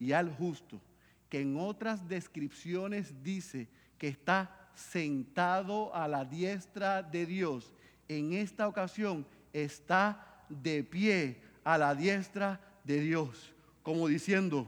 y 0.00 0.12
al 0.12 0.34
justo, 0.34 0.80
que 1.28 1.40
en 1.42 1.58
otras 1.58 2.08
descripciones 2.08 3.22
dice 3.22 3.68
que 3.98 4.08
está 4.08 4.70
sentado 4.74 5.94
a 5.94 6.08
la 6.08 6.24
diestra 6.24 7.02
de 7.02 7.26
Dios. 7.26 7.74
En 8.08 8.32
esta 8.32 8.66
ocasión 8.66 9.26
está 9.52 10.44
de 10.48 10.82
pie 10.82 11.42
a 11.62 11.76
la 11.76 11.94
diestra 11.94 12.58
de 12.84 13.00
Dios, 13.00 13.52
como 13.82 14.08
diciendo, 14.08 14.66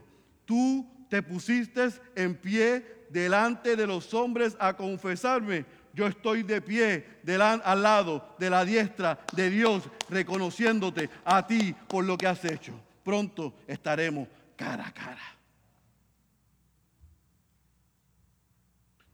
tú 0.51 0.84
te 1.09 1.22
pusiste 1.22 1.90
en 2.16 2.34
pie 2.34 3.05
delante 3.09 3.76
de 3.76 3.86
los 3.86 4.12
hombres 4.14 4.57
a 4.59 4.76
confesarme 4.76 5.64
yo 5.94 6.09
estoy 6.09 6.42
de 6.42 6.61
pie 6.61 7.07
al 7.38 7.82
lado 7.82 8.34
de 8.36 8.51
la 8.51 8.64
diestra 8.64 9.20
de 9.32 9.48
Dios, 9.48 9.84
reconociéndote 10.09 11.09
a 11.24 11.46
ti 11.46 11.72
por 11.86 12.05
lo 12.05 12.18
que 12.18 12.26
has 12.26 12.44
hecho. 12.44 12.72
Pronto 13.05 13.55
estaremos 13.68 14.26
cara 14.57 14.88
a 14.88 14.92
cara. 14.92 15.22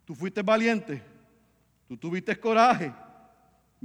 Tú 0.07 0.15
fuiste 0.15 0.41
valiente, 0.41 1.03
tú 1.87 1.99
tuviste 1.99 2.39
coraje, 2.41 2.95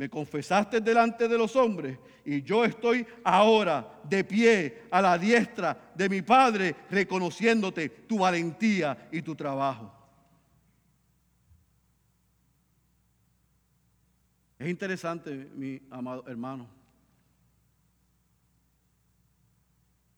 me 0.02 0.10
confesaste 0.10 0.82
delante 0.82 1.28
de 1.28 1.38
los 1.38 1.56
hombres 1.56 2.00
y 2.26 2.42
yo 2.42 2.66
estoy 2.66 3.06
ahora 3.24 4.02
de 4.04 4.24
pie 4.24 4.86
a 4.90 5.00
la 5.00 5.16
diestra 5.16 5.92
de 5.94 6.10
mi 6.10 6.24
Padre, 6.24 6.76
reconociéndote 6.90 7.88
tu 7.88 8.18
valentía 8.18 9.10
y 9.12 9.22
tu 9.22 9.36
trabajo. 9.36 9.94
Es 14.58 14.68
interesante, 14.68 15.36
mi 15.54 15.80
amado 15.92 16.24
hermano, 16.26 16.68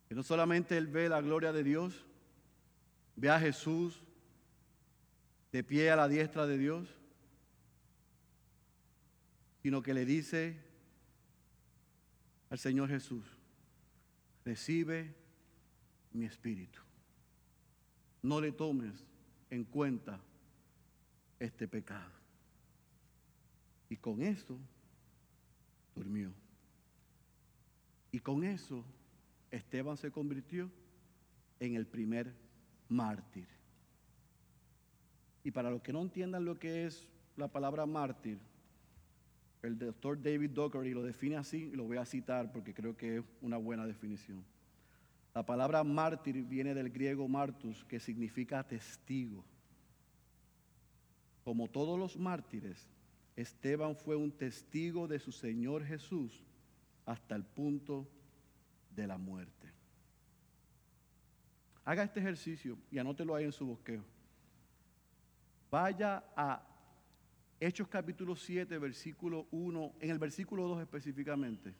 que 0.08 0.16
no 0.16 0.24
solamente 0.24 0.78
él 0.78 0.88
ve 0.88 1.10
la 1.10 1.20
gloria 1.20 1.52
de 1.52 1.62
Dios, 1.62 2.06
ve 3.18 3.30
a 3.30 3.38
Jesús 3.38 4.02
de 5.52 5.62
pie 5.62 5.92
a 5.92 5.98
la 5.98 6.08
diestra 6.08 6.48
de 6.48 6.58
Dios, 6.58 6.88
sino 9.64 9.82
que 9.82 9.94
le 9.94 10.06
dice 10.06 10.58
al 12.50 12.60
Señor 12.60 12.90
Jesús, 12.90 13.26
recibe 14.44 15.16
mi 16.12 16.26
espíritu. 16.26 16.82
No 18.22 18.42
le 18.42 18.52
tomes 18.52 19.06
en 19.50 19.64
cuenta 19.64 20.20
este 21.40 21.66
pecado. 21.66 22.12
Y 23.88 23.96
con 23.96 24.22
eso 24.22 24.60
durmió. 25.96 26.34
Y 28.12 28.20
con 28.20 28.44
eso 28.44 28.84
Esteban 29.50 29.96
se 29.96 30.12
convirtió 30.12 30.70
en 31.62 31.76
el 31.76 31.88
primer 31.88 32.36
mártir. 32.90 33.48
Y 35.42 35.52
para 35.52 35.72
los 35.72 35.82
que 35.82 35.94
no 35.94 36.02
entiendan 36.02 36.44
lo 36.44 36.60
que 36.60 36.86
es 36.86 37.08
la 37.38 37.48
palabra 37.48 37.86
mártir, 37.86 38.40
el 39.64 39.80
doctor 39.80 40.22
David 40.22 40.52
Dockery 40.52 40.94
lo 40.94 41.04
define 41.04 41.38
así 41.38 41.70
y 41.72 41.76
lo 41.76 41.86
voy 41.86 41.98
a 41.98 42.06
citar 42.06 42.52
porque 42.52 42.74
creo 42.74 42.98
que 42.98 43.18
es 43.18 43.24
una 43.42 43.58
buena 43.58 43.88
definición. 43.88 44.44
La 45.34 45.46
palabra 45.46 45.84
mártir 45.84 46.44
viene 46.44 46.76
del 46.76 46.90
griego 46.90 47.28
martus, 47.28 47.84
que 47.86 48.00
significa 48.00 48.68
testigo. 48.68 49.44
Como 51.44 51.70
todos 51.70 51.98
los 51.98 52.18
mártires, 52.18 52.88
Esteban 53.36 53.96
fue 53.96 54.16
un 54.16 54.32
testigo 54.32 55.08
de 55.08 55.18
su 55.18 55.32
Señor 55.32 55.84
Jesús 55.86 56.44
hasta 57.06 57.36
el 57.36 57.44
punto 57.44 58.08
de 58.92 59.08
la 59.08 59.18
muerte. 59.18 59.72
Haga 61.86 62.04
este 62.04 62.20
ejercicio 62.20 62.78
y 62.92 63.00
anótelo 63.00 63.34
ahí 63.34 63.46
en 63.46 63.52
su 63.52 63.66
bosqueo. 63.66 64.04
Vaya 65.72 66.24
a 66.36 66.62
Hechos 67.66 67.88
capítulo 67.88 68.36
7, 68.36 68.78
versículo 68.78 69.48
1, 69.52 69.94
en 70.02 70.10
el 70.10 70.20
versículo 70.20 70.68
2 70.68 70.82
específicamente, 70.82 71.74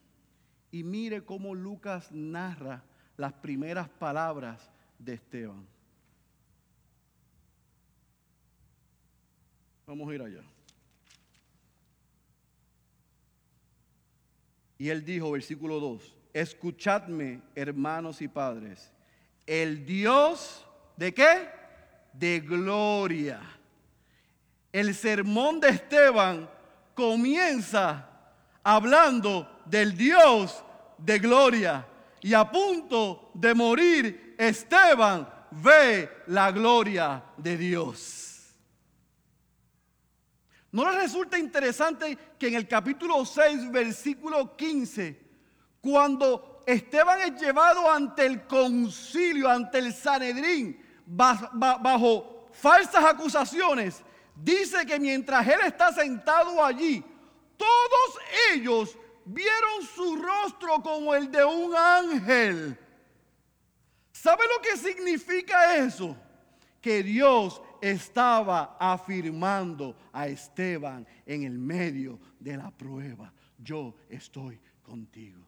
y 0.72 0.82
mire 0.82 1.26
cómo 1.26 1.54
Lucas 1.54 2.10
narra 2.10 2.86
las 3.18 3.34
primeras 3.34 3.90
palabras 3.90 4.72
de 4.98 5.16
Esteban. 5.16 5.68
Vamos 9.86 10.10
a 10.10 10.16
ir 10.16 10.22
allá. 10.22 10.44
Y 14.78 14.88
él 14.88 15.04
dijo, 15.04 15.32
versículo 15.32 15.82
2, 15.82 16.16
escuchadme, 16.32 17.42
hermanos 17.56 18.22
y 18.22 18.30
padres, 18.30 18.90
el 19.46 19.86
Dios 19.86 20.66
de 20.96 21.14
qué? 21.14 21.50
De 22.14 22.40
gloria. 22.40 23.42
El 24.74 24.96
sermón 24.96 25.60
de 25.60 25.70
Esteban 25.70 26.50
comienza 26.96 28.10
hablando 28.64 29.62
del 29.66 29.96
Dios 29.96 30.64
de 30.98 31.20
gloria. 31.20 31.88
Y 32.22 32.34
a 32.34 32.50
punto 32.50 33.30
de 33.36 33.54
morir, 33.54 34.36
Esteban 34.38 35.30
ve 35.52 36.10
la 36.28 36.52
gloria 36.52 37.24
de 37.38 37.56
Dios. 37.56 38.56
¿No 40.72 40.90
les 40.90 41.04
resulta 41.04 41.38
interesante 41.38 42.18
que 42.40 42.48
en 42.48 42.56
el 42.56 42.68
capítulo 42.68 43.24
6, 43.24 43.72
versículo 43.72 44.58
15, 44.58 45.22
cuando 45.80 46.64
Esteban 46.66 47.22
es 47.22 47.40
llevado 47.40 47.92
ante 47.92 48.26
el 48.26 48.48
concilio, 48.48 49.50
ante 49.50 49.78
el 49.78 49.94
Sanedrín, 49.94 50.84
bajo 51.06 52.48
falsas 52.52 53.04
acusaciones, 53.04 54.02
dice 54.36 54.86
que 54.86 55.00
mientras 55.00 55.48
él 55.48 55.60
está 55.66 55.94
sentado 55.94 56.64
allí, 56.64 57.04
todos 57.58 58.20
ellos 58.54 58.98
vieron 59.26 59.84
su 59.96 60.16
rostro 60.16 60.82
como 60.82 61.14
el 61.14 61.32
de 61.32 61.44
un 61.44 61.76
ángel. 61.76 62.78
¿Sabe 64.12 64.44
lo 64.56 64.62
que 64.62 64.78
significa 64.78 65.78
eso? 65.78 66.16
Que 66.82 67.04
Dios 67.04 67.62
estaba 67.82 68.78
afirmando 68.80 69.98
a 70.12 70.28
Esteban 70.28 71.06
en 71.26 71.44
el 71.44 71.58
medio 71.58 72.20
de 72.40 72.58
la 72.58 72.72
prueba. 72.72 73.34
Yo 73.58 73.96
estoy 74.10 74.60
contigo. 74.82 75.42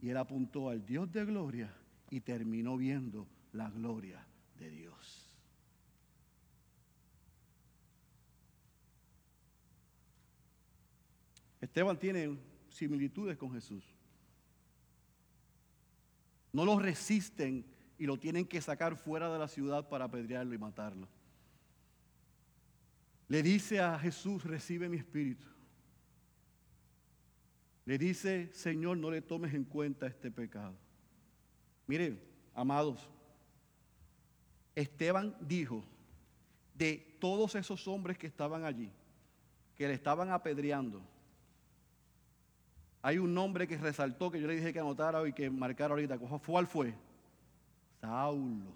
Y 0.00 0.10
él 0.10 0.16
apuntó 0.16 0.68
al 0.68 0.84
Dios 0.84 1.10
de 1.10 1.24
gloria 1.24 1.74
y 2.10 2.20
terminó 2.20 2.76
viendo 2.76 3.26
la 3.52 3.68
gloria 3.70 4.24
de 4.58 4.70
Dios. 4.70 4.93
Esteban 11.74 11.98
tiene 11.98 12.38
similitudes 12.68 13.36
con 13.36 13.52
Jesús. 13.52 13.84
No 16.52 16.64
lo 16.64 16.78
resisten 16.78 17.66
y 17.98 18.06
lo 18.06 18.16
tienen 18.16 18.46
que 18.46 18.60
sacar 18.60 18.96
fuera 18.96 19.32
de 19.32 19.38
la 19.38 19.48
ciudad 19.48 19.88
para 19.88 20.04
apedrearlo 20.04 20.54
y 20.54 20.58
matarlo 20.58 21.08
le 23.28 23.42
dice 23.42 23.80
a 23.80 23.98
Jesús, 23.98 24.44
recibe 24.44 24.88
mi 24.88 24.98
espíritu. 24.98 25.46
Le 27.86 27.98
dice, 27.98 28.50
Señor, 28.52 28.98
no 28.98 29.10
le 29.10 29.22
tomes 29.22 29.54
en 29.54 29.64
cuenta 29.64 30.06
este 30.06 30.30
pecado. 30.30 30.76
Mire, 31.86 32.18
amados, 32.54 33.08
Esteban 34.74 35.36
dijo 35.40 35.84
de 36.74 37.18
todos 37.20 37.54
esos 37.54 37.86
hombres 37.86 38.18
que 38.18 38.26
estaban 38.26 38.64
allí, 38.64 38.90
que 39.76 39.86
le 39.88 39.94
estaban 39.94 40.30
apedreando, 40.30 41.02
hay 43.04 43.18
un 43.18 43.34
nombre 43.34 43.68
que 43.68 43.76
resaltó 43.76 44.30
que 44.30 44.40
yo 44.40 44.46
le 44.46 44.56
dije 44.56 44.72
que 44.72 44.80
anotara 44.80 45.28
y 45.28 45.34
que 45.34 45.50
marcara 45.50 45.92
ahorita. 45.92 46.16
¿Cuál 46.16 46.66
fue? 46.66 46.94
Saulo. 48.00 48.72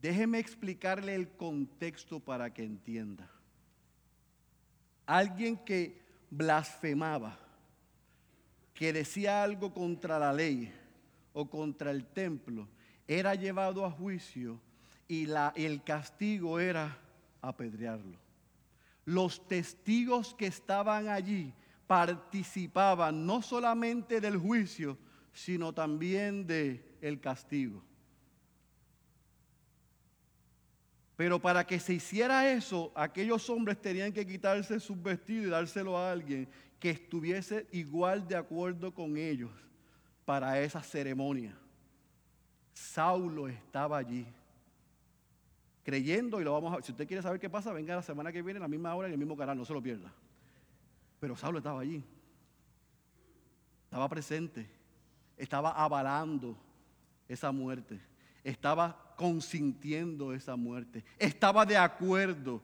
Déjeme 0.00 0.38
explicarle 0.38 1.16
el 1.16 1.28
contexto 1.30 2.20
para 2.20 2.54
que 2.54 2.62
entienda. 2.62 3.28
Alguien 5.04 5.56
que 5.56 6.00
blasfemaba, 6.30 7.36
que 8.72 8.92
decía 8.92 9.42
algo 9.42 9.74
contra 9.74 10.20
la 10.20 10.32
ley 10.32 10.72
o 11.32 11.50
contra 11.50 11.90
el 11.90 12.06
templo, 12.06 12.68
era 13.08 13.34
llevado 13.34 13.84
a 13.84 13.90
juicio 13.90 14.60
y 15.08 15.26
la, 15.26 15.52
el 15.56 15.82
castigo 15.82 16.60
era 16.60 16.96
apedrearlo. 17.42 18.16
Los 19.04 19.48
testigos 19.48 20.36
que 20.36 20.46
estaban 20.46 21.08
allí 21.08 21.52
participaban 21.88 23.26
no 23.26 23.42
solamente 23.42 24.20
del 24.20 24.36
juicio, 24.36 24.96
sino 25.32 25.72
también 25.72 26.46
del 26.46 26.84
el 27.00 27.18
castigo. 27.18 27.82
Pero 31.16 31.40
para 31.40 31.66
que 31.66 31.80
se 31.80 31.94
hiciera 31.94 32.52
eso, 32.52 32.92
aquellos 32.94 33.50
hombres 33.50 33.80
tenían 33.80 34.12
que 34.12 34.24
quitarse 34.24 34.78
sus 34.78 35.02
vestidos 35.02 35.46
y 35.46 35.50
dárselo 35.50 35.98
a 35.98 36.12
alguien 36.12 36.48
que 36.78 36.90
estuviese 36.90 37.66
igual 37.72 38.28
de 38.28 38.36
acuerdo 38.36 38.94
con 38.94 39.16
ellos 39.16 39.50
para 40.24 40.60
esa 40.60 40.82
ceremonia. 40.82 41.56
Saulo 42.72 43.48
estaba 43.48 43.98
allí, 43.98 44.26
creyendo, 45.82 46.40
y 46.40 46.44
lo 46.44 46.52
vamos 46.52 46.78
a 46.78 46.82
si 46.82 46.92
usted 46.92 47.08
quiere 47.08 47.22
saber 47.22 47.40
qué 47.40 47.50
pasa, 47.50 47.72
venga 47.72 47.96
la 47.96 48.02
semana 48.02 48.30
que 48.30 48.42
viene, 48.42 48.58
a 48.58 48.62
la 48.62 48.68
misma 48.68 48.94
hora, 48.94 49.08
en 49.08 49.14
el 49.14 49.18
mismo 49.18 49.36
canal, 49.36 49.56
no 49.56 49.64
se 49.64 49.72
lo 49.72 49.82
pierda. 49.82 50.12
Pero 51.20 51.36
Saulo 51.36 51.58
estaba 51.58 51.80
allí. 51.80 52.04
Estaba 53.84 54.08
presente. 54.08 54.68
Estaba 55.36 55.72
avalando 55.72 56.56
esa 57.28 57.52
muerte. 57.52 58.00
Estaba 58.44 59.14
consintiendo 59.16 60.32
esa 60.32 60.56
muerte. 60.56 61.04
Estaba 61.18 61.66
de 61.66 61.76
acuerdo 61.76 62.62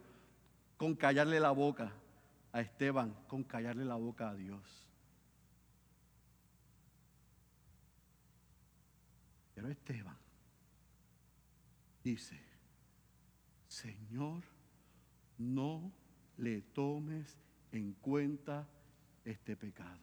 con 0.76 0.94
callarle 0.94 1.40
la 1.40 1.50
boca 1.50 1.92
a 2.52 2.61
Esteban, 2.61 3.14
con 3.26 3.42
callarle 3.42 3.84
la 3.84 3.96
boca 3.96 4.30
a 4.30 4.34
Dios. 4.34 4.86
Pero 9.55 9.68
Esteban 9.68 10.16
dice, 12.02 12.38
Señor, 13.68 14.42
no 15.38 15.92
le 16.36 16.61
tomes 16.61 17.36
en 17.74 17.92
cuenta 17.94 18.66
este 19.24 19.56
pecado. 19.56 20.00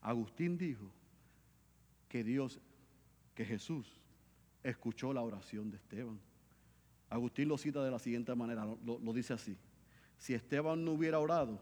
Agustín 0.00 0.56
dijo 0.56 0.90
que 2.08 2.24
Dios, 2.24 2.60
que 3.34 3.44
Jesús 3.44 4.00
escuchó 4.62 5.12
la 5.12 5.22
oración 5.22 5.70
de 5.70 5.76
Esteban. 5.76 6.18
Agustín 7.08 7.48
lo 7.48 7.58
cita 7.58 7.82
de 7.84 7.90
la 7.90 7.98
siguiente 7.98 8.34
manera, 8.34 8.64
lo, 8.64 8.98
lo 8.98 9.12
dice 9.12 9.34
así. 9.34 9.56
Si 10.16 10.34
Esteban 10.34 10.84
no 10.84 10.92
hubiera 10.92 11.18
orado, 11.18 11.60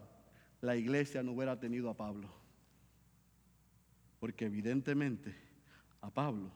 la 0.61 0.75
iglesia 0.75 1.23
no 1.23 1.33
hubiera 1.33 1.59
tenido 1.59 1.89
a 1.89 1.97
Pablo. 1.97 2.29
Porque 4.19 4.45
evidentemente 4.45 5.35
a 6.01 6.09
Pablo 6.09 6.51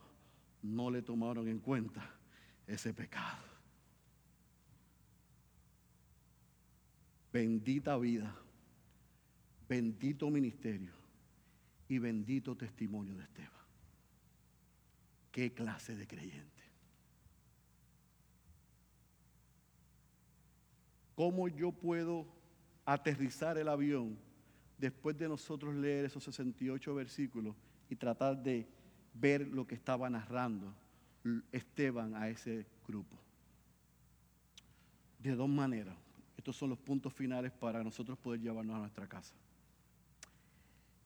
no 0.61 0.89
le 0.89 1.01
tomaron 1.01 1.47
en 1.47 1.59
cuenta 1.59 2.09
ese 2.67 2.93
pecado. 2.93 3.43
Bendita 7.31 7.97
vida 7.97 8.42
Bendito 9.67 10.29
ministerio 10.29 10.91
y 11.87 11.97
bendito 11.97 12.55
testimonio 12.55 13.15
de 13.15 13.23
Esteban. 13.23 13.51
Qué 15.31 15.53
clase 15.53 15.95
de 15.95 16.07
creyente. 16.07 16.63
¿Cómo 21.15 21.47
yo 21.47 21.71
puedo 21.71 22.25
aterrizar 22.85 23.57
el 23.57 23.67
avión 23.67 24.17
después 24.77 25.17
de 25.17 25.29
nosotros 25.29 25.75
leer 25.75 26.05
esos 26.05 26.23
68 26.23 26.95
versículos 26.95 27.55
y 27.89 27.95
tratar 27.95 28.41
de 28.41 28.67
ver 29.13 29.47
lo 29.47 29.65
que 29.67 29.75
estaba 29.75 30.09
narrando 30.09 30.73
Esteban 31.51 32.15
a 32.15 32.29
ese 32.29 32.65
grupo? 32.87 33.17
De 35.19 35.35
dos 35.35 35.49
maneras. 35.49 35.95
Estos 36.35 36.55
son 36.55 36.71
los 36.71 36.79
puntos 36.79 37.13
finales 37.13 37.51
para 37.51 37.83
nosotros 37.83 38.17
poder 38.17 38.41
llevarnos 38.41 38.75
a 38.75 38.79
nuestra 38.79 39.07
casa. 39.07 39.33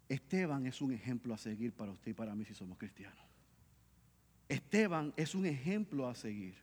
Esteban 0.10 0.66
es 0.66 0.82
un 0.82 0.94
ejemplo 0.94 1.34
a 1.34 1.38
seguir 1.38 1.74
para 1.74 1.92
usted 1.92 2.12
y 2.12 2.14
para 2.14 2.34
mí 2.34 2.46
si 2.46 2.54
somos 2.54 2.78
cristianos. 2.78 3.20
Esteban 4.48 5.14
es 5.18 5.36
un 5.36 5.46
ejemplo 5.46 6.08
a 6.08 6.16
seguir. 6.16 6.56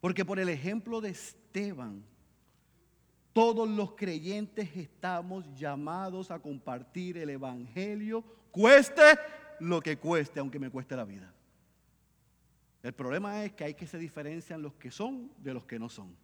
Porque 0.00 0.24
por 0.24 0.38
el 0.38 0.48
ejemplo 0.48 1.00
de 1.00 1.10
Esteban, 1.10 2.02
todos 3.32 3.68
los 3.68 3.92
creyentes 3.94 4.74
estamos 4.74 5.44
llamados 5.54 6.30
a 6.30 6.38
compartir 6.38 7.18
el 7.18 7.28
Evangelio, 7.28 8.22
cueste 8.50 9.02
lo 9.60 9.80
que 9.82 9.98
cueste, 9.98 10.40
aunque 10.40 10.58
me 10.58 10.70
cueste 10.70 10.96
la 10.96 11.04
vida. 11.04 11.32
El 12.82 12.94
problema 12.94 13.44
es 13.44 13.52
que 13.52 13.64
hay 13.64 13.74
que 13.74 13.86
se 13.86 13.98
diferencian 13.98 14.62
los 14.62 14.74
que 14.74 14.90
son 14.90 15.30
de 15.38 15.52
los 15.52 15.66
que 15.66 15.78
no 15.78 15.88
son. 15.88 16.16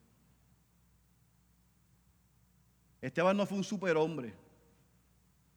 Esteban 3.02 3.36
no 3.36 3.44
fue 3.44 3.58
un 3.58 3.64
superhombre 3.64 4.32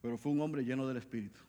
pero 0.06 0.18
fue 0.18 0.30
un 0.30 0.40
hombre 0.40 0.62
lleno 0.62 0.86
del 0.86 0.98
Espíritu. 0.98 1.40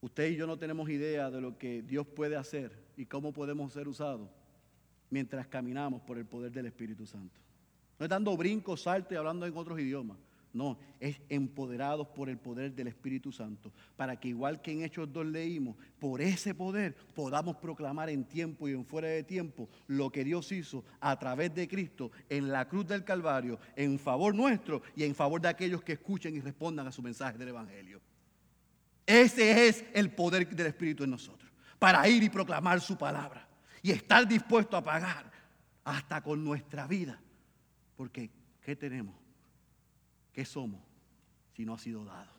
Usted 0.00 0.30
y 0.30 0.36
yo 0.36 0.46
no 0.46 0.56
tenemos 0.56 0.88
idea 0.88 1.28
de 1.28 1.40
lo 1.40 1.58
que 1.58 1.82
Dios 1.82 2.06
puede 2.06 2.36
hacer 2.36 2.70
y 2.96 3.04
cómo 3.04 3.32
podemos 3.32 3.72
ser 3.72 3.88
usados 3.88 4.30
mientras 5.10 5.48
caminamos 5.48 6.00
por 6.02 6.18
el 6.18 6.24
poder 6.24 6.52
del 6.52 6.66
Espíritu 6.66 7.04
Santo. 7.04 7.34
No 7.98 8.06
es 8.06 8.10
dando 8.10 8.36
brincos, 8.36 8.82
saltos 8.82 9.10
y 9.10 9.16
hablando 9.16 9.44
en 9.44 9.56
otros 9.56 9.80
idiomas. 9.80 10.18
No, 10.52 10.78
es 11.00 11.18
empoderados 11.30 12.08
por 12.08 12.28
el 12.28 12.36
poder 12.36 12.74
del 12.74 12.88
Espíritu 12.88 13.32
Santo, 13.32 13.72
para 13.96 14.20
que 14.20 14.28
igual 14.28 14.60
que 14.60 14.72
en 14.72 14.82
Hechos 14.82 15.10
2 15.10 15.26
leímos, 15.26 15.76
por 15.98 16.20
ese 16.20 16.54
poder 16.54 16.94
podamos 17.14 17.56
proclamar 17.56 18.10
en 18.10 18.24
tiempo 18.24 18.68
y 18.68 18.72
en 18.72 18.84
fuera 18.84 19.08
de 19.08 19.22
tiempo 19.22 19.70
lo 19.86 20.10
que 20.10 20.24
Dios 20.24 20.52
hizo 20.52 20.84
a 21.00 21.18
través 21.18 21.54
de 21.54 21.66
Cristo 21.66 22.12
en 22.28 22.52
la 22.52 22.68
cruz 22.68 22.86
del 22.86 23.02
Calvario, 23.02 23.58
en 23.76 23.98
favor 23.98 24.34
nuestro 24.34 24.82
y 24.94 25.04
en 25.04 25.14
favor 25.14 25.40
de 25.40 25.48
aquellos 25.48 25.82
que 25.82 25.94
escuchen 25.94 26.36
y 26.36 26.40
respondan 26.40 26.86
a 26.86 26.92
su 26.92 27.00
mensaje 27.00 27.38
del 27.38 27.48
Evangelio. 27.48 28.02
Ese 29.06 29.68
es 29.68 29.84
el 29.94 30.10
poder 30.10 30.46
del 30.54 30.66
Espíritu 30.66 31.04
en 31.04 31.10
nosotros, 31.10 31.50
para 31.78 32.06
ir 32.08 32.22
y 32.22 32.28
proclamar 32.28 32.78
su 32.82 32.98
palabra 32.98 33.48
y 33.82 33.90
estar 33.90 34.28
dispuesto 34.28 34.76
a 34.76 34.84
pagar 34.84 35.32
hasta 35.82 36.22
con 36.22 36.44
nuestra 36.44 36.86
vida. 36.86 37.18
Porque, 37.96 38.30
¿qué 38.60 38.76
tenemos? 38.76 39.21
¿Qué 40.32 40.44
somos 40.44 40.82
si 41.54 41.64
no 41.64 41.74
ha 41.74 41.78
sido 41.78 42.04
dado? 42.04 42.32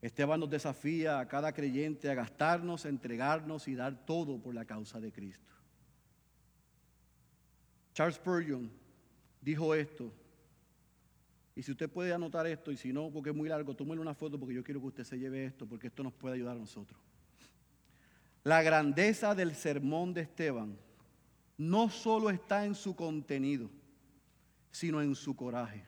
Esteban 0.00 0.40
nos 0.40 0.48
desafía 0.48 1.20
a 1.20 1.28
cada 1.28 1.52
creyente 1.52 2.10
a 2.10 2.14
gastarnos, 2.14 2.86
a 2.86 2.88
entregarnos 2.88 3.68
y 3.68 3.74
dar 3.74 4.06
todo 4.06 4.40
por 4.40 4.54
la 4.54 4.64
causa 4.64 4.98
de 4.98 5.12
Cristo. 5.12 5.52
Charles 7.92 8.16
Spurgeon 8.16 8.70
dijo 9.42 9.74
esto. 9.74 10.12
Y 11.54 11.62
si 11.62 11.72
usted 11.72 11.90
puede 11.90 12.14
anotar 12.14 12.46
esto, 12.46 12.70
y 12.70 12.76
si 12.78 12.92
no, 12.92 13.10
porque 13.10 13.30
es 13.30 13.36
muy 13.36 13.48
largo, 13.48 13.74
tómele 13.74 14.00
una 14.00 14.14
foto 14.14 14.38
porque 14.38 14.54
yo 14.54 14.64
quiero 14.64 14.80
que 14.80 14.86
usted 14.86 15.04
se 15.04 15.18
lleve 15.18 15.44
esto, 15.44 15.66
porque 15.66 15.88
esto 15.88 16.02
nos 16.02 16.14
puede 16.14 16.36
ayudar 16.36 16.56
a 16.56 16.60
nosotros. 16.60 16.98
La 18.44 18.62
grandeza 18.62 19.34
del 19.34 19.54
sermón 19.54 20.14
de 20.14 20.22
Esteban 20.22 20.78
no 21.60 21.90
solo 21.90 22.30
está 22.30 22.64
en 22.64 22.74
su 22.74 22.96
contenido, 22.96 23.68
sino 24.70 25.02
en 25.02 25.14
su 25.14 25.36
coraje. 25.36 25.84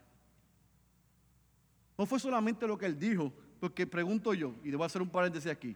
No 1.97 2.05
fue 2.05 2.21
solamente 2.21 2.67
lo 2.67 2.77
que 2.77 2.85
él 2.85 2.99
dijo, 2.99 3.33
porque 3.59 3.87
pregunto 3.87 4.35
yo, 4.35 4.55
y 4.63 4.71
debo 4.71 4.85
hacer 4.85 5.01
un 5.01 5.09
paréntesis 5.09 5.51
aquí. 5.51 5.75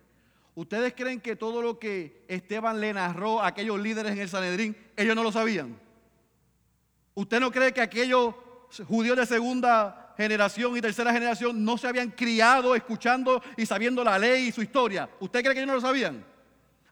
¿Ustedes 0.55 0.93
creen 0.93 1.19
que 1.19 1.35
todo 1.35 1.63
lo 1.63 1.79
que 1.79 2.27
Esteban 2.29 2.79
le 2.79 2.93
narró 2.93 3.41
a 3.41 3.47
aquellos 3.47 3.81
líderes 3.81 4.13
en 4.13 4.19
el 4.19 4.29
Sanedrín, 4.29 4.77
ellos 4.99 5.17
no 5.17 5.23
lo 5.23 5.33
sabían? 5.33 5.79
¿Usted 7.15 7.41
no 7.41 7.51
cree 7.51 7.73
que 7.73 7.81
aquellos 7.81 8.35
judíos 8.87 9.17
de 9.17 9.25
segunda 9.25 10.13
generación 10.19 10.77
y 10.77 10.83
tercera 10.83 11.11
generación 11.11 11.65
no 11.65 11.79
se 11.79 11.89
habían 11.89 12.11
criado 12.11 12.75
escuchando 12.75 13.43
y 13.57 13.65
sabiendo 13.65 14.05
la 14.05 14.19
ley 14.19 14.49
y 14.49 14.53
su 14.53 14.61
historia? 14.61 15.09
¿Usted 15.21 15.41
cree 15.41 15.55
que 15.55 15.61
ellos 15.61 15.69
no 15.69 15.77
lo 15.77 15.81
sabían? 15.81 16.23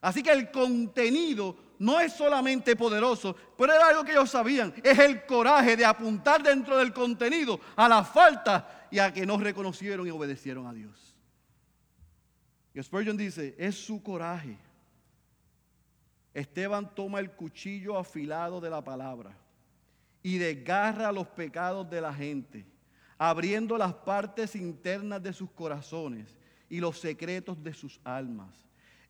Así 0.01 0.23
que 0.23 0.31
el 0.31 0.49
contenido 0.49 1.64
no 1.79 1.99
es 1.99 2.13
solamente 2.13 2.75
poderoso, 2.75 3.35
pero 3.57 3.73
era 3.73 3.87
algo 3.87 4.03
que 4.03 4.11
ellos 4.11 4.29
sabían. 4.29 4.73
Es 4.83 4.97
el 4.99 5.25
coraje 5.25 5.75
de 5.75 5.85
apuntar 5.85 6.41
dentro 6.41 6.77
del 6.77 6.93
contenido 6.93 7.59
a 7.75 7.87
la 7.87 8.03
falta 8.03 8.87
y 8.91 8.99
a 8.99 9.11
que 9.13 9.25
no 9.25 9.37
reconocieron 9.37 10.07
y 10.07 10.11
obedecieron 10.11 10.67
a 10.67 10.73
Dios. 10.73 11.15
Y 12.73 12.83
Spurgeon 12.83 13.17
dice, 13.17 13.55
es 13.57 13.75
su 13.75 14.03
coraje. 14.03 14.57
Esteban 16.33 16.93
toma 16.93 17.19
el 17.19 17.31
cuchillo 17.31 17.97
afilado 17.97 18.59
de 18.59 18.69
la 18.69 18.83
palabra 18.83 19.37
y 20.21 20.37
desgarra 20.37 21.11
los 21.11 21.27
pecados 21.27 21.89
de 21.89 22.01
la 22.01 22.13
gente, 22.13 22.65
abriendo 23.17 23.77
las 23.77 23.93
partes 23.93 24.55
internas 24.55 25.23
de 25.23 25.31
sus 25.31 25.49
corazones 25.51 26.35
y 26.67 26.79
los 26.79 26.99
secretos 26.99 27.63
de 27.63 27.73
sus 27.73 28.01
almas. 28.03 28.64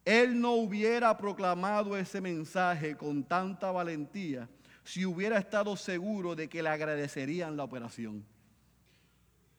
Él 0.06 0.40
no 0.40 0.52
hubiera 0.52 1.18
proclamado 1.18 1.98
ese 1.98 2.22
mensaje 2.22 2.96
con 2.96 3.24
tanta 3.24 3.72
valentía 3.72 4.48
si 4.84 5.04
hubiera 5.04 5.40
estado 5.40 5.76
seguro 5.76 6.36
de 6.36 6.48
que 6.48 6.62
le 6.62 6.70
agradecerían 6.70 7.58
la 7.58 7.64
operación. 7.64 8.24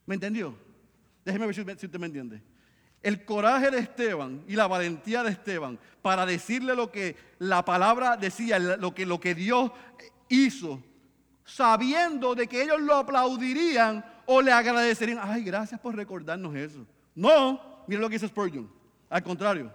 ¿Me 0.06 0.14
entendió? 0.14 0.56
Déjeme 1.24 1.46
ver 1.46 1.54
si 1.56 1.60
usted 1.62 1.98
me 1.98 2.06
entiende. 2.06 2.40
El 3.02 3.24
coraje 3.24 3.72
de 3.72 3.80
Esteban 3.80 4.44
y 4.46 4.54
la 4.54 4.68
valentía 4.68 5.24
de 5.24 5.30
Esteban 5.30 5.78
para 6.00 6.24
decirle 6.24 6.76
lo 6.76 6.92
que 6.92 7.16
la 7.40 7.64
palabra 7.64 8.16
decía, 8.16 8.60
lo 8.60 8.94
que, 8.94 9.04
lo 9.04 9.18
que 9.18 9.34
Dios 9.34 9.72
hizo, 10.28 10.80
sabiendo 11.44 12.36
de 12.36 12.46
que 12.46 12.62
ellos 12.62 12.80
lo 12.80 12.94
aplaudirían 12.94 14.04
o 14.26 14.40
le 14.40 14.52
agradecerían. 14.52 15.18
Ay, 15.20 15.42
gracias 15.42 15.80
por 15.80 15.96
recordarnos 15.96 16.54
eso. 16.54 16.86
No, 17.16 17.84
mire 17.88 18.00
lo 18.00 18.08
que 18.08 18.14
dice 18.14 18.28
Spurgeon. 18.28 18.70
Al 19.10 19.22
contrario, 19.24 19.72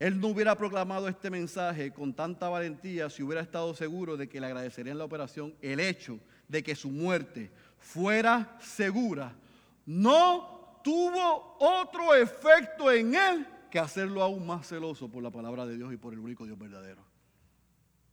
él 0.00 0.18
no 0.18 0.28
hubiera 0.28 0.56
proclamado 0.56 1.08
este 1.08 1.28
mensaje 1.28 1.92
con 1.92 2.14
tanta 2.14 2.48
valentía 2.48 3.10
si 3.10 3.22
hubiera 3.22 3.42
estado 3.42 3.74
seguro 3.74 4.16
de 4.16 4.30
que 4.30 4.40
le 4.40 4.46
agradecerían 4.46 4.96
la 4.96 5.04
operación 5.04 5.54
el 5.60 5.78
hecho 5.78 6.18
de 6.48 6.62
que 6.62 6.74
su 6.74 6.90
muerte 6.90 7.50
fuera 7.78 8.56
segura. 8.60 9.36
No 9.84 10.80
tuvo 10.82 11.56
otro 11.60 12.14
efecto 12.14 12.90
en 12.90 13.14
él 13.14 13.46
que 13.70 13.78
hacerlo 13.78 14.22
aún 14.22 14.46
más 14.46 14.66
celoso 14.66 15.06
por 15.06 15.22
la 15.22 15.30
palabra 15.30 15.66
de 15.66 15.76
Dios 15.76 15.92
y 15.92 15.98
por 15.98 16.14
el 16.14 16.18
único 16.18 16.46
Dios 16.46 16.58
verdadero. 16.58 17.04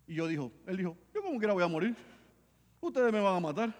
Y 0.07 0.15
yo 0.15 0.27
dijo, 0.27 0.51
él 0.65 0.75
dijo, 0.75 0.97
yo 1.15 1.21
como 1.21 1.39
quiera 1.39 1.53
voy 1.53 1.63
a 1.63 1.67
morir. 1.67 1.95
Ustedes 2.81 3.13
me 3.13 3.21
van 3.21 3.37
a 3.37 3.39
matar. 3.39 3.73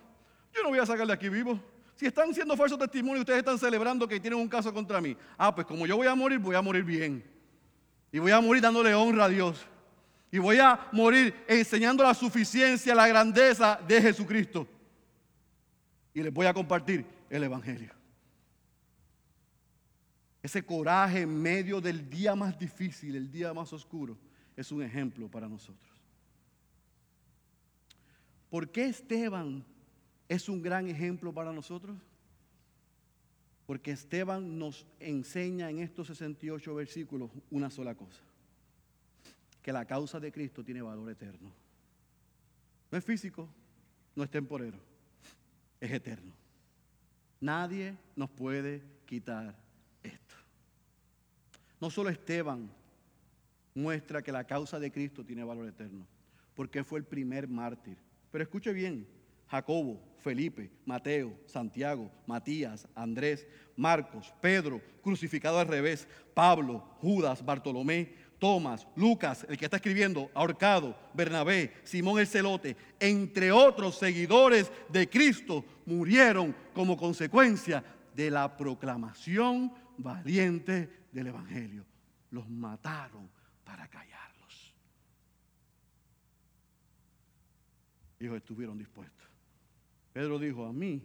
Yo 0.53 0.63
no 0.63 0.69
voy 0.69 0.79
a 0.79 0.85
sacar 0.85 1.05
de 1.05 1.11
aquí 1.11 1.27
vivo. 1.27 1.59
Si 1.97 2.05
están 2.05 2.33
siendo 2.33 2.55
falsos 2.55 2.79
testimonios, 2.79 3.19
ustedes 3.19 3.39
están 3.39 3.59
celebrando 3.59 4.07
que 4.07 4.17
tienen 4.17 4.39
un 4.39 4.47
caso 4.47 4.73
contra 4.73 5.01
mí. 5.01 5.17
Ah, 5.37 5.53
pues 5.53 5.67
como 5.67 5.85
yo 5.85 5.97
voy 5.97 6.07
a 6.07 6.15
morir, 6.15 6.39
voy 6.39 6.55
a 6.55 6.61
morir 6.61 6.85
bien. 6.85 7.36
Y 8.11 8.19
voy 8.19 8.31
a 8.31 8.41
morir 8.41 8.61
dándole 8.61 8.93
honra 8.93 9.25
a 9.25 9.29
Dios. 9.29 9.65
Y 10.31 10.39
voy 10.39 10.59
a 10.59 10.87
morir 10.91 11.33
enseñando 11.47 12.03
la 12.03 12.13
suficiencia, 12.13 12.93
la 12.93 13.07
grandeza 13.07 13.79
de 13.87 14.01
Jesucristo. 14.01 14.67
Y 16.13 16.21
les 16.21 16.33
voy 16.33 16.45
a 16.45 16.53
compartir 16.53 17.05
el 17.29 17.43
Evangelio. 17.43 17.91
Ese 20.41 20.65
coraje 20.65 21.21
en 21.21 21.41
medio 21.41 21.81
del 21.81 22.09
día 22.09 22.35
más 22.35 22.57
difícil, 22.57 23.15
el 23.15 23.29
día 23.29 23.53
más 23.53 23.73
oscuro, 23.73 24.17
es 24.55 24.71
un 24.71 24.81
ejemplo 24.81 25.29
para 25.29 25.47
nosotros. 25.47 25.91
¿Por 28.49 28.69
qué 28.71 28.85
Esteban 28.85 29.63
es 30.29 30.47
un 30.47 30.61
gran 30.61 30.87
ejemplo 30.87 31.33
para 31.33 31.51
nosotros? 31.51 31.97
Porque 33.67 33.91
Esteban 33.91 34.57
nos 34.57 34.87
enseña 34.99 35.69
en 35.69 35.79
estos 35.79 36.07
68 36.07 36.73
versículos 36.73 37.29
una 37.51 37.69
sola 37.69 37.93
cosa. 37.93 38.23
Que 39.61 39.73
la 39.73 39.85
causa 39.85 40.19
de 40.21 40.31
Cristo 40.31 40.63
tiene 40.63 40.81
valor 40.81 41.11
eterno. 41.11 41.51
No 42.89 42.97
es 42.97 43.03
físico, 43.03 43.49
no 44.15 44.23
es 44.23 44.31
temporero, 44.31 44.79
es 45.81 45.91
eterno. 45.91 46.33
Nadie 47.41 47.97
nos 48.15 48.29
puede 48.29 48.81
quitar 49.05 49.53
esto. 50.01 50.35
No 51.81 51.91
solo 51.91 52.09
Esteban 52.09 52.71
muestra 53.75 54.21
que 54.21 54.31
la 54.31 54.45
causa 54.45 54.79
de 54.79 54.91
Cristo 54.91 55.25
tiene 55.25 55.43
valor 55.43 55.67
eterno, 55.67 56.07
porque 56.55 56.85
fue 56.85 56.99
el 56.99 57.05
primer 57.05 57.49
mártir. 57.49 57.97
Pero 58.31 58.43
escuche 58.45 58.71
bien, 58.71 59.05
Jacobo, 59.47 60.01
Felipe, 60.19 60.69
Mateo, 60.85 61.33
Santiago, 61.45 62.11
Matías, 62.25 62.87
Andrés, 62.95 63.47
Marcos, 63.75 64.33
Pedro, 64.41 64.81
crucificado 65.01 65.59
al 65.59 65.67
revés, 65.67 66.07
Pablo, 66.33 66.79
Judas, 66.99 67.45
Bartolomé, 67.45 68.13
Tomás, 68.39 68.87
Lucas, 68.95 69.45
el 69.49 69.57
que 69.57 69.65
está 69.65 69.77
escribiendo, 69.77 70.29
ahorcado, 70.33 70.97
Bernabé, 71.13 71.73
Simón 71.83 72.19
el 72.19 72.27
Celote, 72.27 72.75
entre 72.99 73.51
otros 73.51 73.97
seguidores 73.97 74.71
de 74.89 75.09
Cristo, 75.09 75.65
murieron 75.85 76.55
como 76.73 76.97
consecuencia 76.97 77.83
de 78.13 78.29
la 78.29 78.55
proclamación 78.55 79.73
valiente 79.97 81.07
del 81.11 81.27
Evangelio. 81.27 81.85
Los 82.31 82.47
mataron 82.49 83.29
para 83.63 83.87
callarlos. 83.87 84.75
Ellos 88.19 88.35
estuvieron 88.35 88.77
dispuestos. 88.77 89.26
Pedro 90.17 90.39
dijo, 90.39 90.65
a 90.65 90.73
mí 90.73 90.99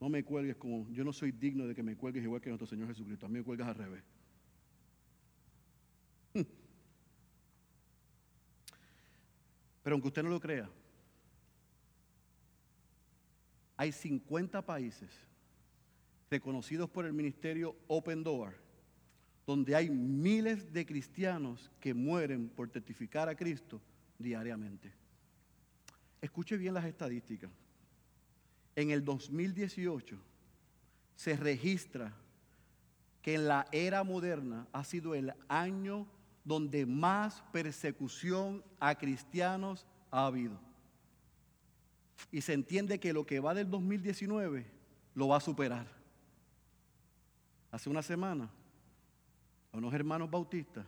no 0.00 0.08
me 0.08 0.24
cuelgues 0.24 0.56
como, 0.56 0.84
yo 0.90 1.04
no 1.04 1.12
soy 1.12 1.30
digno 1.30 1.68
de 1.68 1.76
que 1.76 1.82
me 1.84 1.96
cuelgues 1.96 2.24
igual 2.24 2.40
que 2.40 2.48
nuestro 2.48 2.66
Señor 2.66 2.88
Jesucristo, 2.88 3.24
a 3.24 3.28
mí 3.28 3.38
me 3.38 3.44
cuelgas 3.44 3.68
al 3.68 3.76
revés. 3.76 4.02
Pero 9.84 9.94
aunque 9.94 10.08
usted 10.08 10.24
no 10.24 10.28
lo 10.28 10.40
crea, 10.40 10.68
hay 13.76 13.92
50 13.92 14.66
países 14.66 15.08
reconocidos 16.28 16.90
por 16.90 17.06
el 17.06 17.12
ministerio 17.12 17.76
Open 17.86 18.24
Door, 18.24 18.56
donde 19.46 19.76
hay 19.76 19.88
miles 19.88 20.72
de 20.72 20.84
cristianos 20.84 21.70
que 21.78 21.94
mueren 21.94 22.48
por 22.48 22.68
testificar 22.70 23.28
a 23.28 23.36
Cristo 23.36 23.80
diariamente. 24.18 24.92
Escuche 26.20 26.56
bien 26.56 26.74
las 26.74 26.86
estadísticas 26.86 27.52
en 28.76 28.90
el 28.90 29.04
2018 29.04 30.16
se 31.16 31.36
registra 31.36 32.14
que 33.22 33.34
en 33.34 33.48
la 33.48 33.66
era 33.72 34.04
moderna 34.04 34.66
ha 34.72 34.84
sido 34.84 35.14
el 35.14 35.34
año 35.48 36.06
donde 36.44 36.86
más 36.86 37.42
persecución 37.52 38.64
a 38.78 38.94
cristianos 38.94 39.86
ha 40.10 40.26
habido. 40.26 40.58
Y 42.32 42.40
se 42.40 42.54
entiende 42.54 42.98
que 42.98 43.12
lo 43.12 43.26
que 43.26 43.40
va 43.40 43.54
del 43.54 43.70
2019 43.70 44.66
lo 45.14 45.28
va 45.28 45.36
a 45.36 45.40
superar. 45.40 45.86
Hace 47.70 47.90
una 47.90 48.02
semana, 48.02 48.50
unos 49.72 49.94
hermanos 49.94 50.30
bautistas 50.30 50.86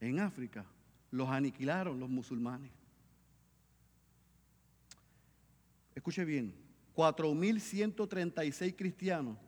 en 0.00 0.18
África 0.18 0.64
los 1.10 1.28
aniquilaron 1.28 2.00
los 2.00 2.08
musulmanes. 2.08 2.70
Escuche 5.94 6.24
bien, 6.24 6.54
4.136 6.94 8.76
cristianos 8.76 9.38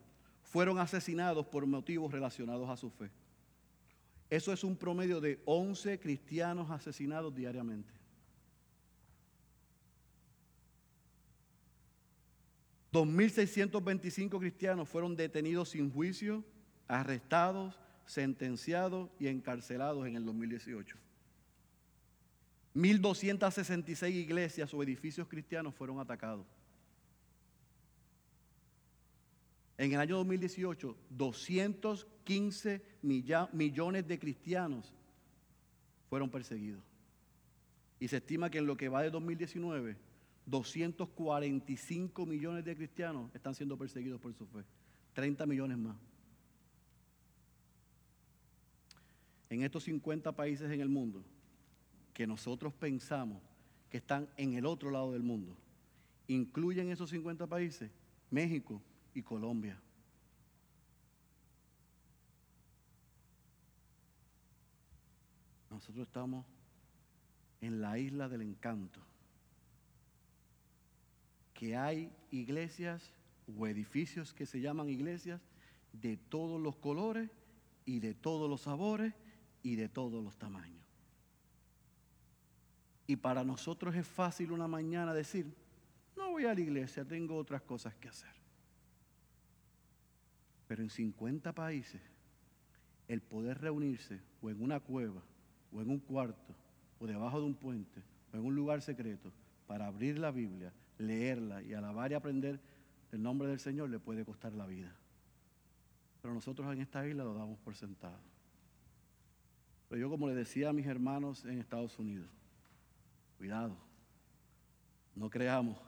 fueron 0.43 0.79
asesinados 0.79 1.47
por 1.47 1.67
motivos 1.67 2.13
relacionados 2.13 2.69
a 2.69 2.77
su 2.77 2.91
fe. 2.91 3.11
Eso 4.31 4.53
es 4.53 4.65
un 4.65 4.77
promedio 4.77 5.21
de 5.21 5.41
11 5.45 5.99
cristianos 6.01 6.71
asesinados 6.71 7.35
diariamente. 7.35 7.93
$2.625 12.93 14.39
cristianos 14.39 14.89
fueron 14.89 15.17
detenidos 15.17 15.71
sin 15.71 15.91
juicio, 15.91 16.45
arrestados, 16.87 17.79
sentenciados 18.07 19.11
y 19.19 19.27
encarcelados 19.27 20.07
en 20.07 20.15
el 20.15 20.25
2018. 20.25 20.97
1.266 22.75 24.11
iglesias 24.13 24.73
o 24.73 24.83
edificios 24.83 25.27
cristianos 25.27 25.75
fueron 25.75 25.99
atacados. 25.99 26.47
En 29.77 29.93
el 29.93 29.99
año 29.99 30.17
2018, 30.17 30.97
215 31.11 32.83
millones 33.03 34.07
de 34.07 34.19
cristianos 34.19 34.95
fueron 36.09 36.31
perseguidos. 36.31 36.83
Y 37.99 38.09
se 38.09 38.19
estima 38.19 38.51
que 38.51 38.59
en 38.59 38.67
lo 38.67 38.77
que 38.77 38.89
va 38.89 39.03
de 39.03 39.11
2019, 39.11 39.97
245 40.47 42.27
millones 42.27 42.65
de 42.65 42.77
cristianos 42.77 43.35
están 43.35 43.55
siendo 43.55 43.77
perseguidos 43.77 44.21
por 44.21 44.33
su 44.35 44.47
fe. 44.47 44.65
30 45.15 45.47
millones 45.47 45.79
más. 45.79 45.97
En 49.49 49.63
estos 49.63 49.85
50 49.85 50.33
países 50.33 50.71
en 50.71 50.81
el 50.81 50.89
mundo, 50.89 51.25
que 52.13 52.27
nosotros 52.27 52.73
pensamos 52.75 53.43
que 53.89 53.99
están 53.99 54.29
en 54.37 54.55
el 54.55 54.67
otro 54.67 54.91
lado 54.91 55.13
del 55.13 55.23
mundo, 55.23 55.57
incluyen 56.27 56.91
esos 56.91 57.11
50 57.11 57.47
países 57.47 57.91
México, 58.31 58.83
y 59.15 59.23
Colombia. 59.23 59.81
Nosotros 65.71 66.07
estamos 66.07 66.45
en 67.61 67.81
la 67.81 67.99
isla 67.99 68.29
del 68.29 68.43
encanto. 68.43 69.01
Que 71.53 71.77
hay 71.77 72.13
iglesias 72.31 73.13
o 73.59 73.67
edificios 73.67 74.35
que 74.35 74.47
se 74.47 74.61
llaman 74.61 74.89
iglesias 74.89 75.41
de 75.93 76.17
todos 76.17 76.61
los 76.61 76.77
colores 76.77 77.31
y 77.85 78.01
de 78.01 78.15
todos 78.15 78.51
los 78.51 78.63
sabores 78.63 79.15
y 79.63 79.77
de 79.77 79.89
todos 79.89 80.23
los 80.23 80.37
tamaños. 80.37 80.85
Y 83.07 83.17
para 83.17 83.45
nosotros 83.45 83.95
es 83.95 84.07
fácil 84.07 84.53
una 84.53 84.67
mañana 84.67 85.13
decir, 85.13 85.55
no 86.17 86.31
voy 86.31 86.45
a 86.47 86.55
la 86.55 86.61
iglesia, 86.61 87.05
tengo 87.05 87.37
otras 87.37 87.63
cosas 87.63 87.95
que 87.97 88.09
hacer. 88.09 88.44
Pero 90.67 90.83
en 90.83 90.91
50 90.91 91.53
países, 91.53 92.01
el 93.09 93.21
poder 93.21 93.61
reunirse 93.61 94.21
o 94.41 94.51
en 94.51 94.63
una 94.63 94.81
cueva, 94.81 95.23
o 95.73 95.83
en 95.83 95.91
un 95.91 95.99
cuarto, 95.99 96.55
o 96.99 97.07
debajo 97.07 97.41
de 97.41 97.47
un 97.47 97.55
puente, 97.55 98.03
o 98.33 98.37
en 98.37 98.45
un 98.45 98.55
lugar 98.55 98.81
secreto, 98.83 99.33
para 99.67 99.87
abrir 99.87 100.19
la 100.19 100.31
Biblia, 100.31 100.73
leerla 100.99 101.63
y 101.63 101.75
alabar 101.75 102.11
y 102.13 102.15
aprender 102.15 102.61
el 103.13 103.23
nombre 103.23 103.49
del 103.49 103.61
Señor, 103.61 103.91
le 103.91 103.99
puede 103.99 104.25
costar 104.25 104.53
la 104.53 104.67
vida. 104.67 104.95
Pero 106.23 106.35
nosotros 106.35 106.73
en 106.73 106.81
esta 106.81 107.07
isla 107.07 107.25
lo 107.25 107.35
damos 107.35 107.59
por 107.59 107.75
sentado. 107.75 108.19
Pero 109.89 110.01
yo 110.01 110.11
como 110.11 110.27
le 110.29 110.35
decía 110.35 110.71
a 110.71 110.73
mis 110.73 110.87
hermanos 110.87 111.45
en 111.45 111.59
Estados 111.59 111.99
Unidos, 111.99 112.29
cuidado, 113.37 113.77
no 115.15 115.31
creamos 115.31 115.79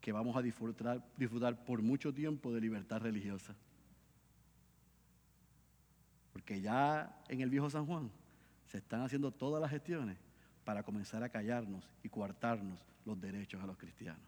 que 0.00 0.12
vamos 0.12 0.36
a 0.36 0.42
disfrutar, 0.42 1.04
disfrutar 1.16 1.64
por 1.64 1.82
mucho 1.82 2.14
tiempo 2.14 2.52
de 2.52 2.60
libertad 2.60 3.00
religiosa. 3.00 3.54
Porque 6.50 6.62
ya 6.62 7.16
en 7.28 7.42
el 7.42 7.48
viejo 7.48 7.70
San 7.70 7.86
Juan 7.86 8.10
se 8.66 8.78
están 8.78 9.02
haciendo 9.02 9.30
todas 9.30 9.62
las 9.62 9.70
gestiones 9.70 10.18
para 10.64 10.82
comenzar 10.82 11.22
a 11.22 11.28
callarnos 11.28 11.88
y 12.02 12.08
coartarnos 12.08 12.84
los 13.04 13.20
derechos 13.20 13.62
a 13.62 13.66
los 13.66 13.78
cristianos. 13.78 14.26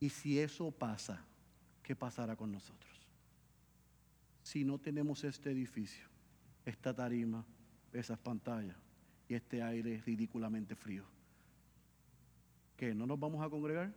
Y 0.00 0.08
si 0.08 0.38
eso 0.38 0.70
pasa, 0.70 1.22
¿qué 1.82 1.94
pasará 1.94 2.36
con 2.36 2.52
nosotros? 2.52 3.06
Si 4.42 4.64
no 4.64 4.78
tenemos 4.78 5.22
este 5.24 5.50
edificio, 5.50 6.06
esta 6.64 6.94
tarima, 6.94 7.44
esas 7.92 8.18
pantallas 8.18 8.78
y 9.28 9.34
este 9.34 9.62
aire 9.62 10.02
ridículamente 10.06 10.74
frío, 10.74 11.04
¿qué? 12.78 12.94
¿No 12.94 13.04
nos 13.04 13.20
vamos 13.20 13.44
a 13.44 13.50
congregar? 13.50 13.92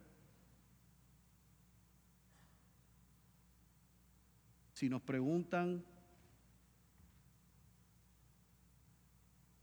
Si 4.77 4.89
nos 4.89 5.01
preguntan, 5.01 5.83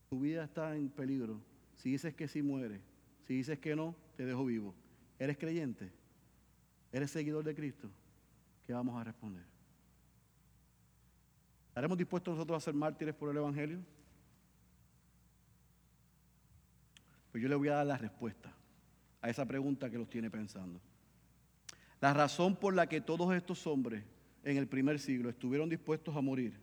tu 0.09 0.19
vida 0.19 0.43
está 0.43 0.75
en 0.75 0.89
peligro, 0.89 1.41
si 1.77 1.93
dices 1.93 2.15
que 2.15 2.27
sí 2.27 2.43
muere, 2.43 2.81
si 3.23 3.35
dices 3.35 3.61
que 3.61 3.77
no, 3.77 3.95
te 4.17 4.27
dejo 4.27 4.45
vivo. 4.45 4.75
¿Eres 5.21 5.39
creyente? 5.39 5.93
¿Eres 6.91 7.13
seguidor 7.13 7.45
de 7.45 7.55
Cristo? 7.55 7.89
¿Qué 8.67 8.73
vamos 8.73 9.01
a 9.01 9.05
responder? 9.05 9.45
¿Estaremos 11.69 11.97
dispuestos 11.97 12.35
nosotros 12.35 12.61
a 12.61 12.65
ser 12.65 12.75
mártires 12.75 13.15
por 13.15 13.31
el 13.31 13.37
Evangelio? 13.37 13.79
Pues 17.31 17.41
yo 17.41 17.49
le 17.49 17.55
voy 17.55 17.69
a 17.69 17.75
dar 17.75 17.87
la 17.87 17.99
respuesta 17.99 18.53
a 19.23 19.31
esa 19.31 19.47
pregunta 19.47 19.89
que 19.89 19.99
los 19.99 20.11
tiene 20.11 20.29
pensando. 20.29 20.81
La 22.01 22.13
razón 22.13 22.57
por 22.57 22.75
la 22.75 22.89
que 22.89 23.01
todos 23.01 23.33
estos 23.33 23.65
hombres 23.69 24.03
en 24.45 24.57
el 24.57 24.69
primer 24.69 24.99
siglo 24.99 25.31
estuvieron 25.31 25.69
dispuestos 25.69 26.15
a 26.15 26.21
morir. 26.21 26.61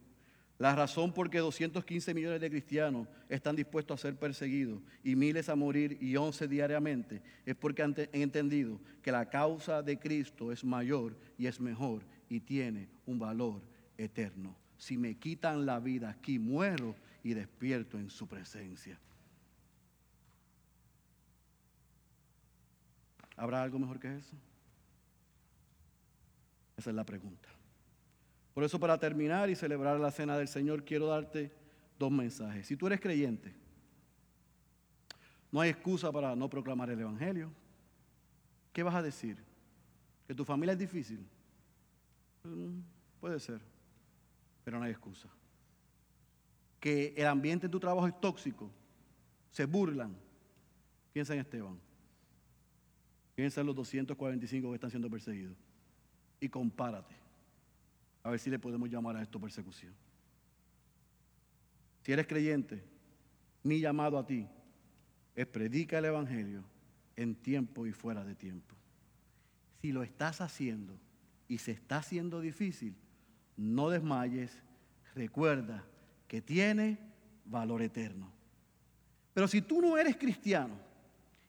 La 0.61 0.75
razón 0.75 1.11
por 1.11 1.31
que 1.31 1.39
215 1.39 2.13
millones 2.13 2.39
de 2.39 2.49
cristianos 2.49 3.07
están 3.29 3.55
dispuestos 3.55 3.99
a 3.99 4.01
ser 4.01 4.15
perseguidos 4.15 4.79
y 5.03 5.15
miles 5.15 5.49
a 5.49 5.55
morir 5.55 5.97
y 5.99 6.15
11 6.15 6.47
diariamente 6.47 7.23
es 7.47 7.55
porque 7.55 7.81
han 7.81 7.95
entendido 8.13 8.79
que 9.01 9.11
la 9.11 9.27
causa 9.27 9.81
de 9.81 9.97
Cristo 9.97 10.51
es 10.51 10.63
mayor 10.63 11.17
y 11.35 11.47
es 11.47 11.59
mejor 11.59 12.03
y 12.29 12.41
tiene 12.41 12.89
un 13.07 13.17
valor 13.17 13.63
eterno. 13.97 14.55
Si 14.77 14.97
me 14.97 15.15
quitan 15.15 15.65
la 15.65 15.79
vida 15.79 16.11
aquí, 16.11 16.37
muero 16.37 16.95
y 17.23 17.33
despierto 17.33 17.97
en 17.97 18.11
su 18.11 18.27
presencia. 18.27 18.99
¿Habrá 23.35 23.63
algo 23.63 23.79
mejor 23.79 23.99
que 23.99 24.15
eso? 24.15 24.35
Esa 26.77 26.91
es 26.91 26.95
la 26.95 27.03
pregunta. 27.03 27.49
Por 28.53 28.63
eso 28.63 28.79
para 28.79 28.97
terminar 28.97 29.49
y 29.49 29.55
celebrar 29.55 29.99
la 29.99 30.11
cena 30.11 30.37
del 30.37 30.47
Señor 30.47 30.83
quiero 30.83 31.07
darte 31.07 31.51
dos 31.97 32.11
mensajes. 32.11 32.67
Si 32.67 32.75
tú 32.75 32.87
eres 32.87 32.99
creyente, 32.99 33.53
no 35.51 35.61
hay 35.61 35.69
excusa 35.69 36.11
para 36.11 36.35
no 36.35 36.49
proclamar 36.49 36.89
el 36.89 36.99
Evangelio. 36.99 37.51
¿Qué 38.73 38.83
vas 38.83 38.95
a 38.95 39.01
decir? 39.01 39.37
¿Que 40.27 40.33
tu 40.33 40.45
familia 40.45 40.73
es 40.73 40.79
difícil? 40.79 41.25
Mm, 42.43 42.79
puede 43.19 43.39
ser, 43.39 43.61
pero 44.63 44.79
no 44.79 44.85
hay 44.85 44.91
excusa. 44.91 45.29
¿Que 46.79 47.13
el 47.15 47.27
ambiente 47.27 47.67
de 47.67 47.71
tu 47.71 47.79
trabajo 47.79 48.07
es 48.07 48.19
tóxico? 48.19 48.71
¿Se 49.51 49.65
burlan? 49.65 50.15
Piensa 51.13 51.33
en 51.33 51.41
Esteban. 51.41 51.79
Piensa 53.35 53.61
en 53.61 53.67
los 53.67 53.75
245 53.75 54.69
que 54.69 54.75
están 54.75 54.89
siendo 54.89 55.09
perseguidos. 55.09 55.57
Y 56.39 56.49
compárate. 56.49 57.15
A 58.23 58.29
ver 58.29 58.39
si 58.39 58.49
le 58.49 58.59
podemos 58.59 58.89
llamar 58.89 59.15
a 59.15 59.21
esto 59.21 59.39
persecución. 59.39 59.93
Si 62.03 62.11
eres 62.11 62.27
creyente, 62.27 62.83
mi 63.63 63.79
llamado 63.79 64.17
a 64.17 64.25
ti 64.25 64.47
es 65.35 65.47
predica 65.47 65.99
el 65.99 66.05
Evangelio 66.05 66.63
en 67.15 67.35
tiempo 67.35 67.85
y 67.85 67.91
fuera 67.91 68.23
de 68.23 68.35
tiempo. 68.35 68.75
Si 69.81 69.91
lo 69.91 70.03
estás 70.03 70.41
haciendo 70.41 70.97
y 71.47 71.57
se 71.57 71.71
está 71.71 71.97
haciendo 71.97 72.41
difícil, 72.41 72.95
no 73.57 73.89
desmayes, 73.89 74.61
recuerda 75.15 75.83
que 76.27 76.41
tiene 76.41 76.99
valor 77.45 77.81
eterno. 77.81 78.31
Pero 79.33 79.47
si 79.47 79.61
tú 79.61 79.81
no 79.81 79.97
eres 79.97 80.17
cristiano 80.17 80.75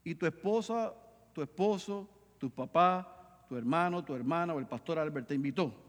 y 0.04 0.14
tu 0.14 0.26
esposa, 0.26 0.94
tu 1.32 1.42
esposo, 1.42 2.08
tu 2.38 2.50
papá, 2.50 3.44
tu 3.48 3.56
hermano, 3.56 4.04
tu 4.04 4.14
hermana 4.14 4.54
o 4.54 4.58
el 4.58 4.66
pastor 4.66 4.98
Albert 4.98 5.28
te 5.28 5.34
invitó, 5.34 5.81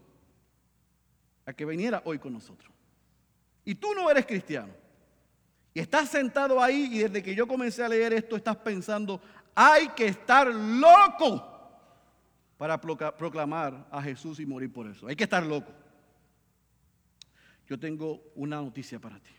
a 1.46 1.52
que 1.52 1.64
viniera 1.64 2.02
hoy 2.04 2.18
con 2.18 2.32
nosotros. 2.32 2.72
Y 3.64 3.74
tú 3.74 3.94
no 3.94 4.10
eres 4.10 4.26
cristiano. 4.26 4.72
Y 5.72 5.80
estás 5.80 6.08
sentado 6.08 6.62
ahí 6.62 6.88
y 6.92 6.98
desde 7.00 7.22
que 7.22 7.34
yo 7.34 7.46
comencé 7.46 7.82
a 7.82 7.88
leer 7.88 8.12
esto 8.12 8.36
estás 8.36 8.56
pensando, 8.56 9.20
hay 9.54 9.88
que 9.88 10.06
estar 10.06 10.46
loco 10.46 11.50
para 12.56 12.80
proclamar 12.80 13.86
a 13.90 14.00
Jesús 14.00 14.38
y 14.38 14.46
morir 14.46 14.72
por 14.72 14.86
eso. 14.86 15.08
Hay 15.08 15.16
que 15.16 15.24
estar 15.24 15.44
loco. 15.44 15.72
Yo 17.68 17.78
tengo 17.78 18.22
una 18.34 18.56
noticia 18.60 19.00
para 19.00 19.18
ti. 19.18 19.30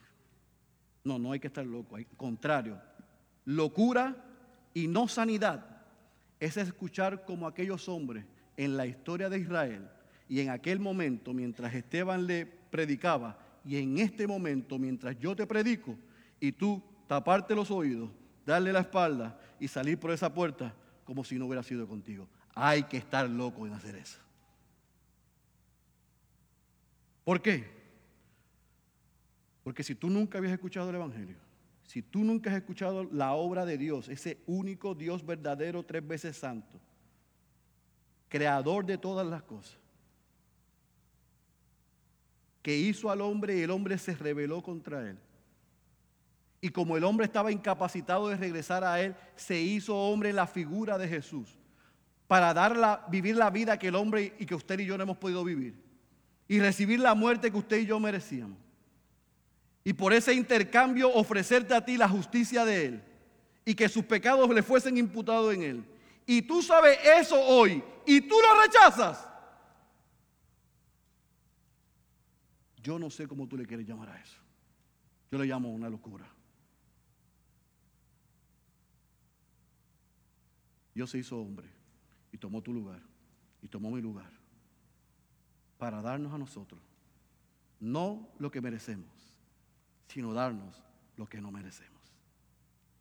No, 1.03 1.20
no 1.20 1.32
hay 1.32 1.39
que 1.39 1.47
estar 1.47 1.66
loco, 1.66 1.95
al 1.95 2.06
contrario. 2.18 2.82
Locura 3.45 4.16
y 4.74 4.88
no 4.88 5.08
sanidad 5.08 5.84
es 6.39 6.58
escuchar 6.58 7.24
como 7.24 7.47
aquellos 7.47 7.88
hombres 7.88 8.26
en 8.58 8.76
la 8.76 8.86
historia 8.86 9.30
de 9.30 9.39
Israel 9.39 9.89
y 10.28 10.39
en 10.39 10.49
aquel 10.49 10.80
momento, 10.80 11.34
mientras 11.34 11.73
Esteban 11.73 12.26
le 12.26 12.45
predicaba, 12.45 13.39
y 13.63 13.78
en 13.78 13.97
este 13.99 14.28
momento, 14.28 14.78
mientras 14.78 15.17
yo 15.19 15.36
te 15.36 15.47
predico, 15.47 15.97
y 16.39 16.51
tú 16.51 16.84
taparte 17.07 17.55
los 17.55 17.71
oídos, 17.71 18.11
darle 18.45 18.73
la 18.73 18.82
espalda 18.82 19.39
y 19.59 19.67
salir 19.67 19.99
por 19.99 20.11
esa 20.11 20.34
puerta 20.34 20.76
como 21.03 21.23
si 21.23 21.38
no 21.38 21.45
hubiera 21.45 21.63
sido 21.63 21.88
contigo. 21.88 22.28
Hay 22.53 22.84
que 22.84 22.97
estar 22.97 23.30
loco 23.30 23.65
en 23.65 23.73
hacer 23.73 23.95
eso. 23.95 24.19
¿Por 27.23 27.41
qué? 27.41 27.67
Porque 29.63 29.84
si 29.84 29.95
tú 29.95 30.09
nunca 30.09 30.38
habías 30.38 30.53
escuchado 30.53 30.89
el 30.89 30.95
Evangelio, 30.95 31.38
si 31.86 32.01
tú 32.01 32.23
nunca 32.23 32.51
has 32.51 32.57
escuchado 32.57 33.03
la 33.11 33.34
obra 33.34 33.65
de 33.65 33.78
Dios, 33.78 34.09
ese 34.09 34.39
único 34.45 34.93
Dios 34.93 35.26
verdadero, 35.26 35.84
tres 35.84 36.07
veces 36.07 36.38
santo, 36.38 36.80
creador 38.30 38.86
de 38.86 38.97
todas 38.97 39.26
las 39.26 39.43
cosas, 39.43 39.80
que 42.66 42.76
hizo 42.76 43.11
al 43.11 43.22
hombre 43.22 43.55
y 43.55 43.61
el 43.61 43.70
hombre 43.70 43.95
se 43.99 44.16
rebeló 44.16 44.63
contra 44.63 45.07
él. 45.07 45.20
Y 46.59 46.70
como 46.70 46.97
el 46.97 47.03
hombre 47.03 47.28
estaba 47.28 47.51
incapacitado 47.51 48.28
de 48.28 48.38
regresar 48.38 48.84
a 48.84 48.99
él, 48.99 49.16
se 49.36 49.61
hizo 49.61 49.95
hombre 49.95 50.32
en 50.32 50.36
la 50.36 50.47
figura 50.47 50.97
de 50.97 51.07
Jesús 51.07 51.59
para 52.26 53.05
vivir 53.07 53.36
la 53.36 53.51
vida 53.51 53.78
que 53.78 53.89
el 53.89 53.95
hombre 53.95 54.34
y 54.39 54.47
que 54.47 54.55
usted 54.55 54.80
y 54.80 54.88
yo 54.88 54.97
no 54.97 55.03
hemos 55.03 55.18
podido 55.18 55.43
vivir 55.43 55.76
y 56.47 56.59
recibir 56.59 56.99
la 56.99 57.13
muerte 57.13 57.51
que 57.51 57.57
usted 57.57 57.78
y 57.78 57.86
yo 57.86 57.99
merecíamos. 57.99 58.57
Y 59.84 59.93
por 59.93 60.11
ese 60.11 60.34
intercambio 60.34 61.13
ofrecerte 61.13 61.76
a 61.76 61.86
ti 61.86 61.97
la 61.97 62.09
justicia 62.09 62.66
de 62.66 62.86
él 62.88 63.03
y 63.63 63.76
que 63.76 63.88
sus 63.88 64.05
pecados 64.05 64.49
le 64.49 64.63
fuesen 64.63 64.97
imputados 64.97 65.53
en 65.53 65.61
él. 65.61 65.86
Y 66.26 66.41
tú 66.41 66.63
sabes 66.63 66.97
eso 67.20 67.39
hoy 67.39 67.84
y 68.07 68.22
tú 68.22 68.34
lo 68.41 68.59
rechazas. 68.63 69.34
Yo 72.86 72.99
no 72.99 73.09
sé 73.09 73.27
cómo 73.27 73.47
tú 73.47 73.57
le 73.57 73.65
quieres 73.65 73.88
llamar 73.88 74.09
a 74.09 74.21
eso. 74.21 74.39
Yo 75.31 75.39
le 75.39 75.45
llamo 75.45 75.73
una 75.73 75.89
locura. 75.89 76.31
Dios 80.93 81.09
se 81.09 81.17
hizo 81.17 81.41
hombre 81.41 81.67
y 82.31 82.38
tomó 82.38 82.61
tu 82.61 82.71
lugar 82.71 83.01
y 83.63 83.67
tomó 83.67 83.89
mi 83.89 84.01
lugar 84.01 84.31
para 85.79 85.99
darnos 86.03 86.31
a 86.31 86.38
nosotros 86.38 86.79
no 87.79 88.29
lo 88.38 88.51
que 88.51 88.61
merecemos, 88.61 89.09
sino 90.07 90.31
darnos 90.31 90.83
lo 91.17 91.25
que 91.25 91.41
no 91.41 91.51
merecemos. 91.51 92.13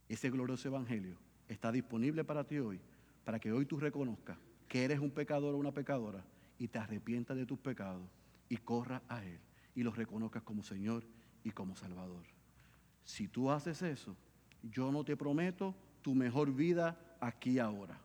Ese 0.08 0.30
glorioso 0.30 0.68
evangelio 0.68 1.18
está 1.46 1.70
disponible 1.70 2.24
para 2.24 2.44
ti 2.44 2.58
hoy, 2.58 2.80
para 3.22 3.38
que 3.38 3.52
hoy 3.52 3.66
tú 3.66 3.78
reconozcas 3.78 4.38
que 4.66 4.82
eres 4.82 4.98
un 4.98 5.10
pecador 5.10 5.54
o 5.54 5.58
una 5.58 5.72
pecadora 5.72 6.24
y 6.58 6.68
te 6.68 6.78
arrepientas 6.78 7.36
de 7.36 7.44
tus 7.44 7.58
pecados 7.58 8.08
y 8.48 8.56
corras 8.56 9.02
a 9.10 9.22
Él 9.22 9.38
y 9.74 9.82
los 9.82 9.96
reconozcas 9.96 10.42
como 10.42 10.62
Señor 10.62 11.04
y 11.42 11.50
como 11.50 11.76
Salvador. 11.76 12.24
Si 13.04 13.28
tú 13.28 13.50
haces 13.50 13.82
eso, 13.82 14.16
yo 14.62 14.90
no 14.90 15.04
te 15.04 15.16
prometo 15.16 15.74
tu 16.02 16.14
mejor 16.14 16.52
vida 16.52 17.16
aquí 17.20 17.58
ahora. 17.58 17.98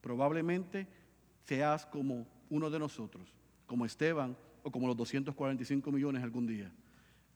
Probablemente 0.00 0.86
seas 1.44 1.86
como 1.86 2.26
uno 2.50 2.70
de 2.70 2.78
nosotros, 2.78 3.34
como 3.66 3.86
Esteban 3.86 4.36
o 4.62 4.70
como 4.70 4.86
los 4.86 4.96
245 4.96 5.90
millones 5.90 6.22
algún 6.22 6.46
día. 6.46 6.70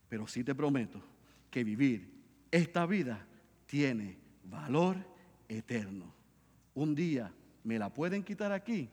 Pero 0.09 0.27
sí 0.27 0.43
te 0.43 0.55
prometo 0.55 1.01
que 1.49 1.63
vivir 1.63 2.13
esta 2.51 2.85
vida 2.85 3.25
tiene 3.65 4.17
valor 4.43 4.97
eterno. 5.47 6.13
Un 6.73 6.95
día 6.95 7.33
me 7.63 7.79
la 7.79 7.93
pueden 7.93 8.23
quitar 8.23 8.51
aquí, 8.51 8.89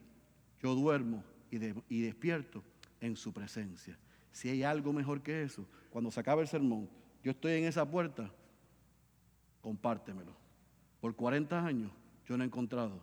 yo 0.63 0.75
duermo 0.75 1.23
y, 1.51 1.57
y 1.89 2.03
despierto 2.03 2.63
en 3.01 3.17
su 3.17 3.33
presencia. 3.33 3.99
Si 4.35 4.49
hay 4.49 4.65
algo 4.65 4.93
mejor 4.93 5.23
que 5.23 5.45
eso, 5.45 5.65
cuando 5.91 6.11
se 6.11 6.19
acabe 6.19 6.43
el 6.43 6.49
sermón, 6.49 6.91
yo 7.23 7.31
estoy 7.31 7.53
en 7.53 7.65
esa 7.67 7.89
puerta, 7.89 8.29
compártemelo. 9.61 10.33
Por 11.01 11.15
40 11.15 11.65
años 11.65 11.93
yo 12.27 12.37
no 12.37 12.43
he 12.43 12.47
encontrado 12.49 13.01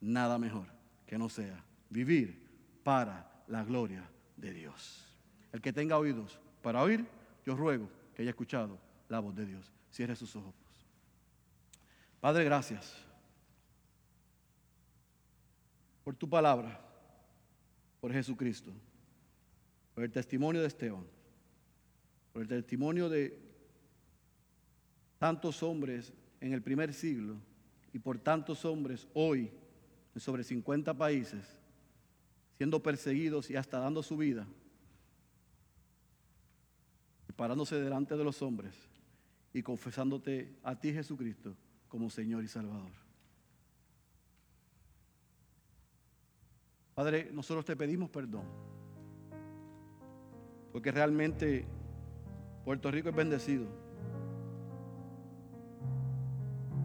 nada 0.00 0.36
mejor 0.36 0.66
que 1.06 1.16
no 1.16 1.28
sea 1.28 1.64
vivir 1.90 2.44
para 2.82 3.44
la 3.46 3.62
gloria 3.62 4.02
de 4.36 4.52
Dios. 4.52 5.16
El 5.52 5.60
que 5.60 5.72
tenga 5.72 5.96
oídos 5.96 6.40
para 6.60 6.82
oír, 6.82 7.06
yo 7.46 7.54
ruego 7.54 7.88
que 8.12 8.22
haya 8.22 8.30
escuchado 8.30 8.76
la 9.08 9.20
voz 9.20 9.32
de 9.36 9.46
Dios. 9.46 9.72
Cierre 9.92 10.16
sus 10.16 10.34
ojos. 10.34 10.54
Padre, 12.20 12.42
gracias 12.42 12.96
por 16.02 16.16
tu 16.16 16.28
palabra, 16.28 16.80
por 18.00 18.12
Jesucristo, 18.12 18.72
por 19.94 20.04
el 20.04 20.10
testimonio 20.10 20.60
de 20.60 20.66
Esteban, 20.66 21.04
por 22.32 22.42
el 22.42 22.48
testimonio 22.48 23.08
de 23.08 23.38
tantos 25.18 25.62
hombres 25.62 26.12
en 26.40 26.52
el 26.52 26.62
primer 26.62 26.92
siglo 26.92 27.36
y 27.92 27.98
por 27.98 28.18
tantos 28.18 28.64
hombres 28.64 29.06
hoy 29.14 29.50
en 30.14 30.20
sobre 30.20 30.44
50 30.44 30.94
países 30.94 31.56
siendo 32.54 32.82
perseguidos 32.82 33.50
y 33.50 33.56
hasta 33.56 33.78
dando 33.78 34.02
su 34.02 34.16
vida, 34.16 34.46
parándose 37.36 37.80
delante 37.80 38.16
de 38.16 38.24
los 38.24 38.42
hombres 38.42 38.74
y 39.52 39.62
confesándote 39.62 40.56
a 40.62 40.78
ti 40.78 40.92
Jesucristo 40.92 41.56
como 41.88 42.10
Señor 42.10 42.44
y 42.44 42.48
Salvador. 42.48 42.92
Padre, 46.94 47.30
nosotros 47.32 47.64
te 47.64 47.74
pedimos 47.74 48.08
perdón, 48.08 48.44
porque 50.74 50.90
realmente 50.90 51.64
Puerto 52.64 52.90
Rico 52.90 53.08
es 53.08 53.14
bendecido. 53.14 53.64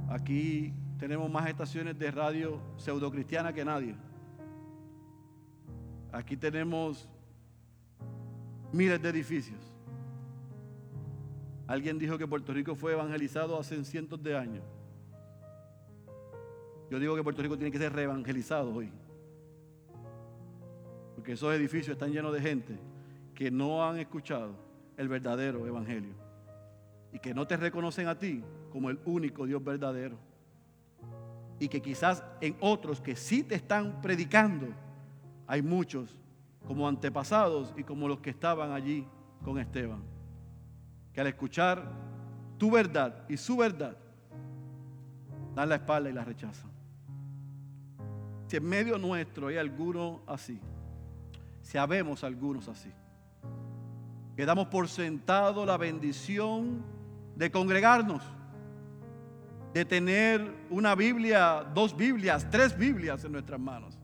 Aquí 0.07 0.71
tenemos 0.99 1.27
más 1.31 1.49
estaciones 1.49 1.97
de 1.97 2.11
radio 2.11 2.61
pseudocristiana 2.77 3.51
que 3.51 3.65
nadie. 3.65 3.95
Aquí 6.11 6.37
tenemos 6.37 7.09
miles 8.71 9.01
de 9.01 9.09
edificios. 9.09 9.59
Alguien 11.65 11.97
dijo 11.97 12.15
que 12.15 12.27
Puerto 12.27 12.53
Rico 12.53 12.75
fue 12.75 12.93
evangelizado 12.93 13.59
hace 13.59 13.83
cientos 13.83 14.21
de 14.21 14.37
años. 14.37 14.63
Yo 16.91 16.99
digo 16.99 17.15
que 17.15 17.23
Puerto 17.23 17.41
Rico 17.41 17.57
tiene 17.57 17.71
que 17.71 17.79
ser 17.79 17.91
reevangelizado 17.91 18.71
hoy. 18.71 18.91
Porque 21.15 21.31
esos 21.31 21.51
edificios 21.55 21.93
están 21.93 22.11
llenos 22.11 22.31
de 22.31 22.39
gente 22.39 22.88
que 23.39 23.49
no 23.49 23.87
han 23.87 23.97
escuchado 23.97 24.51
el 24.97 25.07
verdadero 25.07 25.65
evangelio. 25.65 26.13
Y 27.13 27.19
que 27.19 27.33
no 27.33 27.47
te 27.47 27.55
reconocen 27.55 28.09
a 28.09 28.19
ti 28.19 28.43
como 28.69 28.89
el 28.89 28.99
único 29.05 29.45
Dios 29.45 29.63
verdadero. 29.63 30.17
Y 31.57 31.69
que 31.69 31.81
quizás 31.81 32.21
en 32.41 32.57
otros 32.59 32.99
que 32.99 33.15
sí 33.15 33.43
te 33.43 33.55
están 33.55 34.01
predicando 34.01 34.67
hay 35.47 35.61
muchos 35.61 36.17
como 36.67 36.85
antepasados 36.85 37.73
y 37.77 37.83
como 37.85 38.09
los 38.09 38.19
que 38.19 38.29
estaban 38.29 38.73
allí 38.73 39.07
con 39.41 39.57
Esteban, 39.57 40.03
que 41.13 41.21
al 41.21 41.27
escuchar 41.27 41.89
tu 42.57 42.69
verdad 42.69 43.23
y 43.29 43.37
su 43.37 43.55
verdad, 43.55 43.95
dan 45.55 45.69
la 45.69 45.75
espalda 45.75 46.09
y 46.09 46.13
la 46.13 46.25
rechazan. 46.25 46.69
Si 48.47 48.57
en 48.57 48.67
medio 48.67 48.97
nuestro 48.97 49.47
hay 49.47 49.55
alguno 49.55 50.23
así, 50.27 50.59
si 51.61 51.77
habemos 51.77 52.25
algunos 52.25 52.67
así, 52.67 52.91
que 54.39 54.45
damos 54.45 54.69
por 54.69 54.87
sentado 54.87 55.65
la 55.65 55.75
bendición 55.75 56.81
de 57.35 57.51
congregarnos, 57.51 58.23
de 59.73 59.83
tener 59.83 60.55
una 60.69 60.95
Biblia, 60.95 61.65
dos 61.73 61.93
Biblias, 61.93 62.47
tres 62.49 62.77
Biblias 62.77 63.25
en 63.25 63.33
nuestras 63.33 63.59
manos 63.59 63.99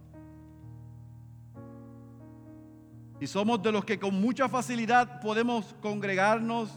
Y 3.18 3.28
somos 3.28 3.64
de 3.64 3.72
los 3.72 3.86
que 3.86 3.98
con 3.98 4.20
mucha 4.20 4.50
facilidad 4.50 5.22
podemos 5.22 5.74
congregarnos, 5.82 6.70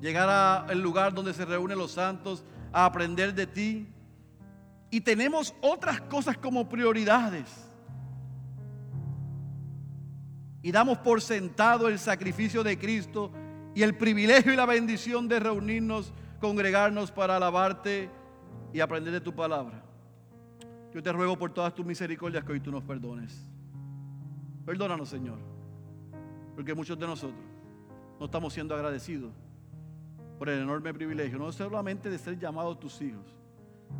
llegar 0.00 0.28
al 0.68 0.80
lugar 0.80 1.14
donde 1.14 1.34
se 1.34 1.44
reúnen 1.44 1.78
los 1.78 1.92
santos, 1.92 2.42
a 2.72 2.84
aprender 2.84 3.32
de 3.32 3.46
ti. 3.46 3.86
Y 4.90 5.02
tenemos 5.02 5.54
otras 5.60 6.00
cosas 6.00 6.36
como 6.36 6.68
prioridades. 6.68 7.65
Y 10.66 10.72
damos 10.72 10.98
por 10.98 11.22
sentado 11.22 11.86
el 11.86 11.96
sacrificio 11.96 12.64
de 12.64 12.76
Cristo 12.76 13.30
y 13.72 13.84
el 13.84 13.96
privilegio 13.96 14.52
y 14.52 14.56
la 14.56 14.66
bendición 14.66 15.28
de 15.28 15.38
reunirnos, 15.38 16.12
congregarnos 16.40 17.12
para 17.12 17.36
alabarte 17.36 18.10
y 18.72 18.80
aprender 18.80 19.12
de 19.12 19.20
tu 19.20 19.32
palabra. 19.32 19.84
Yo 20.92 21.00
te 21.00 21.12
ruego 21.12 21.38
por 21.38 21.54
todas 21.54 21.72
tus 21.72 21.86
misericordias 21.86 22.42
que 22.42 22.50
hoy 22.50 22.58
tú 22.58 22.72
nos 22.72 22.82
perdones. 22.82 23.48
Perdónanos, 24.64 25.08
Señor, 25.08 25.38
porque 26.56 26.74
muchos 26.74 26.98
de 26.98 27.06
nosotros 27.06 27.38
no 28.18 28.26
estamos 28.26 28.52
siendo 28.52 28.74
agradecidos 28.74 29.30
por 30.36 30.48
el 30.48 30.62
enorme 30.62 30.92
privilegio, 30.92 31.38
no 31.38 31.52
solamente 31.52 32.10
de 32.10 32.18
ser 32.18 32.40
llamados 32.40 32.80
tus 32.80 33.00
hijos, 33.02 33.36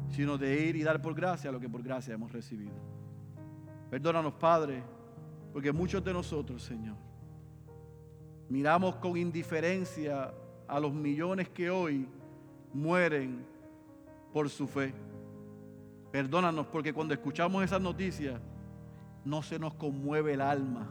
sino 0.08 0.36
de 0.36 0.66
ir 0.66 0.74
y 0.74 0.82
dar 0.82 1.00
por 1.00 1.14
gracia 1.14 1.52
lo 1.52 1.60
que 1.60 1.68
por 1.68 1.84
gracia 1.84 2.14
hemos 2.14 2.32
recibido. 2.32 2.74
Perdónanos, 3.88 4.34
Padre, 4.34 4.82
porque 5.56 5.72
muchos 5.72 6.04
de 6.04 6.12
nosotros, 6.12 6.62
Señor, 6.62 6.96
miramos 8.50 8.96
con 8.96 9.16
indiferencia 9.16 10.34
a 10.68 10.78
los 10.78 10.92
millones 10.92 11.48
que 11.48 11.70
hoy 11.70 12.06
mueren 12.74 13.42
por 14.34 14.50
su 14.50 14.68
fe. 14.68 14.92
Perdónanos 16.12 16.66
porque 16.66 16.92
cuando 16.92 17.14
escuchamos 17.14 17.64
esas 17.64 17.80
noticias, 17.80 18.38
no 19.24 19.42
se 19.42 19.58
nos 19.58 19.72
conmueve 19.72 20.34
el 20.34 20.42
alma. 20.42 20.90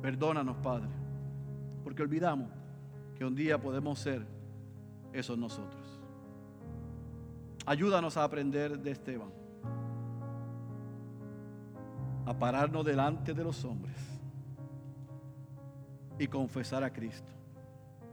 Perdónanos, 0.00 0.56
Padre, 0.58 0.90
porque 1.82 2.02
olvidamos 2.02 2.48
que 3.18 3.24
un 3.24 3.34
día 3.34 3.60
podemos 3.60 3.98
ser 3.98 4.24
esos 5.12 5.36
nosotros. 5.36 6.00
Ayúdanos 7.66 8.16
a 8.16 8.22
aprender 8.22 8.78
de 8.78 8.92
Esteban, 8.92 9.32
a 12.26 12.34
pararnos 12.34 12.84
delante 12.84 13.34
de 13.34 13.44
los 13.44 13.64
hombres 13.64 13.96
y 16.18 16.26
confesar 16.26 16.84
a 16.84 16.92
Cristo 16.92 17.32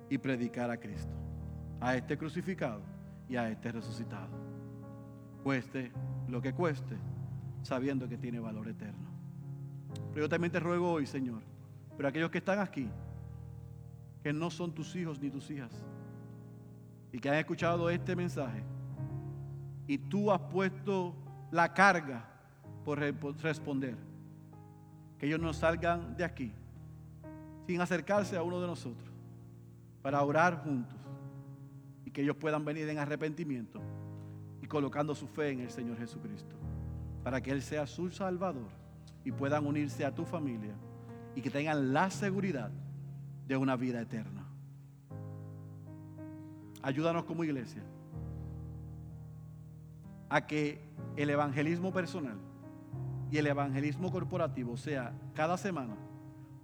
y 0.10 0.18
predicar 0.18 0.72
a 0.72 0.78
Cristo, 0.78 1.14
a 1.80 1.96
este 1.96 2.18
crucificado 2.18 2.82
y 3.28 3.36
a 3.36 3.50
este 3.50 3.72
resucitado. 3.72 4.30
Cueste 5.44 5.92
lo 6.28 6.42
que 6.42 6.54
cueste 6.54 6.98
sabiendo 7.62 8.08
que 8.10 8.18
tiene 8.18 8.40
valor 8.40 8.68
eterno. 8.68 9.08
Pero 10.14 10.26
yo 10.26 10.30
también 10.30 10.52
te 10.52 10.60
ruego 10.60 10.92
hoy, 10.92 11.06
Señor, 11.06 11.42
pero 11.96 12.10
aquellos 12.10 12.32
que 12.32 12.40
están 12.40 12.60
aquí, 12.60 12.90
que 14.24 14.34
no 14.34 14.50
son 14.50 14.74
tus 14.74 14.96
hijos 14.96 15.20
ni 15.20 15.30
tus 15.30 15.50
hijas, 15.52 15.72
y 17.12 17.20
que 17.20 17.30
han 17.30 17.36
escuchado 17.36 17.90
este 17.90 18.16
mensaje, 18.16 18.64
y 19.88 19.98
tú 19.98 20.32
has 20.32 20.42
puesto 20.42 21.16
la 21.52 21.74
carga 21.74 22.26
por 22.84 23.00
responder, 23.00 23.96
que 25.18 25.28
ellos 25.28 25.40
no 25.40 25.54
salgan 25.54 26.16
de 26.16 26.24
aquí 26.24 26.52
sin 27.68 27.82
acercarse 27.82 28.36
a 28.36 28.42
uno 28.42 28.60
de 28.60 28.68
nosotros 28.68 29.10
para 30.02 30.24
orar 30.24 30.64
juntos 30.64 30.98
y 32.06 32.12
que 32.12 32.22
ellos 32.22 32.36
puedan 32.36 32.66
venir 32.66 32.90
en 32.90 32.98
arrepentimiento 32.98 33.80
y 34.62 34.66
colocando 34.66 35.14
su 35.14 35.28
fe 35.28 35.52
en 35.52 35.60
el 35.60 35.70
Señor 35.70 35.98
Jesucristo, 35.98 36.56
para 37.24 37.42
que 37.42 37.52
Él 37.52 37.62
sea 37.62 37.86
su 37.86 38.10
Salvador 38.10 38.70
y 39.24 39.32
puedan 39.32 39.68
unirse 39.68 40.06
a 40.06 40.16
tu 40.16 40.26
familia 40.26 40.74
y 41.36 41.42
que 41.42 41.52
tengan 41.52 41.94
la 41.94 42.10
seguridad 42.10 42.72
de 43.48 43.58
una 43.58 43.76
vida 43.76 44.02
eterna. 44.02 44.46
Ayúdanos 46.82 47.26
como 47.26 47.44
iglesia 47.44 47.84
a 50.30 50.48
que 50.48 50.82
el 51.18 51.30
evangelismo 51.30 51.92
personal 51.92 52.38
y 53.32 53.38
el 53.38 53.48
evangelismo 53.48 54.12
corporativo 54.12 54.76
sea 54.76 55.14
cada 55.34 55.58
semana, 55.58 55.96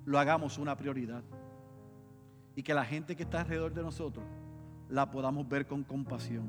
lo 0.05 0.19
hagamos 0.19 0.57
una 0.57 0.75
prioridad. 0.75 1.23
Y 2.55 2.63
que 2.63 2.73
la 2.73 2.85
gente 2.85 3.15
que 3.15 3.23
está 3.23 3.41
alrededor 3.41 3.73
de 3.73 3.83
nosotros 3.83 4.25
la 4.89 5.11
podamos 5.11 5.47
ver 5.47 5.67
con 5.67 5.83
compasión. 5.83 6.47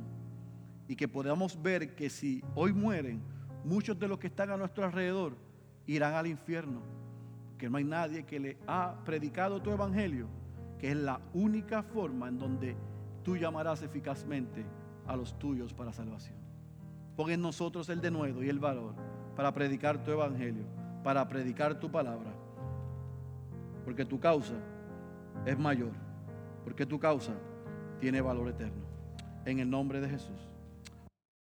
Y 0.88 0.96
que 0.96 1.08
podamos 1.08 1.60
ver 1.60 1.94
que 1.94 2.08
si 2.08 2.42
hoy 2.54 2.72
mueren, 2.72 3.20
muchos 3.64 3.98
de 3.98 4.08
los 4.08 4.18
que 4.18 4.28
están 4.28 4.50
a 4.50 4.56
nuestro 4.56 4.84
alrededor 4.84 5.36
irán 5.86 6.14
al 6.14 6.26
infierno. 6.26 6.80
Que 7.58 7.68
no 7.68 7.78
hay 7.78 7.84
nadie 7.84 8.24
que 8.24 8.38
le 8.38 8.58
ha 8.66 9.02
predicado 9.04 9.60
tu 9.60 9.70
evangelio, 9.70 10.28
que 10.78 10.92
es 10.92 10.96
la 10.96 11.20
única 11.34 11.82
forma 11.82 12.28
en 12.28 12.38
donde 12.38 12.76
tú 13.22 13.36
llamarás 13.36 13.82
eficazmente 13.82 14.64
a 15.06 15.16
los 15.16 15.38
tuyos 15.38 15.74
para 15.74 15.92
salvación. 15.92 16.38
Pon 17.16 17.30
en 17.30 17.40
nosotros 17.40 17.88
el 17.88 18.00
denuedo 18.00 18.42
y 18.42 18.48
el 18.48 18.58
valor 18.58 18.94
para 19.36 19.52
predicar 19.52 20.02
tu 20.02 20.10
evangelio, 20.10 20.64
para 21.04 21.26
predicar 21.28 21.78
tu 21.78 21.90
palabra. 21.90 22.32
Porque 23.84 24.04
tu 24.04 24.18
causa 24.18 24.54
es 25.44 25.58
mayor, 25.58 25.92
porque 26.64 26.86
tu 26.86 26.98
causa 26.98 27.34
tiene 28.00 28.20
valor 28.20 28.48
eterno. 28.48 28.84
En 29.44 29.60
el 29.60 29.70
nombre 29.70 30.00
de 30.00 30.08
Jesús. 30.08 30.48